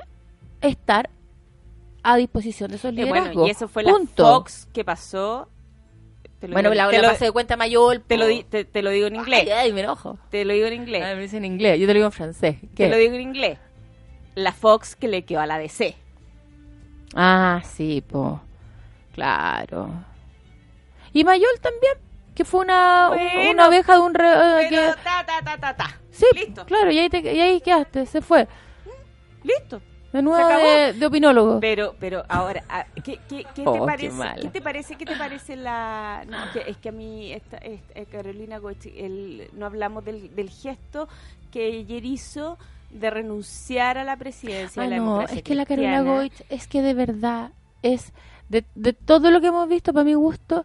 estar 0.61 1.11
a 2.01 2.17
disposición 2.17 2.72
de 2.72 2.78
esos 2.78 2.89
Eh, 2.89 2.93
liderazgos. 2.95 3.34
bueno, 3.36 3.47
y 3.47 3.51
eso 3.51 3.67
fue 3.67 3.84
la. 3.84 3.93
Fox 4.15 4.67
que 4.74 4.84
pasó. 4.84 5.47
Lo 6.47 6.53
Bueno, 6.53 6.71
digo- 6.71 6.83
la, 6.83 6.89
te 6.89 7.01
la 7.01 7.11
lo- 7.13 7.17
de 7.17 7.31
cuenta 7.31 7.55
mayor. 7.57 7.99
te 8.07 8.17
lo, 8.17 8.25
di- 8.25 8.43
te, 8.43 8.65
te 8.65 8.81
lo 8.81 8.89
digo 8.89 9.07
en 9.07 9.15
inglés. 9.17 9.41
Ay, 9.43 9.49
ay, 9.51 9.73
me 9.73 9.81
enojo. 9.81 10.17
Te 10.29 10.43
lo 10.43 10.53
digo 10.53 10.67
en 10.67 10.73
inglés. 10.73 11.03
Ay, 11.03 11.15
me 11.15 11.21
dice 11.21 11.37
en 11.37 11.45
inglés. 11.45 11.79
Yo 11.79 11.85
te 11.85 11.93
lo 11.93 11.97
digo 11.97 12.05
en 12.07 12.11
francés. 12.11 12.55
¿Qué? 12.75 12.85
Te 12.85 12.89
lo 12.89 12.97
digo 12.97 13.13
en 13.15 13.21
inglés. 13.21 13.59
La 14.35 14.51
Fox 14.51 14.95
que 14.95 15.07
le 15.07 15.23
quedó 15.23 15.41
a 15.41 15.45
la 15.45 15.57
DC. 15.59 15.95
Ah, 17.15 17.61
sí, 17.63 18.01
po. 18.01 18.41
Claro. 19.13 19.89
Y 21.13 21.23
Mayol 21.23 21.59
también, 21.61 21.93
que 22.33 22.45
fue 22.45 22.61
una, 22.61 23.09
Bueno, 23.09 23.51
una 23.51 23.67
oveja 23.67 23.93
de 23.95 23.99
un... 23.99 24.13
re- 24.13 24.31
eh, 24.31 24.67
Pero 24.69 24.93
que- 24.95 25.01
ta, 25.03 25.25
ta, 25.25 25.41
ta, 25.43 25.57
ta, 25.57 25.75
ta. 25.75 25.99
Sí, 26.11 26.25
Listo. 26.33 26.65
claro, 26.65 26.89
y 26.91 26.99
ahí, 26.99 27.09
te, 27.09 27.19
y 27.19 27.39
ahí 27.39 27.61
quedaste, 27.61 28.05
se 28.05 28.21
fue. 28.21 28.47
Listo. 29.43 29.81
Acabó. 30.14 30.68
de, 30.70 30.93
de 30.93 31.05
opinólogo. 31.05 31.59
Pero, 31.62 31.95
pero 31.99 32.24
ahora, 32.28 32.64
ah, 32.70 32.86
¿qué, 33.03 33.20
qué, 33.30 33.45
qué 33.55 33.64
Oh, 33.66 33.74
te 33.74 33.80
qué 33.80 33.86
parece? 33.86 34.16
mala. 34.18 34.41
¿Qué 34.41 34.49
te 34.49 34.62
parece? 34.62 34.95
¿Qué 34.95 35.05
te 35.05 35.16
parece 35.16 35.55
la? 35.55 36.24
No, 36.28 36.38
que, 36.51 36.70
es 36.70 36.78
que 36.78 36.89
a 36.89 36.91
mí 36.91 37.32
esta, 37.32 37.57
esta- 37.57 37.99
eh, 37.99 38.05
Carolina 38.12 38.57
Goich, 38.59 38.86
el, 38.88 39.49
no 39.53 39.66
hablamos 39.66 40.03
del, 40.03 40.36
del 40.36 40.49
gesto 40.49 41.07
que 41.51 41.66
ayer 41.80 42.03
hizo 42.05 42.57
de 42.89 43.09
renunciar 43.09 43.97
a 43.97 44.03
la 44.03 44.18
presidencia 44.18 44.82
Ah, 44.82 44.86
de 44.86 44.91
la 44.91 44.97
no, 44.97 45.22
es 45.22 45.41
que 45.43 45.55
la 45.55 45.66
Carola 45.66 45.88
cristiana. 45.99 46.12
Goich, 46.14 46.43
es 46.49 46.68
que 46.68 46.82
de 46.82 46.93
verdad 46.93 47.51
es, 47.82 48.12
de, 48.49 48.66
de 48.76 48.91
todo 48.93 49.32
lo 49.32 49.39
que 49.39 49.47
hemos 49.47 49.70
visto, 49.70 49.93
para 49.93 50.03
mi 50.03 50.14
gusto, 50.14 50.64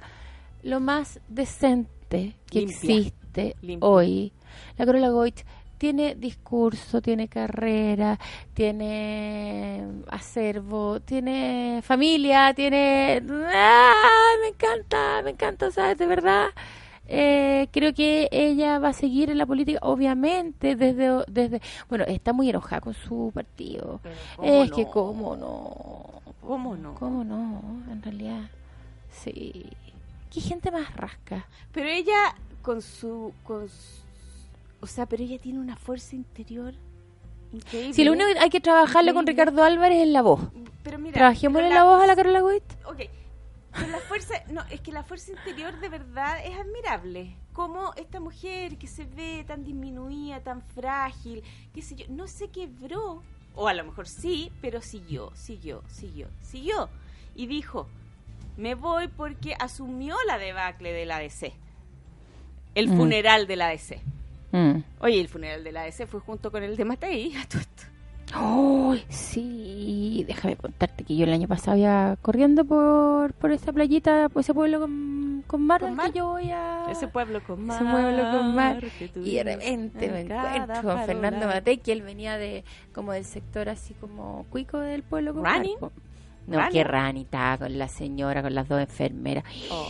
lo 0.65 0.81
más 0.81 1.21
decente 1.29 2.35
que 2.51 2.61
Limpia. 2.61 2.75
existe 2.77 3.57
Limpia. 3.63 3.89
hoy. 3.89 4.33
La 4.77 4.87
Carola 4.87 5.11
Goich 5.11 5.45
tiene 5.79 6.15
discurso, 6.15 7.01
tiene 7.03 7.29
carrera, 7.29 8.19
tiene 8.55 9.87
acervo, 10.09 11.01
tiene 11.01 11.81
familia, 11.83 12.55
tiene... 12.55 13.23
¡Ah! 13.53 13.93
Me 14.43 14.49
encanta, 14.49 15.23
me 15.23 15.31
encanta, 15.31 15.71
¿sabes? 15.71 15.99
De 15.99 16.07
verdad. 16.07 16.47
Eh, 17.09 17.69
creo 17.71 17.95
que 17.95 18.29
ella 18.33 18.79
va 18.81 18.89
a 18.89 18.93
seguir 18.93 19.31
en 19.31 19.39
la 19.39 19.47
política, 19.47 19.79
obviamente, 19.83 20.75
desde, 20.77 21.25
desde... 21.29 21.61
Bueno, 21.89 22.05
está 22.09 22.33
muy 22.33 22.51
enojada 22.51 22.81
con 22.81 22.95
su 22.95 23.31
partido. 23.35 24.01
¿cómo 24.37 24.49
Es 24.65 24.71
no? 24.71 24.77
que 24.77 24.87
cómo 24.87 25.37
no. 25.37 26.23
¿Cómo 26.41 26.77
no? 26.77 26.95
¿Cómo 26.95 27.25
no? 27.25 27.63
En 27.93 28.03
realidad, 28.03 28.51
sí. 29.11 29.67
¿Qué 30.33 30.41
gente 30.41 30.71
más 30.71 30.95
rasca? 30.97 31.47
Pero 31.73 31.89
ella 31.89 32.35
con 32.63 32.83
su, 32.83 33.33
con 33.45 33.69
su- 33.69 34.06
o 34.81 34.87
sea, 34.87 35.07
pero 35.07 35.23
ella 35.23 35.39
tiene 35.39 35.59
una 35.59 35.77
fuerza 35.77 36.15
interior 36.17 36.75
increíble. 37.53 37.95
Si 37.95 38.05
lo 38.05 38.13
único 38.13 38.29
que 38.33 38.39
hay 38.39 38.51
que 38.51 38.61
trabajarle 38.61 39.15
con. 39.15 39.27
Ricardo 39.27 39.63
Álvarez 39.65 40.03
es 40.03 40.09
la 40.09 40.23
voz. 40.23 40.41
Pero 40.83 40.99
mira, 40.99 41.15
Trabajémosle 41.15 41.69
pero 41.69 41.75
la 41.75 41.85
voz 41.85 42.03
a 42.03 42.07
la 42.07 42.17
Carola 42.17 42.41
Goit. 42.41 42.65
Ok. 42.87 43.03
Pero 43.73 43.89
la 43.89 43.99
fuerza, 43.99 44.35
no, 44.51 44.63
es 44.71 44.81
que 44.81 44.91
la 44.91 45.03
fuerza 45.03 45.33
interior 45.33 45.79
de 45.81 45.89
verdad 45.91 46.39
es 46.45 46.57
admirable. 46.59 47.37
Como 47.53 47.93
esta 47.97 48.21
mujer 48.21 48.79
que 48.79 48.87
se 48.87 49.05
ve 49.05 49.45
tan 49.47 49.65
disminuida, 49.65 50.41
tan 50.41 50.63
frágil, 50.63 51.43
qué 51.75 51.83
sé 51.83 51.95
yo, 51.95 52.07
no 52.09 52.27
se 52.27 52.49
quebró. 52.49 53.23
O 53.55 53.69
a 53.69 53.75
lo 53.75 53.85
mejor 53.85 54.07
sí, 54.09 54.51
pero 54.63 54.81
siguió, 54.81 55.31
siguió, 55.35 55.83
siguió, 55.89 56.29
siguió. 56.41 56.89
Y 57.35 57.47
dijo, 57.49 57.87
me 58.57 58.75
voy 58.75 59.09
porque 59.09 59.55
asumió 59.59 60.17
la 60.27 60.39
debacle 60.39 60.93
de 60.93 61.05
la 61.05 61.19
DC. 61.19 61.53
El 62.75 62.89
Mm. 62.89 62.97
funeral 62.97 63.47
de 63.47 63.57
la 63.57 63.69
DC. 63.69 64.01
Mm. 64.57 64.83
Oye, 65.01 65.21
el 65.21 65.29
funeral 65.29 65.63
de 65.65 65.73
la 65.73 65.83
DC 65.83 66.07
fue 66.07 66.21
junto 66.21 66.51
con 66.51 66.63
el 66.63 66.77
de 66.77 66.85
Matei. 66.85 67.35
a 67.37 67.47
todo 67.47 67.61
esto. 67.61 67.83
¡Ay, 68.33 69.05
sí! 69.09 70.25
Déjame 70.27 70.57
contarte 70.57 71.05
que 71.05 71.15
yo 71.17 71.25
el 71.25 71.33
año 71.33 71.47
pasado 71.47 71.77
iba 71.77 72.17
corriendo 72.23 72.65
por, 72.65 73.33
por 73.35 73.53
esa 73.53 73.73
playita, 73.73 74.29
por 74.31 74.41
ese 74.41 74.53
pueblo 74.53 74.81
con, 74.81 75.45
con 75.47 75.63
mar, 75.65 75.81
Con 75.81 75.95
mar. 75.95 76.11
que 76.13 76.19
yo 76.19 76.27
voy 76.29 76.51
a... 76.51 76.87
Ese 76.91 77.07
pueblo 77.07 77.41
con 77.47 77.65
mar. 77.67 77.81
Ese 77.83 77.91
pueblo 77.91 78.31
con 78.33 78.55
mar. 78.55 78.85
Y 79.17 79.35
de 79.37 79.45
repente 79.45 80.11
me 80.11 80.21
en 80.23 80.33
encuentro 80.33 80.83
con 80.83 81.05
Fernando. 81.05 81.47
Matei, 81.47 81.79
que 81.79 81.93
él 81.93 82.03
venía 82.03 82.37
de 82.37 82.65
como 82.93 83.13
del 83.13 83.25
sector 83.25 83.69
así 83.69 83.95
como 83.95 84.45
cuico 84.51 84.79
del 84.81 85.03
pueblo 85.03 85.33
con 85.35 85.45
¿Rani? 85.45 85.77
mar. 85.81 85.91
No, 86.49 86.59
¿Rani? 86.59 86.73
que 86.73 86.85
Rani 86.85 87.21
estaba 87.23 87.59
con 87.59 87.79
la 87.79 87.89
señora, 87.89 88.43
con 88.43 88.55
las 88.55 88.69
dos 88.69 88.81
enfermeras. 88.81 89.45
Oh. 89.71 89.87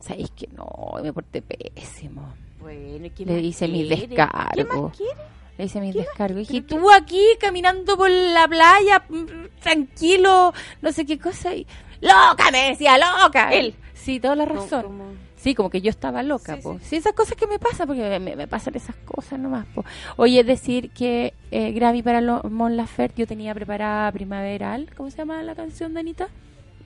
¿Sabéis 0.00 0.30
que 0.30 0.48
no? 0.48 0.66
Me 1.02 1.12
porté 1.12 1.42
pésimo. 1.42 2.22
Bueno, 2.62 3.06
¿y 3.06 3.10
qué 3.10 3.24
Le 3.26 3.32
más 3.34 3.42
hice 3.42 3.68
mi 3.68 3.86
quiere? 3.86 4.00
¿Qué 4.02 4.06
descargo. 4.08 4.82
más 4.88 4.96
quiere? 4.96 5.20
Le 5.58 5.64
hice 5.66 5.80
mis 5.80 5.94
descargos. 5.94 6.50
Y 6.50 6.60
¿Pero 6.62 6.80
tú 6.82 6.90
aquí 6.90 7.22
caminando 7.38 7.96
por 7.96 8.10
la 8.10 8.48
playa, 8.48 9.04
mm, 9.08 9.60
tranquilo, 9.62 10.52
no 10.80 10.92
sé 10.92 11.04
qué 11.04 11.18
cosa. 11.18 11.54
Y... 11.54 11.66
¡Loca! 12.00 12.50
Me 12.50 12.70
decía, 12.70 12.96
loca. 12.98 13.50
Él. 13.52 13.74
Sí, 13.94 14.18
toda 14.18 14.34
la 14.36 14.44
razón. 14.46 14.82
como- 14.82 15.12
Sí, 15.36 15.56
como 15.56 15.70
que 15.70 15.80
yo 15.80 15.90
estaba 15.90 16.22
loca, 16.22 16.54
Sí, 16.54 16.62
po. 16.62 16.78
Sí, 16.84 16.94
esas 16.96 17.14
cosas 17.14 17.36
que 17.36 17.48
me 17.48 17.58
pasan, 17.58 17.88
porque 17.88 18.18
me, 18.20 18.36
me- 18.36 18.46
pasan 18.46 18.76
esas 18.76 18.94
cosas 19.04 19.40
nomás, 19.40 19.66
po. 19.74 19.84
Oye, 20.16 20.38
es 20.40 20.46
decir 20.46 20.90
que 20.90 21.34
eh, 21.50 21.72
Grammy 21.72 22.00
para 22.02 22.20
lo- 22.20 22.42
Mon 22.44 22.76
Laferte, 22.76 23.22
yo 23.22 23.26
tenía 23.26 23.52
preparada 23.52 24.10
Primaveral, 24.12 24.88
¿cómo 24.96 25.10
se 25.10 25.18
llama 25.18 25.42
la 25.42 25.56
canción 25.56 25.94
de 25.94 26.00
Anita? 26.00 26.28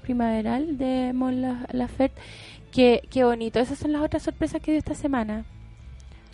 Primaveral 0.03 0.79
de 0.79 1.13
Mon 1.15 1.43
La- 1.43 1.67
Laferte. 1.73 2.21
Qué, 2.73 3.03
qué 3.11 3.25
bonito. 3.25 3.59
Esas 3.61 3.79
son 3.79 3.93
las 3.93 4.03
otras 4.03 4.23
sorpresas 4.23 4.61
que 4.63 4.71
dio 4.73 4.79
esta 4.79 4.95
semana. 4.95 5.45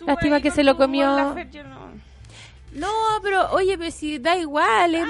Lástima 0.05 0.41
que 0.41 0.51
se 0.51 0.63
lo 0.63 0.75
comió. 0.77 1.35
No. 2.73 2.89
Pero 3.21 3.51
oye, 3.51 3.77
pero 3.77 3.91
si 3.91 4.17
da 4.19 4.35
igual, 4.37 4.95
es 4.95 5.05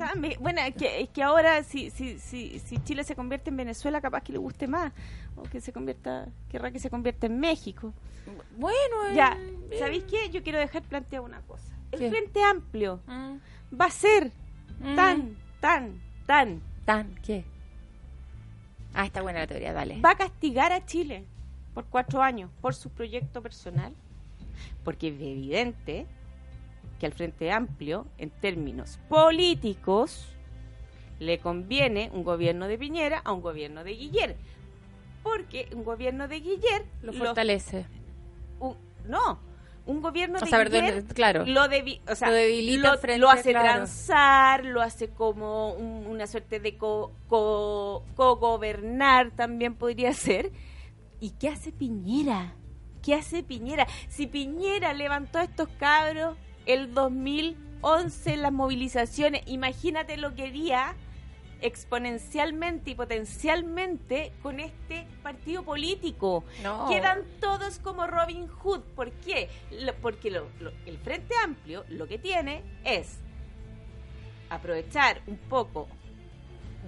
Ah. 0.00 0.12
Bueno, 0.40 0.60
es 0.62 0.74
que, 0.74 1.02
es 1.02 1.08
que 1.10 1.22
ahora 1.22 1.62
si, 1.62 1.90
si, 1.90 2.18
si, 2.18 2.58
si 2.58 2.78
Chile 2.82 3.04
se 3.04 3.14
convierte 3.14 3.50
en 3.50 3.56
Venezuela, 3.58 4.00
capaz 4.00 4.22
que 4.22 4.32
le 4.32 4.38
guste 4.38 4.66
más. 4.66 4.92
O 5.36 5.42
que 5.42 5.60
se 5.60 5.72
convierta, 5.72 6.28
querrá 6.48 6.70
que 6.70 6.78
se 6.78 6.88
convierta 6.90 7.26
en 7.26 7.38
México. 7.40 7.92
Bueno, 8.56 9.06
eh, 9.10 9.14
Ya, 9.14 9.36
¿sabéis 9.78 10.04
qué? 10.04 10.30
Yo 10.30 10.42
quiero 10.42 10.58
dejar 10.58 10.82
planteada 10.82 11.24
una 11.24 11.40
cosa. 11.42 11.74
El 11.92 11.98
¿Qué? 11.98 12.10
Frente 12.10 12.42
Amplio 12.42 13.00
Mm. 13.06 13.36
va 13.80 13.84
a 13.86 13.90
ser 13.90 14.30
Mm. 14.80 14.94
tan, 14.96 15.36
tan, 15.60 16.00
tan, 16.26 16.60
Tan, 16.84 17.14
¿qué? 17.16 17.44
Ah, 18.94 19.06
está 19.06 19.22
buena 19.22 19.40
la 19.40 19.46
teoría, 19.46 19.72
dale. 19.72 20.00
va 20.00 20.10
a 20.10 20.16
castigar 20.16 20.70
a 20.72 20.84
Chile 20.86 21.24
por 21.74 21.84
cuatro 21.86 22.22
años 22.22 22.50
por 22.60 22.74
su 22.74 22.90
proyecto 22.90 23.42
personal, 23.42 23.92
porque 24.84 25.08
es 25.08 25.14
evidente 25.14 26.06
que 27.00 27.06
al 27.06 27.12
Frente 27.12 27.50
Amplio, 27.50 28.06
en 28.18 28.30
términos 28.30 28.98
políticos, 29.08 30.26
le 31.18 31.38
conviene 31.38 32.10
un 32.12 32.24
gobierno 32.24 32.68
de 32.68 32.78
Piñera 32.78 33.20
a 33.24 33.32
un 33.32 33.40
gobierno 33.40 33.82
de 33.84 33.92
Guiller, 33.94 34.36
porque 35.22 35.68
un 35.74 35.84
gobierno 35.84 36.28
de 36.28 36.40
Guiller 36.40 36.84
Lo 37.02 37.12
lo- 37.12 37.18
fortalece. 37.18 37.86
un- 38.60 38.76
no, 39.06 39.38
un 39.86 40.00
gobierno 40.02 40.38
O 40.38 40.40
de 40.40 40.46
sea, 40.46 40.58
perdón, 40.58 40.80
Guiller 40.84 41.04
claro. 41.06 41.44
lo, 41.46 41.62
debi- 41.66 42.00
o 42.10 42.14
sea, 42.14 42.28
Lo 42.28 42.34
debilita 42.34 42.92
lo, 42.92 42.98
frente, 42.98 43.18
lo 43.20 43.30
hace 43.30 43.50
claro. 43.50 43.66
transar, 43.68 44.64
lo 44.64 44.80
hace 44.82 45.08
como 45.08 45.72
un- 45.74 46.06
una 46.06 46.26
suerte 46.26 46.60
de 46.60 46.76
co- 46.76 47.12
co- 47.28 48.04
co-gobernar 48.16 49.30
también 49.32 49.74
podría 49.74 50.12
ser. 50.12 50.52
¿Y 51.20 51.30
qué 51.30 51.48
hace 51.48 51.72
Piñera? 51.72 52.54
¿Qué 53.04 53.14
hace 53.14 53.42
Piñera? 53.42 53.86
Si 54.08 54.26
Piñera 54.26 54.92
levantó 54.94 55.38
a 55.38 55.44
estos 55.44 55.68
cabros 55.78 56.36
el 56.66 56.94
2011 56.94 58.32
en 58.34 58.42
las 58.42 58.52
movilizaciones, 58.52 59.42
imagínate 59.46 60.16
lo 60.16 60.34
que 60.34 60.44
haría 60.44 60.94
exponencialmente 61.60 62.90
y 62.90 62.94
potencialmente 62.94 64.32
con 64.42 64.60
este 64.60 65.06
partido 65.22 65.62
político. 65.62 66.44
No. 66.62 66.88
Quedan 66.88 67.22
todos 67.40 67.78
como 67.78 68.06
Robin 68.06 68.48
Hood. 68.48 68.80
¿Por 68.96 69.10
qué? 69.12 69.48
Lo- 69.70 69.94
porque 69.96 70.30
lo- 70.30 70.48
lo- 70.60 70.72
el 70.86 70.98
Frente 70.98 71.34
Amplio 71.42 71.84
lo 71.88 72.06
que 72.06 72.18
tiene 72.18 72.62
es 72.84 73.18
aprovechar 74.50 75.20
un 75.26 75.36
poco 75.38 75.88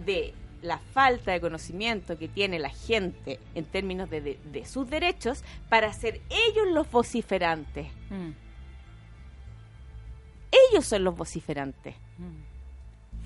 de 0.04 0.34
la 0.62 0.78
falta 0.78 1.32
de 1.32 1.40
conocimiento 1.40 2.16
que 2.18 2.28
tiene 2.28 2.58
la 2.58 2.70
gente 2.70 3.38
en 3.54 3.64
términos 3.64 4.08
de, 4.10 4.20
de- 4.20 4.38
de 4.52 4.64
sus 4.64 4.88
derechos 4.90 5.44
para 5.68 5.92
ser 5.92 6.20
ellos 6.30 6.66
los 6.72 6.90
vociferantes. 6.90 7.86
Mm. 8.10 8.30
Ellos 10.72 10.86
son 10.86 11.04
los 11.04 11.16
vociferantes. 11.16 11.94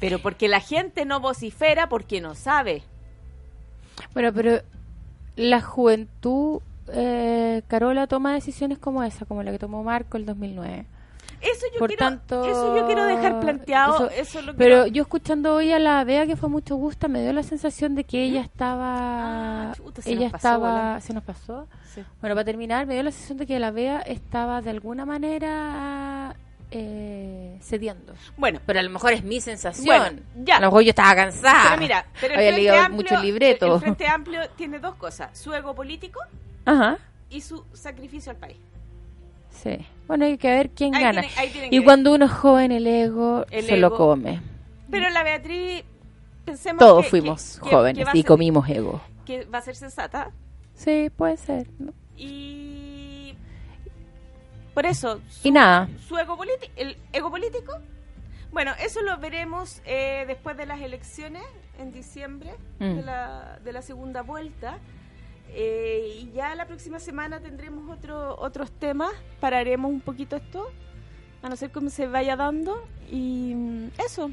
Pero 0.01 0.19
porque 0.19 0.49
la 0.49 0.61
gente 0.61 1.05
no 1.05 1.21
vocifera 1.21 1.89
porque 1.89 2.21
no 2.21 2.35
sabe. 2.35 2.83
Bueno, 4.15 4.33
pero 4.33 4.63
la 5.37 5.61
juventud, 5.61 6.61
eh, 6.93 7.63
Carola, 7.69 8.07
toma 8.07 8.33
decisiones 8.33 8.79
como 8.79 9.03
esa, 9.03 9.27
como 9.27 9.43
la 9.43 9.53
que 9.53 9.59
tomó 9.59 9.83
Marco 9.85 10.17
el 10.17 10.25
2009. 10.25 10.87
Eso 11.41 11.67
yo 11.73 11.79
Por 11.79 11.89
quiero, 11.89 12.05
tanto, 12.05 12.45
eso 12.45 12.77
yo 12.77 12.87
quiero 12.87 13.05
dejar 13.07 13.41
planteado. 13.41 14.09
eso- 14.09 14.11
Eso, 14.11 14.43
lo 14.43 14.55
pero 14.57 14.83
quiero- 14.83 14.87
yo 14.89 15.03
escuchando 15.03 15.55
hoy 15.55 15.73
a 15.73 15.79
la 15.79 16.05
Bea 16.05 16.27
que 16.27 16.37
fue 16.37 16.49
mucho 16.51 16.77
gusto, 16.77 17.09
me 17.09 17.23
dio 17.23 17.33
la 17.33 17.43
sensación 17.43 17.95
de 17.95 18.05
que 18.05 18.23
ella 18.25 18.43
estaba, 18.43 19.71
Ah, 19.71 19.73
chuta, 19.75 20.03
se 20.03 20.11
ella 20.13 20.25
nos 20.25 20.33
pasó, 20.33 20.49
estaba, 20.49 20.71
bola. 20.89 21.01
se 21.01 21.15
nos 21.15 21.25
pasó. 21.25 21.67
Sí. 21.95 22.03
Bueno, 22.21 22.35
para 22.37 22.45
terminar, 22.45 22.87
me 22.87 22.95
dio 22.95 23.03
la 23.03 23.11
sensación 23.11 23.39
de 23.39 23.47
que 23.47 23.59
la 23.59 23.71
Bea 23.71 24.01
estaba 24.01 24.61
de 24.61 24.71
alguna 24.71 25.07
manera 25.07 26.37
eh, 26.73 27.59
cediendo. 27.63 28.13
Bueno, 28.37 28.61
pero 28.65 28.79
a 28.79 28.83
lo 28.85 28.91
mejor 28.91 29.13
es 29.13 29.25
mi 29.25 29.41
sensación. 29.41 29.87
Bueno, 29.87 30.21
ya. 30.45 30.59
A 30.59 30.61
lo 30.61 30.67
mejor 30.69 30.83
yo 30.85 30.91
estaba 30.91 31.15
cansada. 31.17 31.65
Pero 31.71 31.81
mira, 31.81 32.07
pero 32.21 32.35
el 32.35 32.39
había 32.41 32.53
leído 32.53 32.75
Amplio- 32.77 32.95
mucho 32.97 33.17
libreto. 33.23 33.75
El 33.75 33.81
Frente 33.81 34.07
Amplio 34.07 34.41
tiene 34.51 34.79
dos 34.79 34.95
cosas: 34.95 35.37
su 35.37 35.53
ego 35.53 35.75
político 35.75 36.21
Ajá. 36.67 36.99
y 37.29 37.41
su 37.41 37.65
sacrificio 37.73 38.31
al 38.31 38.37
país. 38.39 38.57
Sí. 39.51 39.79
Bueno, 40.07 40.25
hay 40.25 40.39
que 40.39 40.49
ver 40.51 40.71
quién 40.71 40.95
Ahí 40.95 41.03
gana. 41.03 41.21
tienen- 41.23 41.39
ahí 41.39 41.51
tienen 41.51 41.73
y 41.75 41.85
cuando 41.85 42.13
uno 42.15 42.25
es 42.25 42.33
joven, 42.33 42.73
el 42.73 42.87
ego 42.87 43.45
El 43.51 43.65
se 43.65 43.77
lo 43.77 43.89
ego. 43.89 43.97
come. 43.97 44.41
Pero 44.91 45.09
la 45.11 45.23
Beatriz, 45.23 45.85
pensemos 46.45 46.79
Todos 46.81 47.05
que- 47.05 47.11
fuimos 47.11 47.61
que- 47.63 47.71
jóvenes 47.71 48.09
que 48.11 48.19
y 48.19 48.23
ser- 48.23 48.29
comimos 48.29 48.69
ego. 48.69 49.01
Que 49.25 49.45
va 49.45 49.59
a 49.59 49.63
ser 49.63 49.77
sensata. 49.77 50.31
Sí, 50.75 51.11
puede 51.17 51.37
ser. 51.37 51.67
¿no? 51.79 51.93
Y 52.17 53.35
por 54.75 54.87
eso, 54.87 55.21
Y 55.43 55.51
nada. 55.51 55.89
su 56.09 56.17
ego 56.19 56.37
político, 56.37 56.73
el 56.77 56.97
ego 57.13 57.31
político. 57.31 57.73
Bueno, 58.53 58.73
eso 58.85 59.01
lo 59.03 59.17
veremos 59.19 59.81
eh, 59.85 60.25
después 60.27 60.57
de 60.57 60.67
las 60.67 60.81
elecciones 60.81 61.43
en 61.79 61.93
diciembre 61.93 62.51
Mm. 62.81 62.95
de, 62.97 63.03
la, 63.03 63.59
de 63.63 63.73
la 63.73 63.83
segunda 63.83 64.23
vuelta. 64.23 64.79
Eh, 65.53 66.21
y 66.23 66.31
ya 66.33 66.55
la 66.55 66.67
próxima 66.67 66.99
semana 67.01 67.41
tendremos 67.41 67.91
otro, 67.91 68.37
otros 68.41 68.71
temas. 68.73 69.11
Pararemos 69.41 69.91
un 69.91 70.01
poquito 70.01 70.37
esto, 70.37 70.71
a 71.43 71.49
no 71.49 71.57
ser 71.57 71.71
cómo 71.71 71.91
se 71.91 72.07
vaya 72.07 72.37
dando. 72.37 72.83
Y 73.11 73.53
mm, 73.55 73.89
eso. 74.07 74.31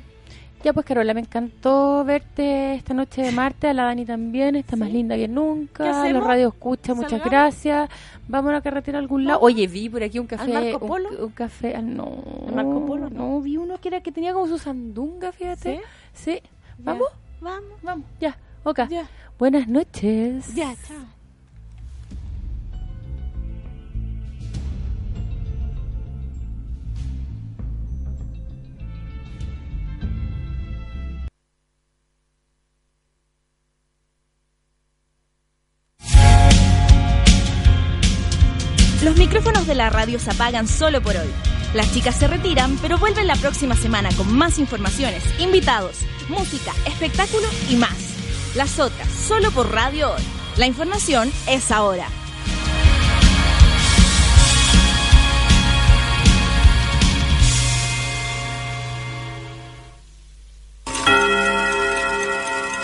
Ya 0.63 0.73
pues 0.73 0.87
Carola, 0.87 1.13
me 1.13 1.19
encantó 1.19 2.03
verte 2.03 2.73
esta 2.73 2.95
noche 2.95 3.21
de 3.21 3.31
martes, 3.31 3.69
a 3.69 3.73
la 3.75 3.83
Dani 3.83 4.05
también, 4.05 4.55
está 4.55 4.75
más 4.75 4.91
linda 4.91 5.13
que 5.15 5.21
¿Qué 5.21 5.27
nunca, 5.27 6.09
los 6.09 6.23
radio 6.23 6.47
escucha, 6.47 6.95
muchas 6.95 7.11
¿Salgamos? 7.11 7.31
gracias, 7.31 7.89
vamos 8.27 8.49
a 8.49 8.53
una 8.53 8.61
carretera 8.61 8.97
a 8.97 9.01
algún 9.01 9.25
lado. 9.25 9.39
Oye, 9.41 9.67
vi 9.67 9.87
por 9.87 10.01
aquí 10.01 10.17
un 10.17 10.25
café, 10.25 10.51
Marco 10.51 10.79
un- 10.83 10.87
Polo? 10.87 11.09
Un, 11.25 11.31
café, 11.31 11.75
ah, 11.75 11.81
no, 11.83 12.23
¿Al 12.47 12.55
Marco 12.55 12.83
Polo? 12.87 13.07
no, 13.11 13.39
vi 13.39 13.57
uno 13.57 13.77
que 13.79 13.89
era 13.89 14.01
que 14.01 14.11
tenía 14.11 14.33
como 14.33 14.47
su 14.47 14.57
sandunga, 14.57 15.31
fíjate. 15.31 15.79
Sí, 16.13 16.41
¿vamos? 16.79 17.09
Vamos. 17.39 17.69
Vamos, 17.83 18.05
ya, 18.19 18.35
ok. 18.63 18.79
Ya. 18.89 19.07
Buenas 19.37 19.67
noches. 19.67 20.55
Ya, 20.55 20.75
chao. 20.87 20.97
Los 39.03 39.15
micrófonos 39.17 39.67
de 39.67 39.75
la 39.75 39.89
radio 39.91 40.19
se 40.19 40.31
apagan 40.31 40.67
solo 40.67 41.01
por 41.01 41.15
hoy. 41.15 41.29
Las 41.75 41.93
chicas 41.93 42.15
se 42.15 42.27
retiran, 42.27 42.77
pero 42.81 42.97
vuelven 42.97 43.27
la 43.27 43.35
próxima 43.35 43.75
semana 43.75 44.09
con 44.17 44.35
más 44.35 44.57
informaciones, 44.57 45.23
invitados, 45.39 45.99
música, 46.27 46.71
espectáculo 46.87 47.47
y 47.69 47.75
más. 47.75 48.16
Las 48.57 48.79
otras, 48.79 49.07
solo 49.07 49.51
por 49.51 49.71
Radio 49.71 50.13
Hoy. 50.13 50.21
La 50.55 50.65
información 50.65 51.31
es 51.47 51.69
ahora. 51.69 52.07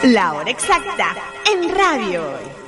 La 0.04 0.34
hora 0.34 0.52
exacta 0.52 1.16
en 1.52 1.76
Radio 1.76 2.22
Hoy. 2.22 2.63